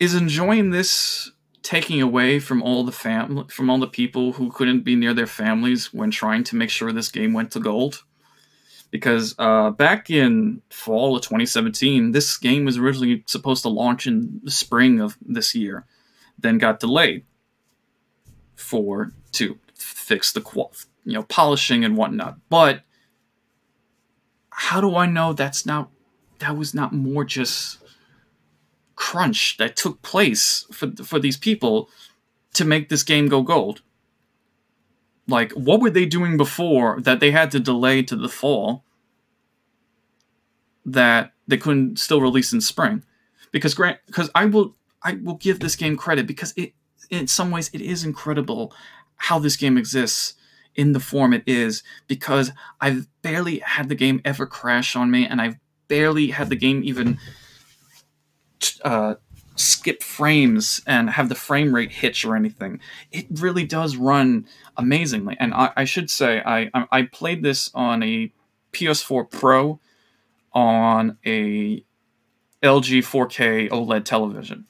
is 0.00 0.14
enjoying 0.14 0.70
this 0.70 1.30
taking 1.62 2.00
away 2.00 2.40
from 2.40 2.62
all 2.62 2.82
the 2.82 2.90
fam 2.92 3.46
from 3.48 3.70
all 3.70 3.78
the 3.78 3.86
people 3.86 4.32
who 4.32 4.50
couldn't 4.50 4.80
be 4.80 4.96
near 4.96 5.14
their 5.14 5.26
families 5.26 5.92
when 5.92 6.10
trying 6.10 6.42
to 6.42 6.56
make 6.56 6.70
sure 6.70 6.90
this 6.90 7.10
game 7.10 7.32
went 7.32 7.52
to 7.52 7.60
gold. 7.60 8.02
Because 8.90 9.36
uh, 9.38 9.70
back 9.70 10.10
in 10.10 10.62
fall 10.70 11.14
of 11.14 11.22
2017 11.22 12.10
this 12.10 12.36
game 12.36 12.64
was 12.64 12.78
originally 12.78 13.22
supposed 13.26 13.62
to 13.62 13.68
launch 13.68 14.06
in 14.06 14.40
the 14.42 14.50
spring 14.50 15.00
of 15.00 15.16
this 15.22 15.54
year 15.54 15.84
then 16.36 16.58
got 16.58 16.80
delayed 16.80 17.24
for 18.56 19.12
to 19.32 19.58
fix 19.74 20.32
the 20.32 20.40
qual 20.40 20.72
you 21.04 21.12
know 21.12 21.22
polishing 21.22 21.84
and 21.84 21.96
whatnot. 21.96 22.38
But 22.48 22.82
how 24.50 24.80
do 24.80 24.94
i 24.94 25.06
know 25.06 25.32
that's 25.32 25.64
not 25.64 25.88
that 26.38 26.56
was 26.56 26.74
not 26.74 26.92
more 26.92 27.24
just 27.24 27.78
crunch 29.00 29.56
that 29.56 29.76
took 29.76 30.02
place 30.02 30.66
for 30.70 30.92
for 31.02 31.18
these 31.18 31.38
people 31.38 31.88
to 32.52 32.66
make 32.66 32.90
this 32.90 33.02
game 33.02 33.28
go 33.28 33.40
gold. 33.42 33.80
Like, 35.26 35.52
what 35.52 35.80
were 35.80 35.88
they 35.88 36.04
doing 36.04 36.36
before 36.36 37.00
that 37.00 37.18
they 37.18 37.30
had 37.30 37.50
to 37.52 37.60
delay 37.60 38.02
to 38.02 38.14
the 38.14 38.28
fall 38.28 38.84
that 40.84 41.32
they 41.48 41.56
couldn't 41.56 41.98
still 41.98 42.20
release 42.20 42.52
in 42.52 42.60
spring? 42.60 43.02
Because 43.52 43.72
grant, 43.72 43.98
because 44.06 44.28
I 44.34 44.44
will, 44.44 44.76
I 45.02 45.18
will 45.22 45.36
give 45.36 45.60
this 45.60 45.76
game 45.76 45.96
credit 45.96 46.26
because 46.26 46.52
it, 46.56 46.74
in 47.08 47.26
some 47.26 47.50
ways, 47.50 47.70
it 47.72 47.80
is 47.80 48.04
incredible 48.04 48.74
how 49.16 49.38
this 49.38 49.56
game 49.56 49.78
exists 49.78 50.34
in 50.74 50.92
the 50.92 51.00
form 51.00 51.32
it 51.32 51.44
is. 51.46 51.82
Because 52.06 52.52
I've 52.82 53.06
barely 53.22 53.60
had 53.60 53.88
the 53.88 53.94
game 53.94 54.20
ever 54.26 54.46
crash 54.46 54.94
on 54.94 55.10
me, 55.10 55.26
and 55.26 55.40
I've 55.40 55.56
barely 55.88 56.28
had 56.28 56.50
the 56.50 56.56
game 56.56 56.82
even 56.84 57.18
uh, 58.84 59.14
skip 59.56 60.02
frames 60.02 60.80
and 60.86 61.10
have 61.10 61.28
the 61.28 61.34
frame 61.34 61.74
rate 61.74 61.92
hitch 61.92 62.24
or 62.24 62.34
anything. 62.34 62.80
It 63.12 63.26
really 63.30 63.64
does 63.64 63.96
run 63.96 64.46
amazingly. 64.76 65.36
And 65.38 65.52
I, 65.54 65.70
I 65.76 65.84
should 65.84 66.10
say, 66.10 66.42
I, 66.44 66.70
I 66.90 67.02
played 67.02 67.42
this 67.42 67.70
on 67.74 68.02
a 68.02 68.32
PS4 68.72 69.30
Pro 69.30 69.80
on 70.52 71.18
a 71.24 71.84
LG 72.62 72.98
4K 73.02 73.68
OLED 73.70 74.04
television. 74.04 74.66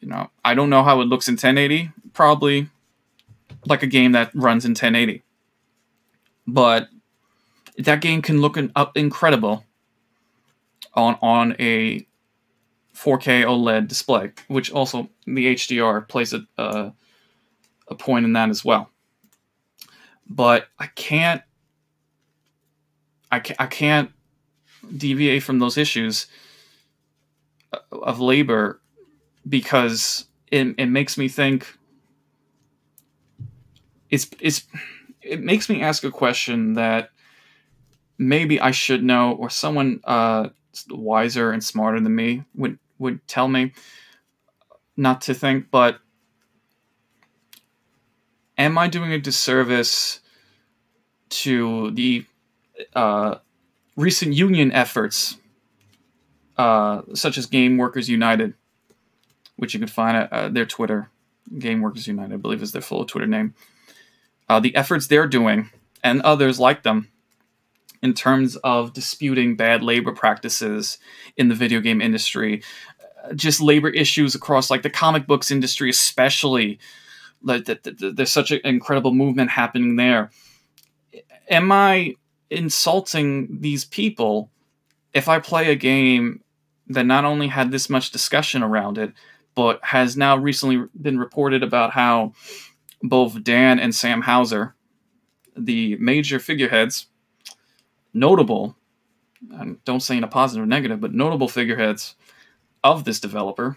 You 0.00 0.08
know, 0.08 0.30
I 0.44 0.54
don't 0.54 0.70
know 0.70 0.82
how 0.82 1.00
it 1.00 1.06
looks 1.06 1.28
in 1.28 1.32
1080. 1.32 1.90
Probably 2.12 2.68
like 3.64 3.82
a 3.82 3.86
game 3.86 4.12
that 4.12 4.30
runs 4.34 4.64
in 4.64 4.70
1080. 4.70 5.22
But 6.46 6.88
that 7.78 8.00
game 8.00 8.22
can 8.22 8.40
look 8.40 8.56
in, 8.56 8.72
incredible 8.94 9.64
on 10.94 11.18
on 11.20 11.56
a 11.58 12.06
4K 12.96 13.44
OLED 13.44 13.88
display, 13.88 14.32
which 14.48 14.72
also 14.72 15.10
the 15.26 15.54
HDR 15.54 16.08
plays 16.08 16.32
a 16.32 16.46
uh, 16.56 16.90
a 17.88 17.94
point 17.94 18.24
in 18.24 18.32
that 18.32 18.48
as 18.48 18.64
well. 18.64 18.90
But 20.28 20.68
I 20.78 20.86
can't 20.86 21.42
I 23.30 23.40
can't, 23.40 23.60
I 23.60 23.66
can't 23.66 24.10
deviate 24.96 25.42
from 25.42 25.58
those 25.58 25.76
issues 25.76 26.26
of 27.92 28.18
labor 28.18 28.80
because 29.48 30.26
it, 30.50 30.74
it 30.78 30.86
makes 30.86 31.18
me 31.18 31.28
think 31.28 31.76
it's 34.10 34.30
it's 34.40 34.64
it 35.20 35.42
makes 35.42 35.68
me 35.68 35.82
ask 35.82 36.02
a 36.04 36.10
question 36.10 36.74
that 36.74 37.10
maybe 38.16 38.58
I 38.60 38.70
should 38.70 39.04
know 39.04 39.32
or 39.32 39.50
someone 39.50 40.00
uh, 40.04 40.48
wiser 40.88 41.52
and 41.52 41.62
smarter 41.62 42.00
than 42.00 42.14
me 42.14 42.44
would 42.54 42.78
would 42.98 43.26
tell 43.26 43.48
me 43.48 43.72
not 44.96 45.20
to 45.22 45.34
think, 45.34 45.70
but 45.70 46.00
am 48.56 48.78
I 48.78 48.88
doing 48.88 49.12
a 49.12 49.18
disservice 49.18 50.20
to 51.28 51.90
the 51.92 52.24
uh, 52.94 53.36
recent 53.96 54.34
union 54.34 54.72
efforts, 54.72 55.36
uh, 56.56 57.02
such 57.14 57.38
as 57.38 57.46
Game 57.46 57.76
Workers 57.76 58.08
United, 58.08 58.54
which 59.56 59.74
you 59.74 59.80
can 59.80 59.88
find 59.88 60.16
at 60.16 60.32
uh, 60.32 60.48
their 60.48 60.66
Twitter, 60.66 61.10
Game 61.58 61.80
Workers 61.80 62.06
United, 62.06 62.34
I 62.34 62.38
believe 62.38 62.62
is 62.62 62.72
their 62.72 62.82
full 62.82 63.04
Twitter 63.04 63.26
name. 63.26 63.54
Uh, 64.48 64.60
the 64.60 64.74
efforts 64.76 65.06
they're 65.06 65.26
doing, 65.26 65.70
and 66.02 66.22
others 66.22 66.60
like 66.60 66.82
them, 66.82 67.08
in 68.02 68.14
terms 68.14 68.56
of 68.56 68.92
disputing 68.92 69.56
bad 69.56 69.82
labor 69.82 70.12
practices 70.12 70.98
in 71.36 71.48
the 71.48 71.54
video 71.54 71.80
game 71.80 72.00
industry, 72.00 72.62
just 73.34 73.60
labor 73.60 73.88
issues 73.88 74.34
across 74.34 74.70
like 74.70 74.82
the 74.82 74.90
comic 74.90 75.26
books 75.26 75.50
industry, 75.50 75.90
especially. 75.90 76.78
Like 77.42 77.64
there's 77.66 78.32
such 78.32 78.50
an 78.50 78.60
incredible 78.64 79.14
movement 79.14 79.50
happening 79.50 79.96
there. 79.96 80.30
Am 81.48 81.70
I 81.70 82.14
insulting 82.50 83.60
these 83.60 83.84
people 83.84 84.50
if 85.12 85.28
I 85.28 85.38
play 85.38 85.70
a 85.70 85.76
game 85.76 86.42
that 86.88 87.06
not 87.06 87.24
only 87.24 87.48
had 87.48 87.70
this 87.70 87.90
much 87.90 88.10
discussion 88.10 88.62
around 88.62 88.98
it, 88.98 89.12
but 89.54 89.80
has 89.82 90.16
now 90.16 90.36
recently 90.36 90.84
been 91.00 91.18
reported 91.18 91.62
about 91.62 91.92
how 91.92 92.32
both 93.02 93.42
Dan 93.42 93.78
and 93.78 93.94
Sam 93.94 94.22
Houser, 94.22 94.74
the 95.56 95.96
major 95.96 96.38
figureheads 96.38 97.06
notable, 98.16 98.76
and 99.52 99.82
don't 99.84 100.00
say 100.00 100.16
in 100.16 100.24
a 100.24 100.28
positive 100.28 100.64
or 100.64 100.66
negative, 100.66 101.00
but 101.00 101.12
notable 101.12 101.48
figureheads 101.48 102.14
of 102.82 103.04
this 103.04 103.20
developer 103.20 103.76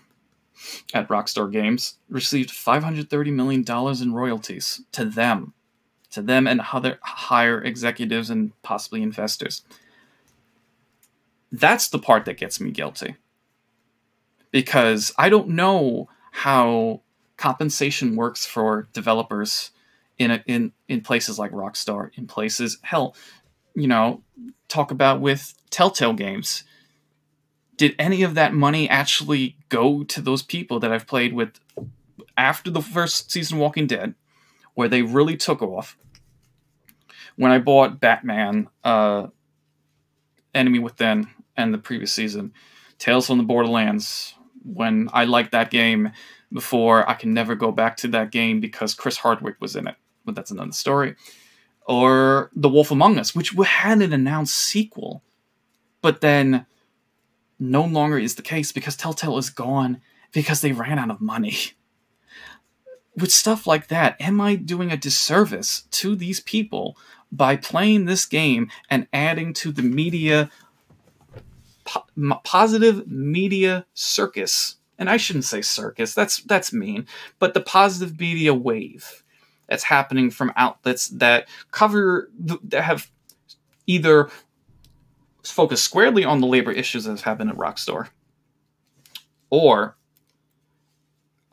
at 0.93 1.07
Rockstar 1.07 1.51
Games 1.51 1.95
received 2.09 2.49
$530 2.49 3.33
million 3.33 3.65
in 4.01 4.13
royalties 4.13 4.81
to 4.91 5.05
them, 5.05 5.53
to 6.11 6.21
them 6.21 6.47
and 6.47 6.61
other 6.73 6.99
higher 7.01 7.61
executives 7.61 8.29
and 8.29 8.51
possibly 8.61 9.01
investors. 9.01 9.63
That's 11.51 11.87
the 11.87 11.99
part 11.99 12.25
that 12.25 12.37
gets 12.37 12.59
me 12.59 12.71
guilty. 12.71 13.15
Because 14.51 15.13
I 15.17 15.29
don't 15.29 15.49
know 15.49 16.09
how 16.31 17.01
compensation 17.37 18.15
works 18.15 18.45
for 18.45 18.87
developers 18.93 19.71
in 20.17 20.31
a, 20.31 20.43
in 20.45 20.73
in 20.87 21.01
places 21.01 21.39
like 21.39 21.51
Rockstar, 21.51 22.09
in 22.17 22.27
places 22.27 22.77
hell, 22.81 23.15
you 23.79 23.87
know, 23.87 24.21
talk 24.67 24.91
about 24.91 25.21
with 25.21 25.53
Telltale 25.69 26.13
games. 26.13 26.63
did 27.77 27.95
any 27.97 28.23
of 28.23 28.35
that 28.35 28.53
money 28.53 28.89
actually 28.89 29.55
go 29.69 30.03
to 30.03 30.21
those 30.21 30.43
people 30.43 30.81
that 30.81 30.91
I've 30.91 31.07
played 31.07 31.31
with 31.33 31.61
after 32.37 32.69
the 32.69 32.81
first 32.81 33.31
season 33.31 33.57
of 33.57 33.61
Walking 33.61 33.87
Dead, 33.87 34.15
where 34.73 34.89
they 34.89 35.01
really 35.01 35.37
took 35.37 35.61
off? 35.61 35.97
When 37.37 37.51
I 37.51 37.59
bought 37.59 38.01
Batman, 38.01 38.67
uh, 38.83 39.27
Enemy 40.53 40.79
Within, 40.79 41.27
and 41.55 41.73
the 41.73 41.77
previous 41.77 42.11
season, 42.11 42.53
Tales 42.97 43.27
from 43.27 43.37
the 43.37 43.45
Borderlands, 43.45 44.33
when 44.63 45.09
I 45.13 45.23
liked 45.23 45.53
that 45.53 45.71
game 45.71 46.11
before 46.51 47.09
I 47.09 47.13
can 47.13 47.33
never 47.33 47.55
go 47.55 47.71
back 47.71 47.95
to 47.97 48.09
that 48.09 48.31
game 48.31 48.59
because 48.59 48.93
Chris 48.93 49.17
Hardwick 49.17 49.55
was 49.61 49.77
in 49.77 49.87
it. 49.87 49.95
But 50.25 50.35
that's 50.35 50.51
another 50.51 50.73
story. 50.73 51.15
Or 51.89 52.51
The 52.55 52.69
Wolf 52.69 52.91
Among 52.91 53.17
Us, 53.17 53.33
which 53.33 53.49
had 53.65 54.03
an 54.03 54.13
announced 54.13 54.55
sequel, 54.55 55.23
but 56.03 56.21
then 56.21 56.67
no 57.57 57.83
longer 57.83 58.19
is 58.19 58.35
the 58.35 58.43
case 58.43 58.71
because 58.71 58.95
Telltale 58.95 59.39
is 59.39 59.49
gone 59.49 59.99
because 60.31 60.61
they 60.61 60.71
ran 60.71 60.99
out 60.99 61.09
of 61.09 61.19
money. 61.19 61.57
With 63.17 63.31
stuff 63.31 63.65
like 63.65 63.87
that, 63.87 64.21
am 64.21 64.39
I 64.39 64.53
doing 64.53 64.91
a 64.91 64.97
disservice 64.97 65.81
to 65.91 66.15
these 66.15 66.39
people 66.39 66.95
by 67.31 67.57
playing 67.57 68.05
this 68.05 68.27
game 68.27 68.69
and 68.89 69.07
adding 69.11 69.51
to 69.55 69.71
the 69.71 69.81
media 69.81 70.51
po- 71.85 72.05
positive 72.43 73.07
media 73.07 73.87
circus? 73.95 74.75
And 74.99 75.09
I 75.09 75.17
shouldn't 75.17 75.45
say 75.45 75.63
circus. 75.63 76.13
That's 76.13 76.37
that's 76.43 76.71
mean, 76.71 77.07
but 77.39 77.55
the 77.55 77.61
positive 77.61 78.19
media 78.19 78.53
wave 78.53 79.23
that's 79.69 79.83
happening 79.83 80.31
from 80.31 80.51
outlets 80.55 81.07
that 81.09 81.47
cover 81.71 82.29
that 82.39 82.83
have 82.83 83.09
either 83.87 84.29
focused 85.43 85.83
squarely 85.83 86.25
on 86.25 86.41
the 86.41 86.47
labor 86.47 86.71
issues 86.71 87.05
that 87.05 87.11
have 87.11 87.21
happened 87.21 87.49
at 87.49 87.55
Rockstar, 87.55 88.09
or 89.49 89.95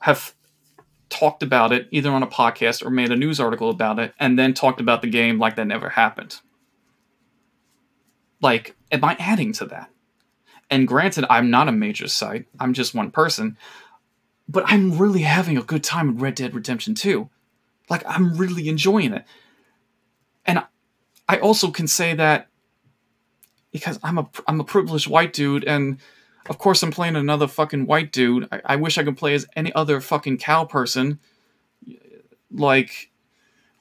have 0.01 0.35
talked 1.09 1.43
about 1.43 1.73
it 1.73 1.89
either 1.91 2.11
on 2.11 2.23
a 2.23 2.27
podcast 2.27 2.85
or 2.85 2.91
made 2.91 3.11
a 3.11 3.17
news 3.17 3.39
article 3.41 3.71
about 3.71 3.99
it 3.99 4.13
and 4.19 4.39
then 4.39 4.53
talked 4.53 4.81
about 4.81 5.03
the 5.03 5.09
game 5.09 5.39
like 5.39 5.57
that 5.57 5.67
never 5.67 5.89
happened. 5.89 6.41
Like, 8.43 8.77
am 8.91 9.05
I 9.05 9.17
adding 9.19 9.53
to 9.55 9.67
that? 9.67 9.91
And 10.69 10.89
granted, 10.89 11.25
I'm 11.31 11.51
not 11.51 11.69
a 11.69 11.73
major 11.73 12.09
site, 12.09 12.47
I'm 12.59 12.75
just 12.75 12.95
one 12.95 13.11
person, 13.11 13.57
but 14.49 14.65
I'm 14.67 14.99
really 14.99 15.23
having 15.23 15.57
a 15.57 15.63
good 15.63 15.85
time 15.85 16.09
with 16.09 16.23
Red 16.23 16.35
Dead 16.35 16.55
Redemption 16.55 16.95
2. 16.95 17.29
Like, 17.89 18.03
I'm 18.07 18.37
really 18.37 18.69
enjoying 18.69 19.13
it. 19.13 19.25
And 20.45 20.65
I 21.29 21.39
also 21.39 21.71
can 21.71 21.87
say 21.87 22.15
that 22.15 22.49
because 23.73 23.99
I'm 24.03 24.19
a 24.19 24.29
I'm 24.47 24.61
a 24.61 24.65
privileged 24.65 25.09
white 25.09 25.33
dude, 25.33 25.65
and 25.65 25.99
of 26.49 26.59
course 26.59 26.83
I'm 26.83 26.91
playing 26.91 27.17
another 27.17 27.49
fucking 27.49 27.87
white 27.87 28.13
dude. 28.13 28.49
I, 28.51 28.61
I 28.65 28.77
wish 28.77 28.97
I 28.97 29.05
could 29.05 29.19
play 29.19 29.35
as 29.35 29.47
any 29.55 29.73
other 29.75 30.01
fucking 30.01 30.39
cow 30.39 30.65
person. 30.65 31.19
Like 32.51 33.11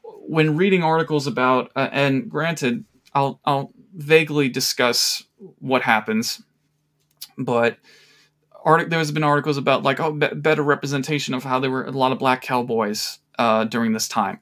when 0.03 0.58
reading 0.58 0.84
articles 0.84 1.28
about, 1.28 1.72
uh, 1.76 1.89
and 1.91 2.30
granted, 2.30 2.84
I'll 3.14 3.39
I'll 3.45 3.72
vaguely 3.95 4.49
discuss 4.49 5.24
what 5.60 5.84
happens, 5.84 6.41
but 7.38 7.78
art- 8.66 8.89
there's 8.89 9.12
been 9.12 9.24
articles 9.24 9.58
about 9.58 9.84
like 9.84 9.99
oh 9.99 10.12
be- 10.12 10.28
better 10.28 10.64
representation 10.64 11.34
of 11.34 11.43
how 11.43 11.60
there 11.60 11.72
were 11.72 11.86
a 11.86 11.91
lot 11.91 12.12
of 12.12 12.20
black 12.20 12.41
cowboys 12.41 13.20
uh, 13.38 13.66
during 13.66 13.94
this 13.94 14.08
time 14.08 14.40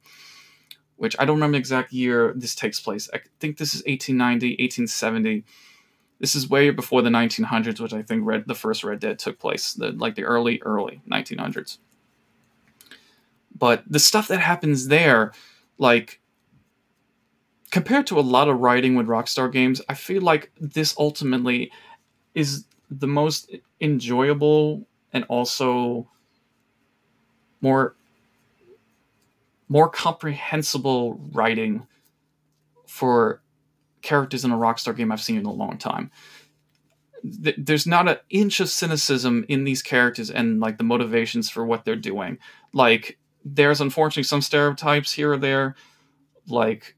which 1.04 1.18
I 1.20 1.26
don't 1.26 1.36
remember 1.36 1.56
the 1.56 1.60
exact 1.60 1.92
year 1.92 2.34
this 2.34 2.56
takes 2.56 2.80
place. 2.80 3.10
I 3.14 3.20
think 3.42 3.58
this 3.58 3.74
is 3.74 3.82
1890, 3.82 4.52
1870. 4.52 5.44
This 6.20 6.34
is 6.34 6.50
way 6.50 6.70
before 6.70 7.02
the 7.02 7.10
1900s, 7.10 7.82
which 7.82 7.92
I 7.92 8.02
think 8.02 8.22
Red, 8.26 8.46
the 8.48 8.56
first 8.56 8.86
Red 8.86 9.02
Dead 9.02 9.20
took 9.20 9.38
place, 9.38 9.74
the, 9.74 9.92
like 9.92 10.16
the 10.16 10.24
early, 10.24 10.62
early 10.62 11.02
1900s. 11.10 11.78
But 13.54 13.84
the 13.86 14.00
stuff 14.00 14.30
that 14.30 14.40
happens 14.40 14.88
there, 14.88 15.34
like 15.78 16.22
compared 17.70 18.08
to 18.08 18.18
a 18.18 18.22
lot 18.22 18.48
of 18.48 18.60
writing 18.60 18.96
with 18.96 19.08
Rockstar 19.08 19.52
games, 19.52 19.82
I 19.90 19.96
feel 19.96 20.22
like 20.22 20.52
this 20.58 20.96
ultimately 20.98 21.70
is 22.34 22.64
the 22.90 23.08
most 23.08 23.54
enjoyable 23.82 24.88
and 25.12 25.26
also 25.26 26.08
more 27.60 27.96
more 29.74 29.90
comprehensible 29.90 31.20
writing 31.32 31.88
for 32.86 33.42
characters 34.04 34.46
in 34.46 34.52
a 34.52 34.56
Rockstar 34.56 34.96
game 34.96 35.12
I've 35.12 35.20
seen 35.20 35.40
in 35.40 35.48
a 35.48 35.52
long 35.52 35.80
time. 35.80 36.12
There's 37.24 37.88
not 37.88 38.08
an 38.08 38.18
inch 38.30 38.60
of 38.60 38.70
cynicism 38.70 39.46
in 39.48 39.64
these 39.64 39.82
characters 39.82 40.30
and 40.30 40.60
like 40.60 40.78
the 40.78 40.84
motivations 40.84 41.50
for 41.50 41.66
what 41.66 41.86
they're 41.86 41.96
doing. 41.96 42.38
Like 42.72 43.18
there's 43.44 43.82
unfortunately 43.82 44.26
some 44.26 44.44
stereotypes 44.44 45.12
here 45.12 45.32
or 45.34 45.38
there, 45.38 45.76
like 46.48 46.96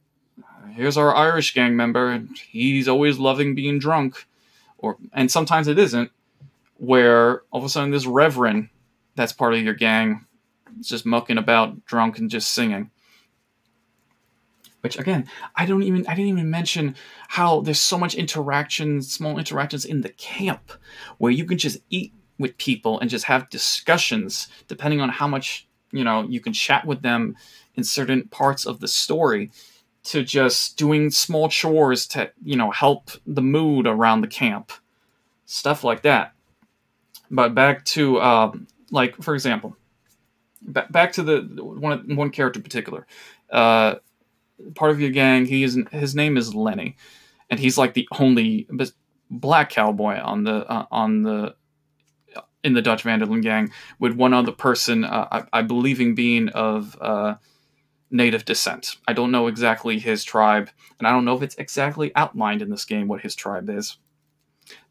here's 0.73 0.97
our 0.97 1.15
Irish 1.15 1.53
gang 1.53 1.78
member 1.78 2.09
and 2.09 2.38
he's 2.38 2.89
always 2.89 3.17
loving 3.17 3.55
being 3.55 3.80
drunk, 3.80 4.26
or 4.80 4.97
and 5.13 5.32
sometimes 5.32 5.69
it 5.69 5.80
isn't, 5.80 6.11
where 6.76 7.43
all 7.51 7.61
of 7.61 7.63
a 7.63 7.69
sudden 7.69 7.91
this 7.91 8.05
reverend 8.05 8.67
that's 9.15 9.32
part 9.32 9.53
of 9.53 9.61
your 9.61 9.76
gang 9.76 10.26
just 10.82 11.05
mucking 11.05 11.38
about 11.38 11.86
drunk 11.86 12.17
and 12.19 12.30
just 12.30 12.51
singing. 12.51 12.91
Which 14.82 14.99
again, 14.99 15.28
I 15.55 15.65
don't 15.65 15.82
even 15.82 16.05
I 16.07 16.13
didn't 16.13 16.30
even 16.30 16.49
mention 16.51 16.95
how 17.28 17.61
there's 17.61 17.80
so 17.80 17.97
much 17.97 18.13
interaction, 18.13 19.01
small 19.01 19.39
interactions 19.39 19.84
in 19.84 20.01
the 20.01 20.09
camp 20.09 20.71
where 21.17 21.32
you 21.32 21.45
can 21.45 21.57
just 21.57 21.80
eat 21.89 22.13
with 22.38 22.57
people 22.57 22.99
and 22.99 23.09
just 23.09 23.26
have 23.26 23.49
discussions 23.49 24.47
depending 24.67 25.01
on 25.01 25.09
how 25.09 25.28
much, 25.28 25.67
you 25.91 26.03
know, 26.03 26.28
you 26.28 26.39
can 26.39 26.53
chat 26.53 26.86
with 26.86 27.01
them 27.01 27.36
in 27.76 27.84
certain 27.84 28.28
parts 28.28 28.65
of 28.65 28.80
the 28.80 28.88
story 28.88 29.49
to 30.03 30.23
just 30.23 30.78
doing 30.78 31.09
small 31.09 31.49
chores 31.49 32.05
to, 32.05 32.32
you 32.43 32.55
know, 32.55 32.69
help 32.69 33.09
the 33.26 33.41
mood 33.41 33.88
around 33.88 34.21
the 34.21 34.28
camp. 34.28 34.71
Stuff 35.45 35.84
like 35.84 36.03
that. 36.03 36.34
But 37.32 37.55
back 37.55 37.86
to 37.86 38.21
um, 38.21 38.67
like 38.91 39.15
for 39.15 39.34
example, 39.34 39.76
back, 40.66 40.91
back 40.91 41.13
to 41.13 41.24
the 41.24 41.41
one 41.63 42.16
one 42.16 42.30
character 42.30 42.59
in 42.59 42.63
particular. 42.63 43.05
Uh, 43.49 43.95
part 44.76 44.91
of 44.91 44.99
your 44.99 45.11
gang. 45.11 45.45
He 45.45 45.63
is 45.63 45.78
his 45.91 46.16
name 46.16 46.38
is 46.38 46.53
Lenny, 46.53 46.97
and 47.49 47.59
he's 47.59 47.78
like 47.78 47.93
the 47.93 48.07
only 48.20 48.68
black 49.30 49.70
cowboy 49.70 50.20
on 50.20 50.43
the 50.43 50.66
uh, 50.70 50.86
on 50.91 51.24
the 51.24 51.55
in 52.66 52.74
the 52.74 52.82
Dutch 52.82 53.03
Van 53.03 53.20
der 53.20 53.28
Linde 53.28 53.43
gang, 53.43 53.72
with 53.99 54.13
one 54.13 54.34
other 54.34 54.51
person, 54.51 55.05
uh, 55.05 55.28
I, 55.32 55.59
I 55.59 55.61
in 55.61 56.16
being 56.16 56.49
of 56.49 56.97
uh, 56.99 57.36
native 58.09 58.43
descent. 58.43 58.97
I 59.07 59.13
don't 59.13 59.32
know 59.32 59.45
exactly 59.45 59.99
his 59.99 60.24
tribe, 60.24 60.72
and 60.97 61.07
I 61.07 61.11
don't 61.11 61.26
know 61.26 61.36
if 61.36 61.43
it's 61.43 61.55
exactly 61.55 62.11
outlined 62.16 62.63
in 62.63 62.72
this 62.72 62.84
game 62.84 63.07
what 63.07 63.22
his 63.22 63.36
tribe 63.36 63.70
is. 63.70 63.97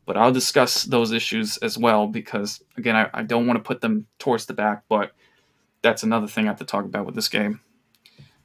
But 0.07 0.17
I'll 0.17 0.33
discuss 0.33 0.85
those 0.85 1.13
issues 1.13 1.57
as 1.59 1.77
well 1.77 2.07
because, 2.07 2.63
again, 2.77 2.95
I, 2.95 3.11
I 3.13 3.23
don't 3.23 3.47
want 3.47 3.57
to 3.57 3.67
put 3.67 3.81
them 3.81 4.07
towards 4.19 4.47
the 4.47 4.53
back, 4.53 4.85
but 4.89 5.13
that's 5.85 6.03
another 6.03 6.27
thing 6.27 6.47
I 6.47 6.49
have 6.49 6.59
to 6.59 6.65
talk 6.65 6.87
about 6.87 7.05
with 7.05 7.15
this 7.15 7.29
game. 7.29 7.61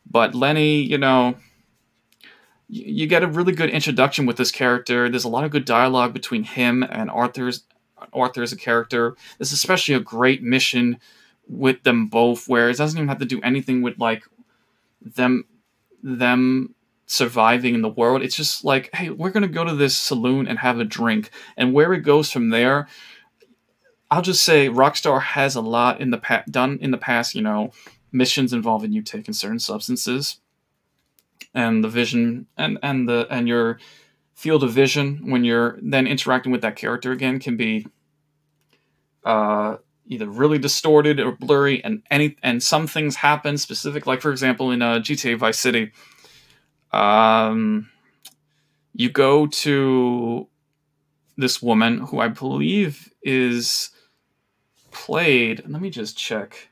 But 0.05 0.35
Lenny, 0.35 0.81
you 0.81 0.97
know, 0.97 1.35
you 2.67 3.07
get 3.07 3.23
a 3.23 3.27
really 3.27 3.53
good 3.53 3.69
introduction 3.69 4.25
with 4.25 4.37
this 4.37 4.51
character. 4.51 5.09
There's 5.09 5.23
a 5.23 5.29
lot 5.29 5.45
of 5.45 5.51
good 5.51 5.65
dialogue 5.65 6.13
between 6.13 6.43
him 6.43 6.83
and 6.83 7.09
Arthur's 7.09 7.63
Arthur 8.13 8.43
as 8.43 8.51
a 8.51 8.57
character. 8.57 9.15
There's 9.37 9.53
especially 9.53 9.95
a 9.95 9.99
great 9.99 10.43
mission 10.43 10.99
with 11.47 11.81
them 11.83 12.07
both, 12.07 12.47
where 12.47 12.69
it 12.69 12.77
doesn't 12.77 12.97
even 12.97 13.07
have 13.07 13.19
to 13.19 13.25
do 13.25 13.41
anything 13.41 13.81
with 13.81 13.97
like 13.97 14.23
them 15.01 15.45
them 16.03 16.75
surviving 17.05 17.73
in 17.73 17.81
the 17.81 17.89
world. 17.89 18.21
It's 18.21 18.35
just 18.35 18.63
like, 18.63 18.93
hey, 18.93 19.09
we're 19.09 19.31
gonna 19.31 19.47
go 19.47 19.63
to 19.63 19.75
this 19.75 19.97
saloon 19.97 20.45
and 20.47 20.59
have 20.59 20.79
a 20.79 20.85
drink, 20.85 21.31
and 21.55 21.73
where 21.73 21.93
it 21.93 22.01
goes 22.01 22.31
from 22.31 22.49
there 22.49 22.87
I'll 24.11 24.21
just 24.21 24.43
say 24.43 24.69
Rockstar 24.69 25.21
has 25.21 25.55
a 25.55 25.61
lot 25.61 26.01
in 26.01 26.09
the 26.09 26.17
pa- 26.17 26.43
done 26.49 26.79
in 26.81 26.91
the 26.91 26.97
past. 26.97 27.35
You 27.35 27.41
know, 27.41 27.71
missions 28.11 28.53
involving 28.53 28.91
you 28.91 29.01
taking 29.01 29.33
certain 29.33 29.59
substances, 29.59 30.39
and 31.53 31.83
the 31.83 31.89
vision 31.89 32.47
and 32.57 32.79
and 32.81 33.07
the 33.07 33.27
and 33.29 33.47
your 33.47 33.79
field 34.35 34.63
of 34.63 34.71
vision 34.71 35.29
when 35.29 35.43
you're 35.43 35.77
then 35.81 36.07
interacting 36.07 36.51
with 36.51 36.61
that 36.61 36.75
character 36.75 37.11
again 37.11 37.39
can 37.39 37.57
be 37.57 37.85
uh, 39.25 39.75
either 40.07 40.27
really 40.27 40.57
distorted 40.57 41.19
or 41.19 41.33
blurry, 41.33 41.83
and 41.83 42.01
any 42.09 42.35
and 42.41 42.63
some 42.63 42.87
things 42.87 43.15
happen 43.15 43.57
specific. 43.57 44.07
Like 44.07 44.21
for 44.21 44.31
example, 44.31 44.71
in 44.71 44.81
uh, 44.81 44.99
GTA 44.99 45.37
Vice 45.37 45.59
City, 45.59 45.91
um, 46.91 47.89
you 48.93 49.09
go 49.09 49.45
to 49.47 50.47
this 51.37 51.61
woman 51.61 51.99
who 51.99 52.19
I 52.19 52.27
believe 52.27 53.13
is 53.21 53.91
played. 54.91 55.63
Let 55.67 55.81
me 55.81 55.89
just 55.89 56.17
check. 56.17 56.69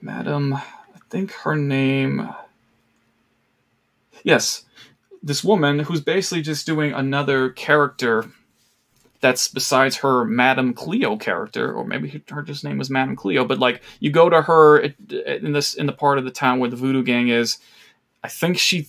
Madam, 0.00 0.54
I 0.54 0.62
think 1.10 1.32
her 1.32 1.56
name. 1.56 2.28
Yes, 4.24 4.64
this 5.22 5.44
woman 5.44 5.80
who's 5.80 6.00
basically 6.00 6.42
just 6.42 6.66
doing 6.66 6.92
another 6.92 7.50
character 7.50 8.30
that's 9.20 9.46
besides 9.46 9.96
her 9.98 10.24
Madame 10.24 10.74
Cleo 10.74 11.16
character, 11.16 11.72
or 11.72 11.84
maybe 11.84 12.22
her 12.30 12.42
just 12.42 12.64
name 12.64 12.78
was 12.78 12.90
Madame 12.90 13.14
Cleo. 13.14 13.44
But 13.44 13.60
like, 13.60 13.80
you 14.00 14.10
go 14.10 14.28
to 14.28 14.42
her 14.42 14.80
in 14.80 15.52
this 15.52 15.74
in 15.74 15.86
the 15.86 15.92
part 15.92 16.18
of 16.18 16.24
the 16.24 16.30
town 16.32 16.58
where 16.58 16.68
the 16.68 16.76
Voodoo 16.76 17.04
Gang 17.04 17.28
is. 17.28 17.58
I 18.24 18.28
think 18.28 18.58
she 18.58 18.88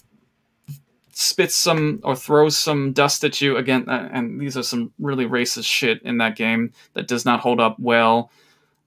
spits 1.15 1.55
some 1.55 1.99
or 2.03 2.15
throws 2.15 2.57
some 2.57 2.91
dust 2.91 3.23
at 3.23 3.39
you 3.41 3.57
again. 3.57 3.87
Uh, 3.87 4.09
and 4.11 4.39
these 4.39 4.57
are 4.57 4.63
some 4.63 4.91
really 4.99 5.25
racist 5.25 5.65
shit 5.65 6.01
in 6.03 6.17
that 6.17 6.35
game 6.35 6.71
that 6.93 7.07
does 7.07 7.25
not 7.25 7.39
hold 7.39 7.59
up 7.59 7.77
well 7.79 8.31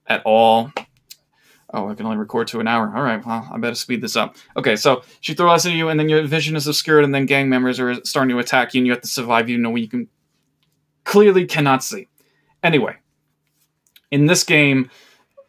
at 0.07 0.21
all. 0.25 0.71
Oh, 1.73 1.89
I 1.89 1.95
can 1.95 2.05
only 2.05 2.17
record 2.17 2.47
to 2.49 2.61
an 2.61 2.67
hour. 2.67 2.93
All 2.95 3.03
right, 3.03 3.23
well, 3.25 3.47
I 3.51 3.57
better 3.57 3.75
speed 3.75 4.01
this 4.01 4.15
up. 4.15 4.37
Okay, 4.55 4.77
so 4.77 5.03
she 5.19 5.33
throws 5.33 5.65
at 5.65 5.73
you, 5.73 5.89
and 5.89 5.99
then 5.99 6.07
your 6.07 6.23
vision 6.23 6.55
is 6.55 6.65
obscured, 6.65 7.03
and 7.03 7.13
then 7.13 7.25
gang 7.25 7.49
members 7.49 7.77
are 7.79 7.93
starting 8.05 8.33
to 8.33 8.39
attack 8.39 8.73
you, 8.73 8.79
and 8.79 8.87
you 8.87 8.93
have 8.93 9.01
to 9.01 9.07
survive. 9.07 9.49
You 9.49 9.57
know, 9.57 9.75
you 9.75 9.89
can 9.89 10.07
clearly 11.03 11.45
cannot 11.45 11.83
see. 11.83 12.07
Anyway, 12.63 12.95
in 14.11 14.27
this 14.27 14.45
game, 14.45 14.89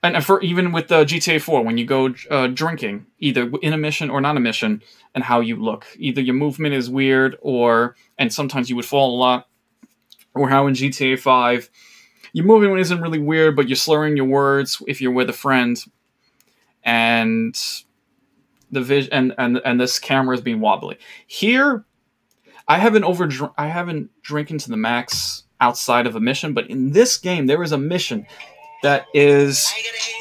and 0.03 0.25
for 0.25 0.41
even 0.43 0.73
with 0.73 0.89
the 0.89 1.05
GTA 1.05 1.41
4, 1.41 1.63
when 1.63 1.79
you 1.79 1.85
go 1.85 2.15
uh, 2.31 2.49
drinking, 2.49 3.07
either 3.19 3.51
in 3.63 3.73
a 3.73 3.79
mission 3.79 4.11
or 4.11 4.21
not 4.21 4.37
a 4.37 4.41
mission, 4.41 4.83
and 5.19 5.25
how 5.25 5.41
you 5.41 5.57
look, 5.57 5.85
either 5.99 6.21
your 6.21 6.37
movement 6.37 6.77
is 6.77 6.89
weird, 6.89 7.37
or 7.41 7.97
and 8.19 8.33
sometimes 8.33 8.71
you 8.71 8.77
would 8.77 8.85
fall 8.85 9.17
a 9.17 9.19
lot, 9.19 9.49
or 10.33 10.49
how 10.49 10.69
in 10.69 10.75
GTA 10.75 11.19
5 11.19 11.71
your 12.33 12.45
movement 12.45 12.79
isn't 12.79 13.01
really 13.01 13.19
weird, 13.19 13.57
but 13.57 13.69
you're 13.69 13.75
slurring 13.75 14.17
your 14.17 14.27
words 14.27 14.81
if 14.87 15.01
you're 15.01 15.11
with 15.11 15.29
a 15.29 15.33
friend, 15.33 15.83
and 16.85 17.59
the 18.71 18.81
vision 18.81 19.13
and, 19.13 19.35
and 19.39 19.61
and 19.65 19.81
this 19.81 19.99
camera 19.99 20.37
is 20.37 20.41
being 20.41 20.61
wobbly. 20.61 20.99
Here, 21.27 21.85
I 22.69 22.79
haven't 22.79 23.03
over 23.03 23.29
I 23.59 23.67
haven't 23.67 24.11
drinking 24.23 24.59
to 24.59 24.71
the 24.71 24.77
max 24.77 25.43
outside 25.61 26.07
of 26.07 26.15
a 26.15 26.21
mission, 26.21 26.55
but 26.55 26.71
in 26.71 26.93
this 26.93 27.17
game 27.17 27.49
there 27.49 27.65
is 27.65 27.73
a 27.73 27.79
mission 27.79 28.25
that 28.85 29.07
is 29.15 29.69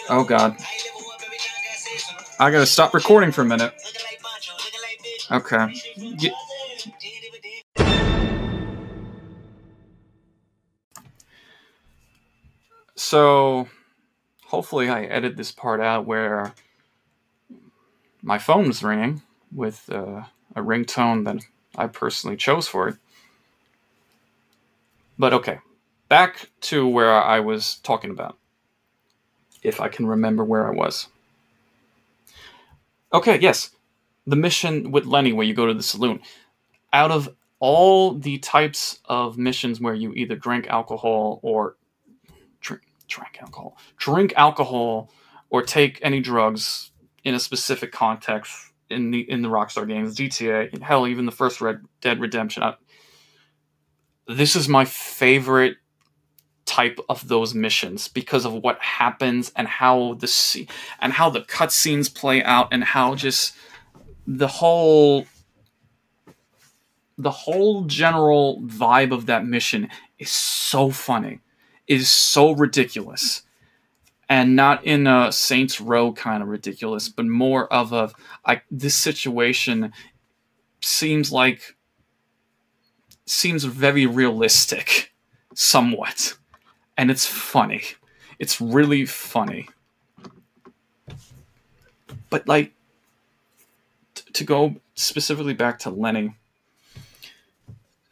oh 0.10 0.24
god. 0.24 0.58
I 2.40 2.50
gotta 2.50 2.66
stop 2.66 2.96
recording 2.96 3.32
for 3.32 3.44
a 3.44 3.46
minute. 3.46 3.76
Okay. 5.32 5.74
So, 12.96 13.68
hopefully, 14.46 14.90
I 14.90 15.04
edit 15.04 15.38
this 15.38 15.52
part 15.52 15.80
out 15.82 16.06
where 16.06 16.54
my 18.22 18.38
phone's 18.38 18.84
ringing 18.84 19.22
with 19.54 19.90
uh, 19.92 20.24
a 20.56 20.62
ringtone 20.62 21.26
that 21.26 21.44
I 21.76 21.88
personally 21.88 22.38
chose 22.38 22.68
for 22.68 22.90
it. 22.90 22.96
But 25.18 25.34
okay, 25.34 25.60
back 26.10 26.50
to 26.62 26.88
where 26.88 27.14
I 27.14 27.40
was 27.40 27.76
talking 27.76 28.12
about. 28.12 28.38
If 29.64 29.82
I 29.82 29.90
can 29.90 30.06
remember 30.06 30.44
where 30.44 30.68
I 30.68 30.72
was. 30.72 31.08
Okay, 33.14 33.40
yes. 33.40 33.72
The 34.28 34.36
mission 34.36 34.92
with 34.92 35.06
Lenny 35.06 35.34
where 35.34 35.46
you 35.46 35.56
go 35.56 35.66
to 35.66 35.74
the 35.74 35.84
saloon. 35.84 36.20
Out 36.94 37.12
of 37.12 37.30
all 37.60 38.14
the 38.14 38.38
types 38.38 39.00
of 39.06 39.38
missions 39.38 39.82
where 39.82 39.96
you 39.96 40.14
either 40.14 40.36
drink 40.36 40.68
alcohol 40.68 41.40
or 41.42 41.78
drink 42.62 43.38
alcohol, 43.42 43.78
drink 43.98 44.34
alcohol, 44.36 45.10
or 45.50 45.64
take 45.64 46.00
any 46.02 46.20
drugs 46.20 46.92
in 47.24 47.34
a 47.34 47.40
specific 47.40 47.92
context 47.92 48.54
in 48.90 49.12
the 49.12 49.30
in 49.30 49.42
the 49.42 49.50
Rockstar 49.50 49.88
games, 49.88 50.16
GTA, 50.16 50.82
hell, 50.82 51.08
even 51.08 51.26
the 51.26 51.32
first 51.32 51.62
Red 51.62 51.82
Dead 52.02 52.20
Redemption. 52.20 52.64
I, 52.64 52.76
this 54.28 54.56
is 54.56 54.68
my 54.68 54.86
favorite 54.86 55.78
type 56.66 57.00
of 57.08 57.28
those 57.28 57.54
missions 57.54 58.08
because 58.10 58.46
of 58.46 58.54
what 58.54 58.80
happens 58.82 59.52
and 59.56 59.68
how 59.68 60.16
the 60.16 60.68
and 61.00 61.14
how 61.14 61.30
the 61.30 61.42
cutscenes 61.42 62.14
play 62.14 62.44
out 62.44 62.68
and 62.72 62.84
how 62.84 63.16
just 63.16 63.56
the 64.28 64.48
whole 64.48 65.26
the 67.18 67.32
whole 67.32 67.86
general 67.86 68.62
vibe 68.62 69.12
of 69.12 69.26
that 69.26 69.46
mission 69.46 69.90
is 70.20 70.30
so 70.30 70.92
funny 70.92 71.40
is 71.88 72.10
so 72.10 72.52
ridiculous 72.52 73.44
and 74.30 74.56
not 74.56 74.84
in 74.84 75.08
a 75.08 75.32
Saints 75.32 75.80
Row 75.80 76.12
kind 76.12 76.44
of 76.44 76.50
ridiculous, 76.50 77.08
but 77.08 77.26
more 77.26 77.72
of 77.72 77.94
a 77.94 78.12
I 78.46 78.62
this 78.70 78.96
situation 78.96 79.94
seems 80.82 81.32
like 81.32 81.76
seems 83.26 83.64
very 83.64 84.06
realistic 84.06 85.14
somewhat 85.56 86.38
and 86.98 87.10
it's 87.10 87.26
funny. 87.26 87.84
It's 88.40 88.60
really 88.60 89.06
funny. 89.06 89.70
But 92.30 92.48
like 92.48 92.74
to 94.34 94.44
go 94.44 94.76
specifically 94.96 95.54
back 95.54 95.80
to 95.80 95.90
Lenny 95.90 96.36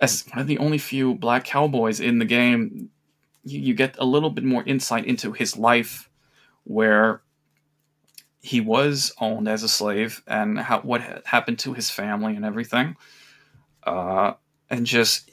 as 0.02 0.26
one 0.32 0.40
of 0.40 0.48
the 0.48 0.58
only 0.58 0.78
few 0.78 1.16
black 1.16 1.46
cowboys 1.46 2.00
in 2.00 2.20
the 2.20 2.26
game 2.26 2.90
you, 3.44 3.60
you 3.60 3.74
get 3.74 3.96
a 3.98 4.06
little 4.06 4.30
bit 4.30 4.44
more 4.44 4.64
insight 4.64 5.06
into 5.06 5.32
his 5.32 5.58
life 5.58 6.10
where 6.64 7.22
he 8.42 8.60
was 8.60 9.14
owned 9.20 9.48
as 9.48 9.64
a 9.64 9.70
slave 9.70 10.22
and 10.28 10.60
how 10.60 10.80
what 10.82 11.02
happened 11.26 11.58
to 11.60 11.74
his 11.74 11.90
family 11.90 12.36
and 12.36 12.46
everything. 12.46 12.96
Uh, 13.84 14.34
and 14.70 14.86
just 14.86 15.30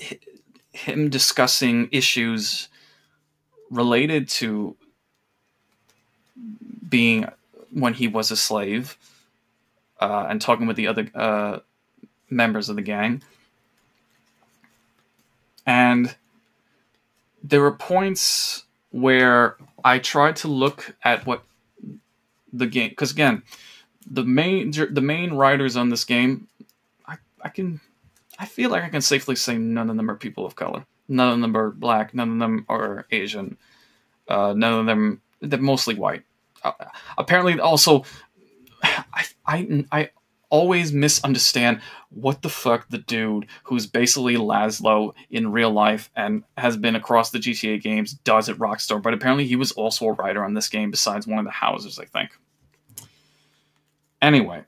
him 0.73 1.09
discussing 1.09 1.89
issues 1.91 2.69
related 3.71 4.29
to 4.29 4.77
being 6.89 7.27
when 7.71 7.95
he 7.95 8.07
was 8.07 8.31
a 8.31 8.37
slave 8.37 8.99
uh, 10.03 10.27
and 10.29 10.41
talking 10.41 10.67
with 10.67 10.77
the 10.77 10.89
other 10.89 11.09
uh, 11.15 11.61
members 12.29 12.69
of 12.69 12.77
the 12.77 12.83
gang. 12.83 13.23
And 15.65 16.15
there 17.45 17.61
were 17.61 17.73
points 17.73 18.65
where 18.91 19.57
I 19.85 20.01
tried 20.01 20.37
to 20.37 20.49
look 20.49 20.97
at 21.05 21.25
what 21.25 21.45
the 22.53 22.67
game 22.67 22.91
because 22.91 23.13
again 23.13 23.43
the 24.07 24.25
main 24.25 24.73
the 24.73 25.01
main 25.01 25.33
writers 25.33 25.75
on 25.75 25.89
this 25.89 26.05
game 26.05 26.49
I, 27.07 27.17
I 27.41 27.49
can 27.49 27.81
I 28.39 28.45
feel 28.45 28.71
like 28.71 28.83
I 28.83 28.91
can 28.91 29.01
safely 29.01 29.37
say 29.37 29.57
none 29.57 29.89
of 29.89 29.97
them 29.97 30.11
are 30.11 30.17
people 30.17 30.45
of 30.45 30.57
color. 30.57 30.85
None 31.09 31.35
of 31.35 31.41
them 31.41 31.57
are 31.57 31.71
black. 31.71 32.13
None 32.13 32.33
of 32.33 32.39
them 32.39 32.65
are 32.69 33.07
Asian. 33.11 33.57
Uh, 34.29 34.53
none 34.57 34.81
of 34.81 34.87
them 34.87 35.23
they're 35.41 35.61
mostly 35.61 35.95
white. 35.95 36.25
Uh, 36.65 36.73
apparently 37.17 37.59
also 37.61 38.05
I, 39.15 39.25
I 39.47 39.85
I 39.91 40.11
always 40.53 40.93
misunderstand 40.93 41.81
what 42.11 42.43
the 42.43 42.49
fuck 42.49 42.87
the 42.91 42.99
dude 42.99 43.47
who's 43.65 43.87
basically 43.87 44.37
Lazlow 44.37 45.15
in 45.31 45.51
real 45.51 45.71
life 45.71 46.11
and 46.15 46.45
has 46.59 46.77
been 46.77 46.95
across 46.95 47.31
the 47.31 47.39
GTA 47.39 47.81
games 47.81 48.13
does 48.13 48.51
at 48.51 48.59
Rockstar, 48.59 49.03
but 49.03 49.15
apparently 49.15 49.47
he 49.47 49.57
was 49.57 49.73
also 49.73 50.05
a 50.05 50.13
writer 50.13 50.45
on 50.45 50.53
this 50.53 50.69
game 50.69 50.91
besides 50.91 51.27
one 51.27 51.39
of 51.39 51.47
the 51.47 51.51
Housers, 51.51 51.99
I 51.99 52.05
think. 52.05 52.33
Anyway, 54.21 54.65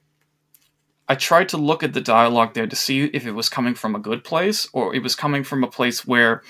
I 1.07 1.17
tried 1.17 1.51
to 1.51 1.59
look 1.59 1.83
at 1.83 1.93
the 1.93 2.01
dialogue 2.01 2.55
there 2.55 2.67
to 2.67 2.77
see 2.77 3.05
if 3.05 3.27
it 3.27 3.33
was 3.33 3.51
coming 3.51 3.75
from 3.75 3.95
a 3.95 4.01
good 4.01 4.25
place 4.25 4.67
or 4.73 4.95
it 4.95 5.03
was 5.03 5.15
coming 5.15 5.45
from 5.45 5.63
a 5.63 5.71
place 5.71 6.07
where 6.07 6.43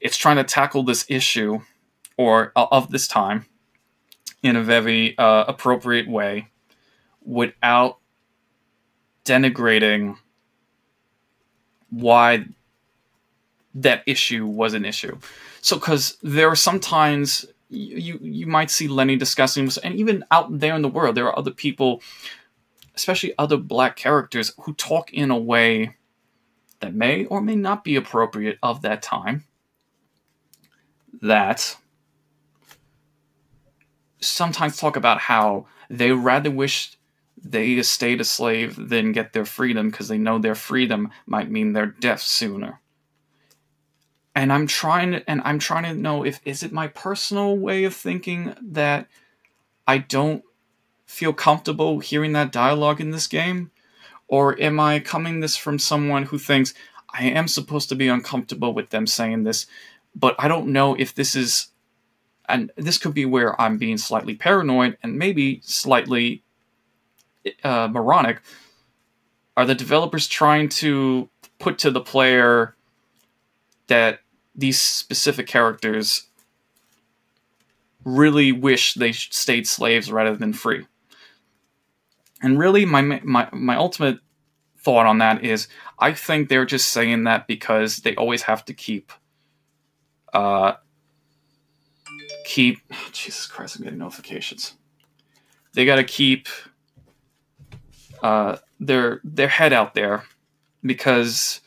it's 0.00 0.16
trying 0.16 0.36
to 0.36 0.44
tackle 0.44 0.84
this 0.84 1.04
issue 1.08 1.58
or 2.16 2.52
uh, 2.54 2.66
of 2.70 2.92
this 2.92 3.08
time 3.08 3.46
in 4.44 4.54
a 4.54 4.62
very 4.62 5.18
uh, 5.18 5.44
appropriate 5.48 6.08
way 6.08 6.50
without 7.26 7.98
denigrating 9.24 10.16
why 11.90 12.46
that 13.74 14.02
issue 14.06 14.46
was 14.46 14.72
an 14.72 14.84
issue. 14.84 15.18
So, 15.60 15.76
because 15.76 16.16
there 16.22 16.48
are 16.48 16.56
sometimes 16.56 17.44
you 17.68 18.18
you 18.22 18.46
might 18.46 18.70
see 18.70 18.88
Lenny 18.88 19.16
discussing 19.16 19.64
this, 19.66 19.76
and 19.76 19.94
even 19.96 20.24
out 20.30 20.58
there 20.58 20.74
in 20.74 20.82
the 20.82 20.88
world, 20.88 21.16
there 21.16 21.26
are 21.26 21.38
other 21.38 21.50
people, 21.50 22.00
especially 22.94 23.34
other 23.36 23.56
black 23.56 23.96
characters, 23.96 24.52
who 24.60 24.72
talk 24.74 25.12
in 25.12 25.30
a 25.30 25.38
way 25.38 25.96
that 26.80 26.94
may 26.94 27.24
or 27.26 27.40
may 27.40 27.56
not 27.56 27.84
be 27.84 27.96
appropriate 27.96 28.58
of 28.62 28.82
that 28.82 29.02
time. 29.02 29.44
That 31.22 31.76
sometimes 34.20 34.76
talk 34.76 34.96
about 34.96 35.18
how 35.18 35.66
they 35.90 36.12
rather 36.12 36.50
wish 36.50 36.95
they 37.36 37.80
stayed 37.82 38.20
a 38.20 38.24
slave 38.24 38.76
then 38.88 39.12
get 39.12 39.32
their 39.32 39.44
freedom 39.44 39.90
because 39.90 40.08
they 40.08 40.18
know 40.18 40.38
their 40.38 40.54
freedom 40.54 41.10
might 41.26 41.50
mean 41.50 41.72
their 41.72 41.86
death 41.86 42.22
sooner. 42.22 42.80
And 44.34 44.52
I'm 44.52 44.66
trying 44.66 45.12
to, 45.12 45.30
and 45.30 45.40
I'm 45.44 45.58
trying 45.58 45.84
to 45.84 45.94
know 45.94 46.24
if 46.24 46.40
is 46.44 46.62
it 46.62 46.72
my 46.72 46.88
personal 46.88 47.56
way 47.56 47.84
of 47.84 47.94
thinking 47.94 48.54
that 48.60 49.06
I 49.86 49.98
don't 49.98 50.42
feel 51.06 51.32
comfortable 51.32 52.00
hearing 52.00 52.32
that 52.32 52.52
dialogue 52.52 53.00
in 53.00 53.12
this 53.12 53.26
game, 53.26 53.70
or 54.28 54.60
am 54.60 54.80
I 54.80 54.98
coming 54.98 55.40
this 55.40 55.56
from 55.56 55.78
someone 55.78 56.24
who 56.24 56.38
thinks 56.38 56.74
I 57.12 57.24
am 57.24 57.48
supposed 57.48 57.88
to 57.90 57.94
be 57.94 58.08
uncomfortable 58.08 58.74
with 58.74 58.90
them 58.90 59.06
saying 59.06 59.44
this 59.44 59.66
but 60.16 60.34
I 60.38 60.48
don't 60.48 60.68
know 60.68 60.94
if 60.94 61.14
this 61.14 61.36
is, 61.36 61.68
and 62.48 62.72
this 62.76 62.98
could 62.98 63.12
be 63.14 63.26
where 63.26 63.60
I'm 63.60 63.76
being 63.76 63.98
slightly 63.98 64.34
paranoid 64.34 64.96
and 65.02 65.18
maybe 65.18 65.60
slightly 65.62 66.42
uh, 67.64 67.88
moronic. 67.88 68.40
Are 69.56 69.64
the 69.64 69.74
developers 69.74 70.26
trying 70.26 70.68
to 70.68 71.28
put 71.58 71.78
to 71.78 71.90
the 71.90 72.00
player 72.00 72.76
that 73.86 74.20
these 74.54 74.80
specific 74.80 75.46
characters 75.46 76.26
really 78.04 78.52
wish 78.52 78.94
they 78.94 79.12
stayed 79.12 79.66
slaves 79.66 80.12
rather 80.12 80.36
than 80.36 80.52
free? 80.52 80.86
And 82.42 82.58
really, 82.58 82.84
my 82.84 83.02
my 83.02 83.48
my 83.52 83.76
ultimate 83.76 84.18
thought 84.78 85.06
on 85.06 85.18
that 85.18 85.44
is, 85.44 85.68
I 85.98 86.12
think 86.12 86.48
they're 86.48 86.66
just 86.66 86.90
saying 86.90 87.24
that 87.24 87.46
because 87.46 87.98
they 87.98 88.14
always 88.14 88.42
have 88.42 88.64
to 88.66 88.74
keep, 88.74 89.10
uh, 90.32 90.74
keep. 92.44 92.78
Jesus 93.12 93.46
Christ, 93.46 93.76
I'm 93.76 93.84
getting 93.84 93.98
notifications. 93.98 94.74
They 95.72 95.84
got 95.84 95.96
to 95.96 96.04
keep 96.04 96.48
uh, 98.22 98.56
their 98.80 99.20
their 99.24 99.48
head 99.48 99.72
out 99.72 99.94
there 99.94 100.24
because 100.82 101.60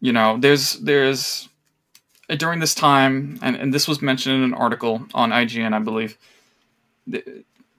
you 0.00 0.12
know 0.12 0.38
there's 0.38 0.74
there's 0.74 1.48
during 2.36 2.60
this 2.60 2.74
time 2.74 3.38
and, 3.42 3.56
and 3.56 3.72
this 3.72 3.88
was 3.88 4.02
mentioned 4.02 4.36
in 4.36 4.42
an 4.42 4.54
article 4.54 5.06
on 5.14 5.30
IGN 5.30 5.72
I 5.72 5.78
believe 5.78 6.18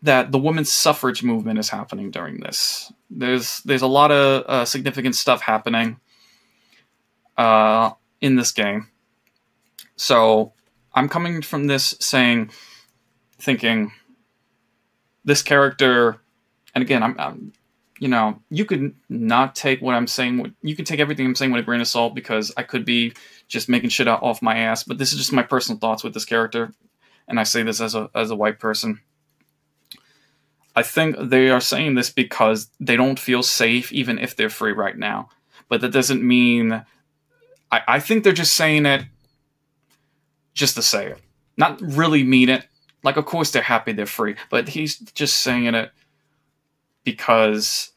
that 0.02 0.32
the 0.32 0.40
women's 0.40 0.72
suffrage 0.72 1.24
movement 1.24 1.60
is 1.60 1.70
happening 1.70 2.10
during 2.12 2.40
this. 2.40 2.92
There's 3.10 3.62
there's 3.62 3.82
a 3.82 3.88
lot 3.88 4.12
of 4.12 4.46
uh, 4.48 4.66
significant 4.66 5.16
stuff 5.16 5.42
happening 5.42 6.00
uh, 7.38 7.92
in 8.22 8.36
this 8.36 8.52
game. 8.52 8.88
So 9.96 10.54
I'm 10.94 11.10
coming 11.10 11.42
from 11.42 11.68
this 11.68 11.96
saying, 12.00 12.52
thinking, 13.38 13.92
this 15.26 15.42
character, 15.42 16.22
and 16.74 16.82
again, 16.82 17.04
I'm, 17.04 17.16
I'm 17.20 17.54
you 18.00 18.08
know, 18.08 18.42
you 18.50 18.66
could 18.66 18.96
not 19.10 19.56
take 19.56 19.82
what 19.82 19.94
I'm 19.94 20.08
saying. 20.08 20.56
You 20.62 20.76
could 20.76 20.86
take 20.86 21.02
everything 21.02 21.26
I'm 21.26 21.36
saying 21.36 21.52
with 21.52 21.62
a 21.62 21.66
grain 21.66 21.82
of 21.82 21.88
salt 21.88 22.16
because 22.16 22.52
I 22.56 22.64
could 22.64 22.86
be 22.86 23.14
just 23.48 23.68
making 23.68 23.90
shit 23.90 24.08
off 24.08 24.42
my 24.42 24.58
ass. 24.58 24.84
But 24.84 24.98
this 24.98 25.12
is 25.12 25.20
just 25.20 25.34
my 25.34 25.44
personal 25.44 25.80
thoughts 25.80 26.04
with 26.04 26.14
this 26.14 26.26
character, 26.26 26.72
and 27.28 27.40
I 27.40 27.44
say 27.44 27.62
this 27.62 27.82
as 27.82 27.96
a 27.96 28.10
as 28.16 28.32
a 28.32 28.36
white 28.36 28.60
person. 28.60 29.02
I 30.76 30.84
think 30.84 31.18
they 31.20 31.50
are 31.50 31.60
saying 31.60 31.96
this 31.96 32.10
because 32.10 32.70
they 32.80 32.96
don't 32.96 33.20
feel 33.20 33.44
safe 33.44 33.92
even 33.92 34.18
if 34.18 34.36
they're 34.36 34.50
free 34.50 34.72
right 34.72 34.98
now. 34.98 35.30
But 35.68 35.82
that 35.82 35.92
doesn't 35.92 36.24
mean. 36.24 36.86
I, 37.72 37.82
I 37.88 38.00
think 38.00 38.24
they're 38.24 38.34
just 38.34 38.56
saying 38.56 38.86
it 38.86 39.06
just 40.54 40.76
to 40.76 40.82
say 40.82 41.08
it. 41.08 41.20
Not 41.58 41.82
really 41.82 42.24
mean 42.24 42.50
it. 42.50 42.66
Like, 43.04 43.18
of 43.18 43.26
course 43.26 43.52
they're 43.52 43.62
happy 43.62 43.92
they're 43.92 44.06
free, 44.06 44.36
but 44.50 44.70
he's 44.70 44.98
just 44.98 45.42
saying 45.42 45.66
it 45.66 45.92
because 47.12 47.92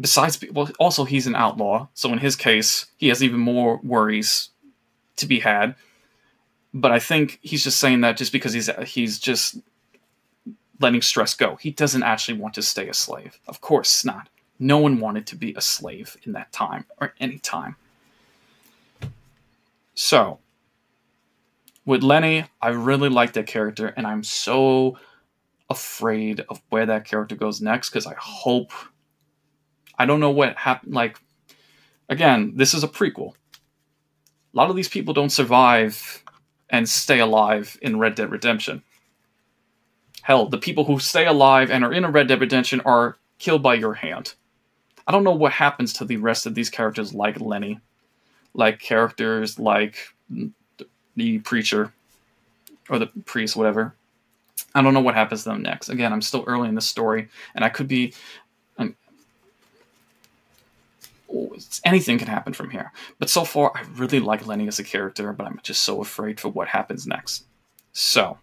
besides 0.00 0.42
well 0.52 0.70
also 0.78 1.04
he's 1.04 1.26
an 1.26 1.34
outlaw 1.34 1.86
so 1.94 2.12
in 2.12 2.18
his 2.18 2.36
case 2.36 2.86
he 2.96 3.08
has 3.08 3.22
even 3.22 3.38
more 3.38 3.78
worries 3.82 4.50
to 5.16 5.26
be 5.26 5.40
had 5.40 5.74
but 6.72 6.90
i 6.90 6.98
think 6.98 7.38
he's 7.42 7.64
just 7.64 7.78
saying 7.78 8.00
that 8.00 8.16
just 8.16 8.32
because 8.32 8.52
he's 8.52 8.70
he's 8.86 9.18
just 9.18 9.58
letting 10.82 11.00
stress 11.00 11.34
go. 11.34 11.56
He 11.56 11.70
doesn't 11.70 12.02
actually 12.02 12.38
want 12.38 12.54
to 12.54 12.62
stay 12.62 12.88
a 12.88 12.94
slave. 12.94 13.38
Of 13.46 13.60
course 13.60 14.04
not. 14.04 14.28
No 14.58 14.78
one 14.78 15.00
wanted 15.00 15.26
to 15.28 15.36
be 15.36 15.54
a 15.54 15.60
slave 15.60 16.16
in 16.24 16.32
that 16.32 16.52
time 16.52 16.84
or 17.00 17.14
any 17.18 17.38
time. 17.38 17.76
So, 19.94 20.38
with 21.84 22.02
Lenny, 22.02 22.44
I 22.60 22.68
really 22.68 23.08
like 23.08 23.32
that 23.32 23.46
character, 23.46 23.88
and 23.88 24.06
I'm 24.06 24.22
so 24.22 24.98
afraid 25.72 26.44
of 26.48 26.62
where 26.68 26.86
that 26.86 27.04
character 27.04 27.36
goes 27.36 27.60
next 27.60 27.90
because 27.90 28.06
I 28.06 28.14
hope. 28.18 28.72
I 29.98 30.06
don't 30.06 30.20
know 30.20 30.30
what 30.30 30.56
happened. 30.56 30.94
Like, 30.94 31.18
again, 32.08 32.52
this 32.56 32.74
is 32.74 32.84
a 32.84 32.88
prequel. 32.88 33.34
A 33.34 34.56
lot 34.56 34.70
of 34.70 34.76
these 34.76 34.88
people 34.88 35.14
don't 35.14 35.30
survive 35.30 36.22
and 36.70 36.88
stay 36.88 37.18
alive 37.18 37.76
in 37.82 37.98
Red 37.98 38.14
Dead 38.14 38.30
Redemption. 38.30 38.82
Hell, 40.22 40.46
the 40.48 40.58
people 40.58 40.84
who 40.84 40.98
stay 40.98 41.26
alive 41.26 41.70
and 41.70 41.84
are 41.84 41.92
in 41.92 42.04
a 42.04 42.10
Red 42.10 42.28
Dead 42.28 42.40
Redemption 42.40 42.80
are 42.82 43.16
killed 43.38 43.62
by 43.62 43.74
your 43.74 43.94
hand. 43.94 44.34
I 45.06 45.12
don't 45.12 45.24
know 45.24 45.32
what 45.32 45.52
happens 45.52 45.92
to 45.94 46.04
the 46.04 46.16
rest 46.16 46.46
of 46.46 46.54
these 46.54 46.70
characters 46.70 47.12
like 47.12 47.40
Lenny, 47.40 47.80
like 48.54 48.78
characters 48.78 49.58
like 49.58 49.96
the 51.16 51.38
preacher 51.40 51.92
or 52.88 52.98
the 52.98 53.08
priest, 53.26 53.56
whatever. 53.56 53.94
I 54.74 54.82
don't 54.82 54.94
know 54.94 55.00
what 55.00 55.14
happens 55.14 55.42
to 55.42 55.50
them 55.50 55.62
next. 55.62 55.88
Again, 55.88 56.12
I'm 56.12 56.22
still 56.22 56.44
early 56.46 56.68
in 56.68 56.74
the 56.74 56.80
story, 56.80 57.28
and 57.54 57.64
I 57.64 57.68
could 57.68 57.88
be. 57.88 58.14
Anything 61.84 62.18
can 62.18 62.28
happen 62.28 62.52
from 62.52 62.68
here. 62.68 62.92
But 63.18 63.30
so 63.30 63.44
far, 63.44 63.72
I 63.74 63.84
really 63.94 64.20
like 64.20 64.46
Lenny 64.46 64.68
as 64.68 64.78
a 64.78 64.84
character, 64.84 65.32
but 65.32 65.46
I'm 65.46 65.60
just 65.62 65.82
so 65.82 66.02
afraid 66.02 66.38
for 66.38 66.48
what 66.48 66.68
happens 66.68 67.06
next. 67.06 67.44
So, 67.92 68.38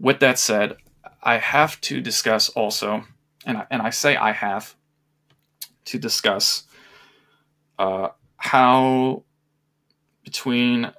with 0.00 0.18
that 0.20 0.38
said, 0.38 0.76
I 1.22 1.38
have 1.38 1.80
to 1.82 2.00
discuss 2.00 2.48
also, 2.50 3.04
and 3.46 3.58
I, 3.58 3.66
and 3.70 3.82
I 3.82 3.90
say 3.90 4.16
I 4.16 4.32
have 4.32 4.74
to 5.86 5.98
discuss 5.98 6.64
uh, 7.78 8.08
how 8.36 9.22
between 10.24 10.90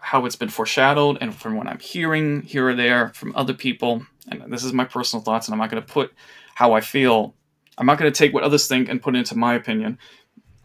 how 0.00 0.26
it's 0.26 0.36
been 0.36 0.48
foreshadowed 0.48 1.18
and 1.20 1.34
from 1.34 1.56
what 1.56 1.66
I'm 1.66 1.78
hearing 1.78 2.42
here 2.42 2.68
or 2.68 2.74
there 2.74 3.10
from 3.10 3.34
other 3.36 3.54
people, 3.54 4.06
and 4.28 4.52
this 4.52 4.64
is 4.64 4.72
my 4.72 4.84
personal 4.84 5.22
thoughts, 5.22 5.46
and 5.46 5.54
I'm 5.54 5.58
not 5.58 5.70
going 5.70 5.82
to 5.82 5.92
put 5.92 6.12
how 6.54 6.72
I 6.72 6.80
feel. 6.80 7.34
I'm 7.78 7.86
not 7.86 7.98
going 7.98 8.12
to 8.12 8.18
take 8.18 8.34
what 8.34 8.42
others 8.42 8.66
think 8.66 8.88
and 8.88 9.02
put 9.02 9.14
it 9.14 9.18
into 9.18 9.36
my 9.36 9.54
opinion 9.54 9.98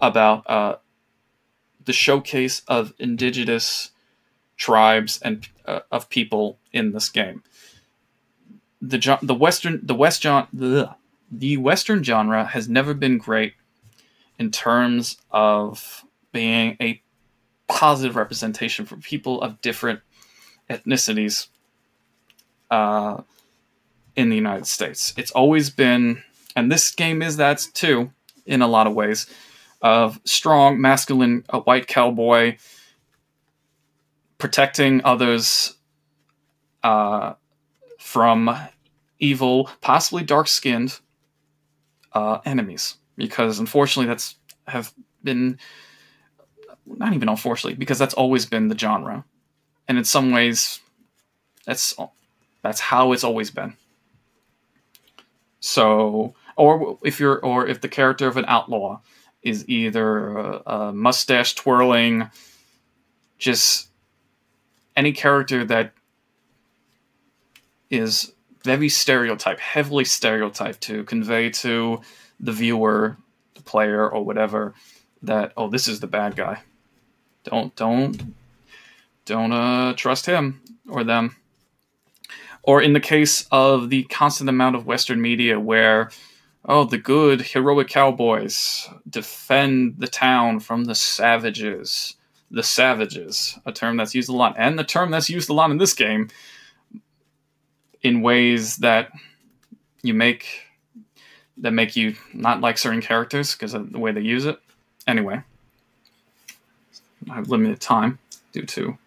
about 0.01 0.49
uh, 0.49 0.75
the 1.85 1.93
showcase 1.93 2.61
of 2.67 2.93
indigenous 2.99 3.91
tribes 4.57 5.19
and 5.21 5.47
uh, 5.65 5.79
of 5.91 6.09
people 6.09 6.59
in 6.71 6.91
this 6.91 7.09
game. 7.09 7.43
The 8.81 9.17
the 9.21 9.33
western 9.33 9.79
the 9.83 9.95
west 9.95 10.23
the, 10.23 10.95
the 11.31 11.57
western 11.57 12.03
genre 12.03 12.45
has 12.45 12.69
never 12.69 12.93
been 12.93 13.17
great 13.17 13.53
in 14.37 14.51
terms 14.51 15.17
of 15.31 16.03
being 16.31 16.77
a 16.81 17.01
positive 17.67 18.15
representation 18.15 18.85
for 18.85 18.97
people 18.97 19.41
of 19.41 19.61
different 19.61 19.99
ethnicities 20.69 21.47
uh, 22.71 23.21
in 24.15 24.29
the 24.29 24.35
United 24.35 24.67
States. 24.67 25.13
It's 25.17 25.31
always 25.31 25.69
been, 25.69 26.23
and 26.55 26.71
this 26.71 26.91
game 26.91 27.21
is 27.21 27.37
that 27.37 27.67
too, 27.73 28.11
in 28.45 28.61
a 28.61 28.67
lot 28.67 28.87
of 28.87 28.93
ways, 28.93 29.27
of 29.81 30.19
strong, 30.23 30.79
masculine, 30.79 31.43
white 31.65 31.87
cowboy 31.87 32.57
protecting 34.37 35.01
others 35.03 35.75
uh, 36.83 37.33
from 37.99 38.55
evil, 39.19 39.69
possibly 39.81 40.23
dark-skinned 40.23 40.99
uh, 42.13 42.39
enemies. 42.45 42.97
Because 43.17 43.59
unfortunately, 43.59 44.07
that's 44.07 44.35
have 44.67 44.93
been 45.23 45.57
not 46.85 47.13
even 47.13 47.29
unfortunately, 47.29 47.77
because 47.77 47.99
that's 47.99 48.13
always 48.13 48.45
been 48.45 48.67
the 48.67 48.77
genre, 48.77 49.25
and 49.87 49.97
in 49.97 50.03
some 50.03 50.31
ways, 50.31 50.79
that's 51.65 51.95
that's 52.61 52.79
how 52.79 53.11
it's 53.11 53.23
always 53.23 53.51
been. 53.51 53.75
So, 55.59 56.35
or 56.55 56.99
if 57.03 57.19
you're, 57.19 57.39
or 57.43 57.67
if 57.67 57.81
the 57.81 57.87
character 57.87 58.27
of 58.27 58.37
an 58.37 58.45
outlaw 58.47 58.99
is 59.41 59.67
either 59.67 60.37
a, 60.37 60.61
a 60.65 60.93
mustache 60.93 61.55
twirling, 61.55 62.29
just 63.37 63.89
any 64.95 65.11
character 65.11 65.65
that 65.65 65.93
is 67.89 68.33
very 68.63 68.89
stereotyped, 68.89 69.59
heavily 69.59 70.05
stereotyped 70.05 70.81
to 70.81 71.03
convey 71.03 71.49
to 71.49 72.01
the 72.39 72.51
viewer, 72.51 73.17
the 73.53 73.61
player, 73.61 74.09
or 74.09 74.25
whatever 74.25 74.73
that 75.21 75.53
oh, 75.57 75.69
this 75.69 75.87
is 75.87 75.99
the 75.99 76.07
bad 76.07 76.35
guy. 76.35 76.61
Don't 77.45 77.75
don't 77.75 78.35
don't 79.25 79.51
uh, 79.51 79.93
trust 79.93 80.25
him 80.25 80.61
or 80.89 81.03
them. 81.03 81.35
Or 82.63 82.81
in 82.81 82.93
the 82.93 82.99
case 82.99 83.47
of 83.51 83.89
the 83.89 84.03
constant 84.03 84.49
amount 84.49 84.75
of 84.75 84.85
Western 84.85 85.21
media 85.21 85.59
where 85.59 86.11
oh, 86.67 86.83
the 86.83 86.97
good 86.97 87.41
heroic 87.41 87.87
cowboys 87.87 88.89
defend 89.09 89.95
the 89.99 90.07
town 90.07 90.59
from 90.59 90.85
the 90.85 90.95
savages 90.95 92.15
the 92.51 92.63
savages, 92.63 93.57
a 93.65 93.71
term 93.71 93.97
that's 93.97 94.15
used 94.15 94.29
a 94.29 94.33
lot, 94.33 94.55
and 94.57 94.77
the 94.77 94.83
term 94.83 95.11
that's 95.11 95.29
used 95.29 95.49
a 95.49 95.53
lot 95.53 95.71
in 95.71 95.77
this 95.77 95.93
game 95.93 96.29
in 98.01 98.21
ways 98.21 98.77
that 98.77 99.11
you 100.03 100.13
make 100.13 100.45
that 101.57 101.71
make 101.71 101.95
you 101.95 102.15
not 102.33 102.61
like 102.61 102.77
certain 102.77 103.01
characters 103.01 103.53
because 103.53 103.73
of 103.73 103.91
the 103.91 103.99
way 103.99 104.11
they 104.11 104.21
use 104.21 104.45
it. 104.45 104.59
Anyway, 105.07 105.41
I 107.29 107.35
have 107.35 107.49
limited 107.49 107.79
time 107.81 108.19
due 108.51 108.65
to 108.65 108.97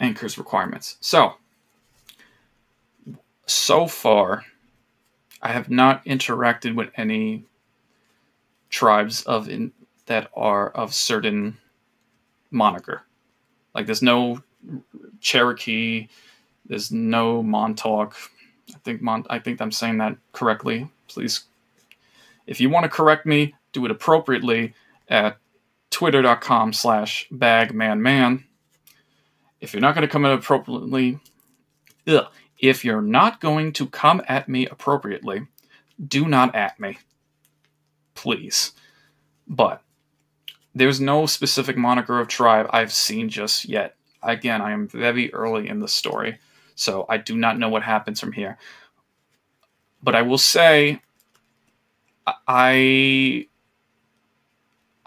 Anchor's 0.00 0.38
requirements. 0.38 0.96
So, 1.00 1.34
so 3.46 3.86
far, 3.86 4.44
I 5.42 5.52
have 5.52 5.70
not 5.70 6.04
interacted 6.04 6.74
with 6.74 6.90
any 6.96 7.44
tribes 8.70 9.22
of 9.22 9.48
in, 9.48 9.72
that 10.06 10.30
are 10.34 10.70
of 10.70 10.94
certain 10.94 11.56
moniker. 12.50 13.02
Like 13.74 13.86
there's 13.86 14.02
no 14.02 14.42
Cherokee, 15.20 16.08
there's 16.66 16.90
no 16.90 17.42
Montauk. 17.42 18.16
I 18.74 18.78
think 18.84 19.00
Mon- 19.00 19.26
I 19.30 19.38
think 19.38 19.60
I'm 19.60 19.72
saying 19.72 19.98
that 19.98 20.16
correctly. 20.32 20.88
Please, 21.08 21.44
if 22.46 22.60
you 22.60 22.68
want 22.70 22.84
to 22.84 22.90
correct 22.90 23.24
me, 23.24 23.54
do 23.72 23.84
it 23.84 23.90
appropriately 23.90 24.74
at 25.08 25.38
twitter.com 25.90 26.72
slash 26.72 27.28
bagmanman. 27.32 28.44
If 29.60 29.72
you're 29.72 29.80
not 29.80 29.94
going 29.94 30.06
to 30.06 30.12
come 30.12 30.24
in 30.24 30.32
appropriately, 30.32 31.18
ugh, 32.06 32.26
if 32.58 32.84
you're 32.84 33.02
not 33.02 33.40
going 33.40 33.72
to 33.74 33.86
come 33.86 34.22
at 34.28 34.48
me 34.48 34.66
appropriately, 34.66 35.46
do 36.06 36.26
not 36.26 36.54
at 36.54 36.78
me. 36.78 36.98
Please. 38.14 38.72
But 39.46 39.82
there's 40.74 41.00
no 41.00 41.26
specific 41.26 41.76
moniker 41.76 42.20
of 42.20 42.28
tribe 42.28 42.68
I've 42.70 42.92
seen 42.92 43.28
just 43.28 43.64
yet. 43.64 43.96
Again, 44.22 44.60
I 44.60 44.72
am 44.72 44.88
very 44.88 45.32
early 45.32 45.68
in 45.68 45.80
the 45.80 45.88
story, 45.88 46.38
so 46.74 47.06
I 47.08 47.16
do 47.16 47.36
not 47.36 47.58
know 47.58 47.68
what 47.68 47.82
happens 47.82 48.20
from 48.20 48.32
here. 48.32 48.58
But 50.02 50.14
I 50.14 50.22
will 50.22 50.38
say, 50.38 51.00
I 52.46 53.47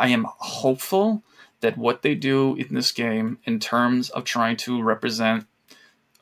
I 0.02 0.08
am 0.08 0.26
hopeful 0.28 1.22
that 1.60 1.78
what 1.78 2.02
they 2.02 2.16
do 2.16 2.56
in 2.56 2.74
this 2.74 2.92
game, 2.92 3.38
in 3.46 3.60
terms 3.60 4.10
of 4.10 4.24
trying 4.24 4.58
to 4.58 4.82
represent 4.82 5.46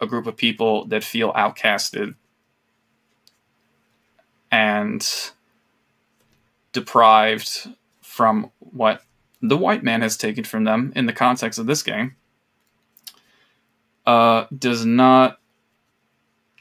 a 0.01 0.05
group 0.05 0.27
of 0.27 0.35
people 0.35 0.83
that 0.87 1.01
feel 1.01 1.31
outcasted 1.31 2.15
and 4.51 5.31
deprived 6.73 7.69
from 8.01 8.51
what 8.59 9.01
the 9.41 9.55
white 9.55 9.81
man 9.81 10.01
has 10.01 10.17
taken 10.17 10.43
from 10.43 10.65
them 10.65 10.91
in 10.93 11.05
the 11.05 11.13
context 11.13 11.57
of 11.57 11.65
this 11.65 11.81
game, 11.81 12.17
uh, 14.05 14.45
does 14.57 14.85
not 14.85 15.39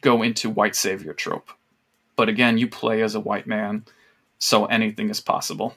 go 0.02 0.22
into 0.22 0.48
white 0.48 0.76
savior 0.76 1.14
trope. 1.14 1.50
But 2.14 2.28
again, 2.28 2.58
you 2.58 2.68
play 2.68 3.02
as 3.02 3.16
a 3.16 3.20
white 3.20 3.48
man, 3.48 3.86
so 4.38 4.66
anything 4.66 5.10
is 5.10 5.20
possible 5.20 5.74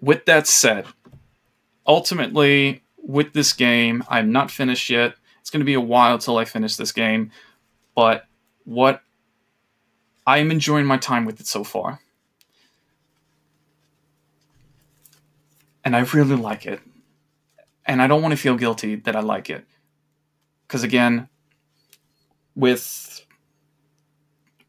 with 0.00 0.24
that 0.26 0.46
said, 0.46 0.86
ultimately, 1.86 2.82
with 2.96 3.32
this 3.32 3.52
game, 3.52 4.04
I'm 4.08 4.32
not 4.32 4.50
finished 4.50 4.90
yet. 4.90 5.14
It's 5.40 5.50
going 5.50 5.60
to 5.60 5.66
be 5.66 5.74
a 5.74 5.80
while 5.80 6.18
till 6.18 6.38
I 6.38 6.44
finish 6.44 6.76
this 6.76 6.92
game, 6.92 7.30
but 7.94 8.26
what 8.64 9.02
I 10.26 10.38
am 10.38 10.50
enjoying 10.50 10.86
my 10.86 10.96
time 10.96 11.24
with 11.24 11.40
it 11.40 11.46
so 11.46 11.64
far. 11.64 12.00
And 15.84 15.96
I 15.96 16.00
really 16.00 16.36
like 16.36 16.66
it. 16.66 16.80
And 17.86 18.00
I 18.00 18.06
don't 18.06 18.22
want 18.22 18.32
to 18.32 18.36
feel 18.36 18.56
guilty 18.56 18.96
that 18.96 19.16
I 19.16 19.20
like 19.20 19.50
it. 19.50 19.66
Because 20.66 20.82
again, 20.82 21.28
with 22.54 23.26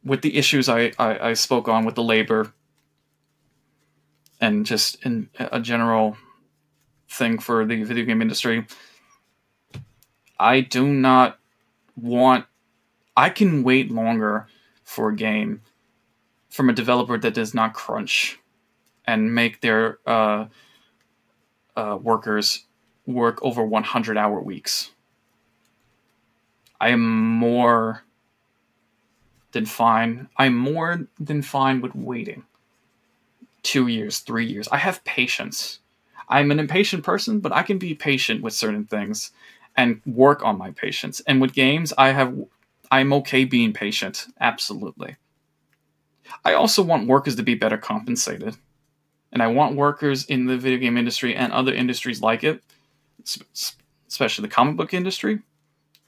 with 0.03 0.21
the 0.21 0.35
issues 0.35 0.67
I, 0.67 0.93
I, 0.97 1.29
I 1.29 1.33
spoke 1.33 1.67
on 1.67 1.85
with 1.85 1.93
the 1.93 2.01
labor 2.01 2.53
and 4.41 4.65
just 4.65 5.01
in 5.05 5.29
a 5.37 5.61
general 5.61 6.17
thing 7.07 7.37
for 7.37 7.63
the 7.63 7.83
video 7.83 8.03
game 8.03 8.21
industry. 8.21 8.65
I 10.39 10.61
do 10.61 10.87
not 10.87 11.37
want. 11.95 12.45
I 13.15 13.29
can 13.29 13.63
wait 13.63 13.91
longer 13.91 14.47
for 14.83 15.09
a 15.09 15.15
game 15.15 15.61
from 16.49 16.69
a 16.69 16.73
developer 16.73 17.17
that 17.17 17.35
does 17.35 17.53
not 17.53 17.73
crunch 17.73 18.39
and 19.05 19.35
make 19.35 19.61
their 19.61 19.99
uh, 20.07 20.45
uh, 21.75 21.97
workers 22.01 22.65
work 23.05 23.41
over 23.43 23.63
100 23.63 24.17
hour 24.17 24.41
weeks. 24.41 24.91
I 26.79 26.89
am 26.89 27.01
more 27.37 28.03
than 29.51 29.65
fine. 29.65 30.29
I'm 30.37 30.57
more 30.57 31.07
than 31.19 31.41
fine 31.43 31.81
with 31.81 31.93
waiting 31.93 32.45
two 33.63 33.87
years, 33.87 34.19
three 34.19 34.45
years. 34.45 34.67
I 34.69 34.77
have 34.77 35.03
patience. 35.03 35.79
I'm 36.29 36.51
an 36.51 36.59
impatient 36.59 37.03
person, 37.03 37.39
but 37.39 37.51
I 37.51 37.63
can 37.63 37.77
be 37.77 37.93
patient 37.93 38.41
with 38.41 38.53
certain 38.53 38.85
things 38.85 39.31
and 39.75 40.01
work 40.05 40.43
on 40.43 40.57
my 40.57 40.71
patience. 40.71 41.21
And 41.27 41.41
with 41.41 41.53
games, 41.53 41.93
I 41.97 42.11
have 42.11 42.35
I'm 42.91 43.13
okay 43.13 43.45
being 43.45 43.71
patient. 43.73 44.27
Absolutely. 44.39 45.15
I 46.43 46.53
also 46.53 46.81
want 46.83 47.07
workers 47.07 47.35
to 47.35 47.43
be 47.43 47.55
better 47.55 47.77
compensated. 47.77 48.55
And 49.31 49.41
I 49.41 49.47
want 49.47 49.77
workers 49.77 50.25
in 50.25 50.45
the 50.45 50.57
video 50.57 50.77
game 50.77 50.97
industry 50.97 51.35
and 51.35 51.53
other 51.53 51.73
industries 51.73 52.21
like 52.21 52.43
it, 52.43 52.61
especially 54.09 54.41
the 54.43 54.53
comic 54.53 54.75
book 54.75 54.93
industry, 54.93 55.39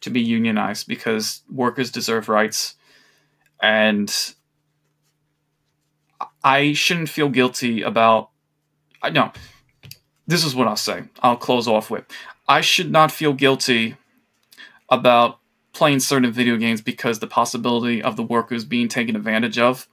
to 0.02 0.10
be 0.10 0.22
unionized 0.22 0.88
because 0.88 1.42
workers 1.50 1.90
deserve 1.90 2.28
rights. 2.28 2.76
And 3.62 4.14
I 6.44 6.74
shouldn't 6.74 7.10
feel 7.10 7.30
guilty 7.30 7.82
about. 7.82 8.30
I 9.02 9.10
no. 9.10 9.32
This 10.26 10.44
is 10.44 10.56
what 10.56 10.68
I'll 10.68 10.76
say. 10.76 11.04
I'll 11.22 11.36
close 11.36 11.68
off 11.68 11.90
with. 11.90 12.06
I 12.48 12.62
should 12.62 12.92
not 12.92 13.12
feel 13.12 13.34
guilty 13.34 13.96
about 14.90 15.40
playing 15.74 16.00
certain 16.00 16.32
video 16.32 16.56
games 16.58 16.82
because 16.82 17.20
the 17.20 17.28
possibility 17.28 18.02
of 18.02 18.16
the 18.16 18.24
workers 18.24 18.64
being 18.64 18.88
taken 18.88 19.16
advantage 19.16 19.58
of 19.58 19.88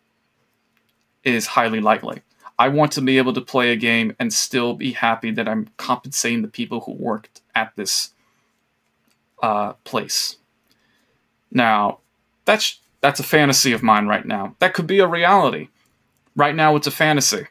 is 1.25 1.49
highly 1.49 1.81
likely. 1.81 2.23
I 2.59 2.69
want 2.69 2.93
to 2.93 3.01
be 3.01 3.17
able 3.17 3.33
to 3.33 3.41
play 3.41 3.73
a 3.73 3.77
game 3.77 4.15
and 4.19 4.33
still 4.33 4.75
be 4.75 4.93
happy 4.93 5.31
that 5.31 5.49
I'm 5.49 5.71
compensating 5.79 6.43
the 6.43 6.49
people 6.49 6.81
who 6.81 6.93
worked 6.93 7.41
at 7.55 7.75
this 7.75 8.13
uh, 9.43 9.73
place. 9.85 10.37
Now, 11.51 12.01
that's 12.45 12.81
that's 13.01 13.19
a 13.19 13.25
fantasy 13.25 13.73
of 13.73 13.83
mine 13.83 14.07
right 14.07 14.27
now. 14.27 14.57
That 14.59 14.75
could 14.75 14.87
be 14.87 14.99
a 14.99 15.07
reality. 15.07 15.69
Right 16.37 16.55
now, 16.55 16.77
it's 16.77 16.87
a 16.87 16.93
fantasy 16.93 17.47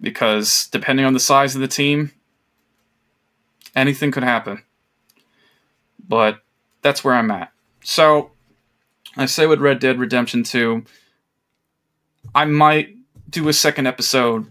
because 0.00 0.68
depending 0.68 1.04
on 1.06 1.12
the 1.12 1.20
size 1.20 1.54
of 1.54 1.60
the 1.60 1.68
team, 1.68 2.12
anything 3.74 4.10
could 4.10 4.22
happen. 4.22 4.62
But 6.06 6.40
that's 6.82 7.04
where 7.04 7.14
I'm 7.14 7.30
at. 7.30 7.52
So 7.82 8.32
I 9.16 9.26
say 9.26 9.46
with 9.46 9.60
Red 9.60 9.78
Dead 9.78 9.98
Redemption 9.98 10.42
2, 10.42 10.84
I 12.34 12.44
might 12.44 12.96
do 13.28 13.48
a 13.48 13.52
second 13.52 13.86
episode 13.86 14.46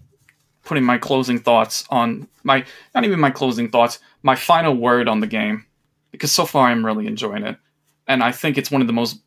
putting 0.63 0.83
my 0.83 0.97
closing 0.97 1.39
thoughts 1.39 1.85
on 1.89 2.27
my 2.43 2.63
not 2.93 3.03
even 3.03 3.19
my 3.19 3.31
closing 3.31 3.69
thoughts, 3.69 3.99
my 4.21 4.35
final 4.35 4.75
word 4.75 5.07
on 5.07 5.19
the 5.19 5.27
game 5.27 5.65
because 6.11 6.31
so 6.31 6.45
far 6.45 6.67
I'm 6.67 6.85
really 6.85 7.07
enjoying 7.07 7.43
it. 7.43 7.57
And 8.07 8.23
I 8.23 8.31
think 8.31 8.57
it's 8.57 8.71
one 8.71 8.81
of 8.81 8.87
the 8.87 8.93
most 8.93 9.19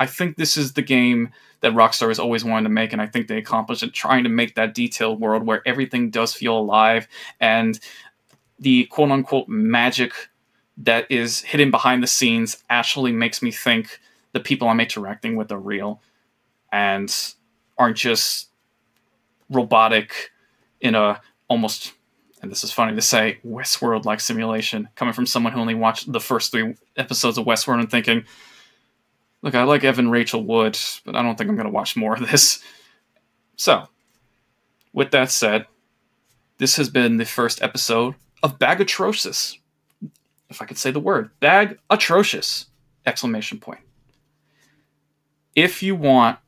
I 0.00 0.06
think 0.06 0.36
this 0.36 0.56
is 0.56 0.74
the 0.74 0.82
game 0.82 1.30
that 1.60 1.72
Rockstar 1.72 2.08
has 2.08 2.18
always 2.18 2.44
wanted 2.44 2.64
to 2.64 2.68
make, 2.74 2.92
and 2.92 3.02
I 3.02 3.06
think 3.06 3.26
they 3.26 3.38
accomplished 3.38 3.82
it, 3.82 3.92
trying 3.92 4.24
to 4.24 4.30
make 4.30 4.54
that 4.54 4.74
detailed 4.74 5.20
world 5.20 5.46
where 5.46 5.62
everything 5.66 6.10
does 6.10 6.32
feel 6.32 6.56
alive 6.58 7.08
and 7.40 7.78
the 8.58 8.84
quote 8.86 9.10
unquote 9.10 9.48
magic 9.48 10.12
that 10.78 11.06
is 11.10 11.40
hidden 11.40 11.70
behind 11.70 12.02
the 12.02 12.06
scenes 12.06 12.62
actually 12.70 13.12
makes 13.12 13.42
me 13.42 13.50
think 13.50 14.00
the 14.32 14.40
people 14.40 14.68
I'm 14.68 14.80
interacting 14.80 15.36
with 15.36 15.50
are 15.50 15.58
real 15.58 16.00
and 16.70 17.14
aren't 17.76 17.96
just 17.96 18.48
robotic 19.50 20.30
in 20.80 20.94
a 20.94 21.20
almost 21.48 21.94
and 22.40 22.50
this 22.52 22.62
is 22.62 22.70
funny 22.70 22.94
to 22.94 23.02
say 23.02 23.38
Westworld 23.44 24.04
like 24.04 24.20
simulation. 24.20 24.88
Coming 24.94 25.12
from 25.12 25.26
someone 25.26 25.52
who 25.52 25.60
only 25.60 25.74
watched 25.74 26.12
the 26.12 26.20
first 26.20 26.52
three 26.52 26.74
episodes 26.96 27.36
of 27.36 27.46
Westworld 27.46 27.80
and 27.80 27.90
thinking 27.90 28.24
Look, 29.42 29.54
I 29.54 29.62
like 29.62 29.84
Evan 29.84 30.10
Rachel 30.10 30.44
Wood, 30.44 30.78
but 31.04 31.14
I 31.14 31.22
don't 31.22 31.36
think 31.36 31.48
I'm 31.48 31.56
going 31.56 31.66
to 31.66 31.72
watch 31.72 31.96
more 31.96 32.14
of 32.14 32.28
this. 32.28 32.62
So, 33.56 33.88
with 34.92 35.10
that 35.12 35.30
said, 35.30 35.66
this 36.58 36.76
has 36.76 36.88
been 36.88 37.18
the 37.18 37.24
first 37.24 37.62
episode 37.62 38.14
of 38.42 38.58
Bag 38.58 38.80
Atrocious. 38.80 39.58
If 40.50 40.62
I 40.62 40.64
could 40.64 40.78
say 40.78 40.90
the 40.90 41.00
word, 41.00 41.30
Bag 41.40 41.78
Atrocious! 41.90 42.66
Exclamation 43.06 43.58
point. 43.58 43.80
If 45.54 45.82
you 45.82 45.94
want 45.94 46.38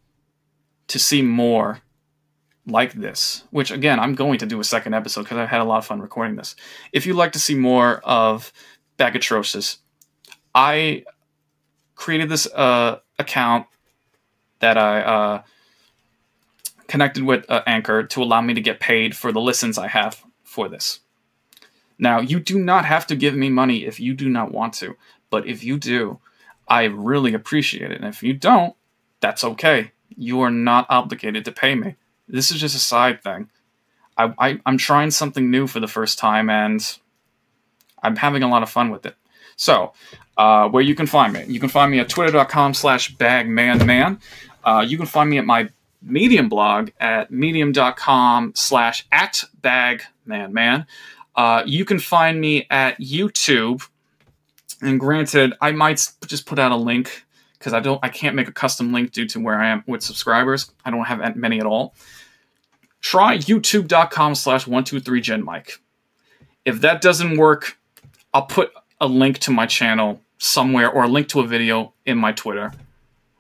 to 0.89 0.99
see 0.99 1.23
more 1.23 1.81
like 2.67 2.93
this, 2.93 3.45
which 3.51 3.71
again, 3.71 3.99
I'm 3.99 4.15
going 4.15 4.39
to 4.39 4.47
do 4.47 4.61
a 4.61 4.65
second 4.65 4.95
episode 4.95 5.23
because 5.23 5.39
I've 5.39 5.49
had 5.49 5.61
a 5.61 5.65
lot 5.65 5.79
of 5.79 5.87
fun 5.87 6.01
recording 6.01 6.37
this. 6.37 6.57
If 6.93 7.07
you'd 7.07 7.17
like 7.17 7.33
to 7.33 7.39
see 7.39 7.55
more 7.55 7.99
of 8.05 8.53
Bag 8.97 9.15
Atrocious, 9.17 9.79
I 10.55 11.05
created 12.01 12.31
this 12.31 12.47
uh, 12.47 12.99
account 13.19 13.67
that 14.61 14.79
I 14.79 15.03
uh, 15.03 15.43
connected 16.89 17.23
with 17.23 17.49
uh, 17.49 17.63
Anchor 17.67 18.03
to 18.05 18.23
allow 18.23 18.41
me 18.41 18.55
to 18.55 18.61
get 18.61 18.81
paid 18.81 19.15
for 19.15 19.31
the 19.31 19.41
listens 19.41 19.77
I 19.79 19.87
have 19.87 20.25
for 20.43 20.69
this. 20.69 21.01
Now, 21.99 22.19
you 22.21 22.41
do 22.41 22.59
not 22.59 22.87
have 22.87 23.07
to 23.09 23.17
give 23.17 23.35
me 23.35 23.51
money 23.51 23.85
if 23.85 24.01
you 24.01 24.15
do 24.15 24.31
not 24.31 24.51
want 24.51 24.73
to, 24.75 24.97
but 25.29 25.47
if 25.47 25.63
you 25.63 25.79
do, 25.79 26.19
I 26.67 26.85
really 26.85 27.35
appreciate 27.35 27.93
it. 27.93 28.01
And 28.01 28.07
if 28.07 28.23
you 28.23 28.33
don't, 28.33 28.75
that's 29.21 29.45
okay. 29.45 29.93
You 30.17 30.41
are 30.41 30.51
not 30.51 30.87
obligated 30.89 31.45
to 31.45 31.53
pay 31.53 31.75
me. 31.75 31.97
This 32.27 32.51
is 32.51 32.61
just 32.61 32.75
a 32.75 32.81
side 32.81 33.23
thing. 33.23 33.51
I, 34.17 34.33
I, 34.39 34.61
I'm 34.65 34.79
trying 34.79 35.11
something 35.11 35.51
new 35.51 35.67
for 35.67 35.81
the 35.81 35.87
first 35.87 36.19
time 36.19 36.49
and 36.49 36.81
I'm 38.03 38.17
having 38.17 38.43
a 38.43 38.49
lot 38.49 38.63
of 38.63 38.71
fun 38.71 38.91
with 38.91 39.05
it. 39.05 39.17
So, 39.57 39.93
uh, 40.41 40.69
where 40.71 40.83
you 40.83 40.95
can 40.95 41.07
find 41.07 41.35
me. 41.35 41.45
You 41.47 41.61
can 41.61 41.69
find 41.69 41.91
me 41.91 41.99
at 41.99 42.09
twitter.com 42.09 42.73
slash 42.73 43.15
bagmanman. 43.17 44.21
Uh, 44.65 44.85
you 44.89 44.97
can 44.97 45.05
find 45.05 45.29
me 45.29 45.37
at 45.37 45.45
my 45.45 45.69
Medium 46.03 46.49
blog 46.49 46.89
at 46.99 47.31
medium.com 47.31 48.55
slash 48.57 49.07
at 49.13 49.45
bagmanman. 49.61 50.87
Uh, 51.37 51.63
you 51.67 51.85
can 51.85 51.99
find 51.99 52.41
me 52.41 52.67
at 52.71 52.99
YouTube. 52.99 53.87
And 54.81 54.99
granted, 54.99 55.53
I 55.61 55.73
might 55.73 56.09
just 56.27 56.47
put 56.47 56.59
out 56.59 56.73
a 56.73 56.77
link 56.77 57.27
because 57.59 57.75
I 57.75 57.81
don't, 57.81 58.01
I 58.03 58.09
can't 58.09 58.35
make 58.35 58.49
a 58.49 58.53
custom 58.53 58.95
link 58.95 59.13
due 59.13 59.27
to 59.27 59.41
where 59.41 59.61
I 59.61 59.69
am 59.69 59.85
with 59.87 60.03
subscribers. 60.03 60.73
I 60.87 60.91
don't 60.91 61.05
have 61.05 61.37
many 61.37 61.61
at 61.61 61.67
all. 61.67 61.95
Try 63.03 63.37
youtube.com 63.37 64.35
slash 64.37 64.65
123genmike. 64.65 65.73
If 66.65 66.81
that 66.81 67.03
doesn't 67.03 67.37
work, 67.37 67.77
I'll 68.33 68.47
put 68.47 68.73
a 69.03 69.07
link 69.07 69.39
to 69.41 69.51
my 69.51 69.67
channel 69.67 70.23
somewhere 70.41 70.91
or 70.91 71.05
a 71.05 71.09
link 71.09 71.29
to 71.29 71.41
a 71.41 71.47
video 71.47 71.93
in 72.07 72.17
my 72.19 72.33
Twitter. 72.33 72.73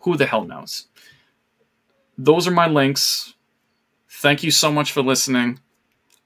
Who 0.00 0.16
the 0.16 0.26
hell 0.26 0.44
knows? 0.44 0.86
Those 2.16 2.46
are 2.46 2.52
my 2.52 2.68
links. 2.68 3.34
Thank 4.08 4.42
you 4.42 4.50
so 4.50 4.70
much 4.70 4.92
for 4.92 5.02
listening. 5.02 5.60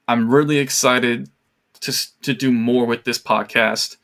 I'm 0.07 0.29
really 0.29 0.57
excited 0.57 1.29
to, 1.79 1.93
to 2.21 2.33
do 2.33 2.51
more 2.51 2.85
with 2.85 3.05
this 3.05 3.17
podcast. 3.17 3.95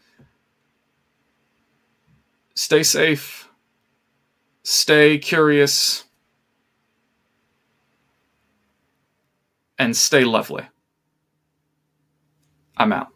Stay 2.56 2.84
safe. 2.84 3.50
Stay 4.64 5.18
curious. 5.18 6.06
And 9.78 9.98
stay 9.98 10.24
lovely. 10.24 10.64
I'm 12.78 12.94
out. 12.94 13.10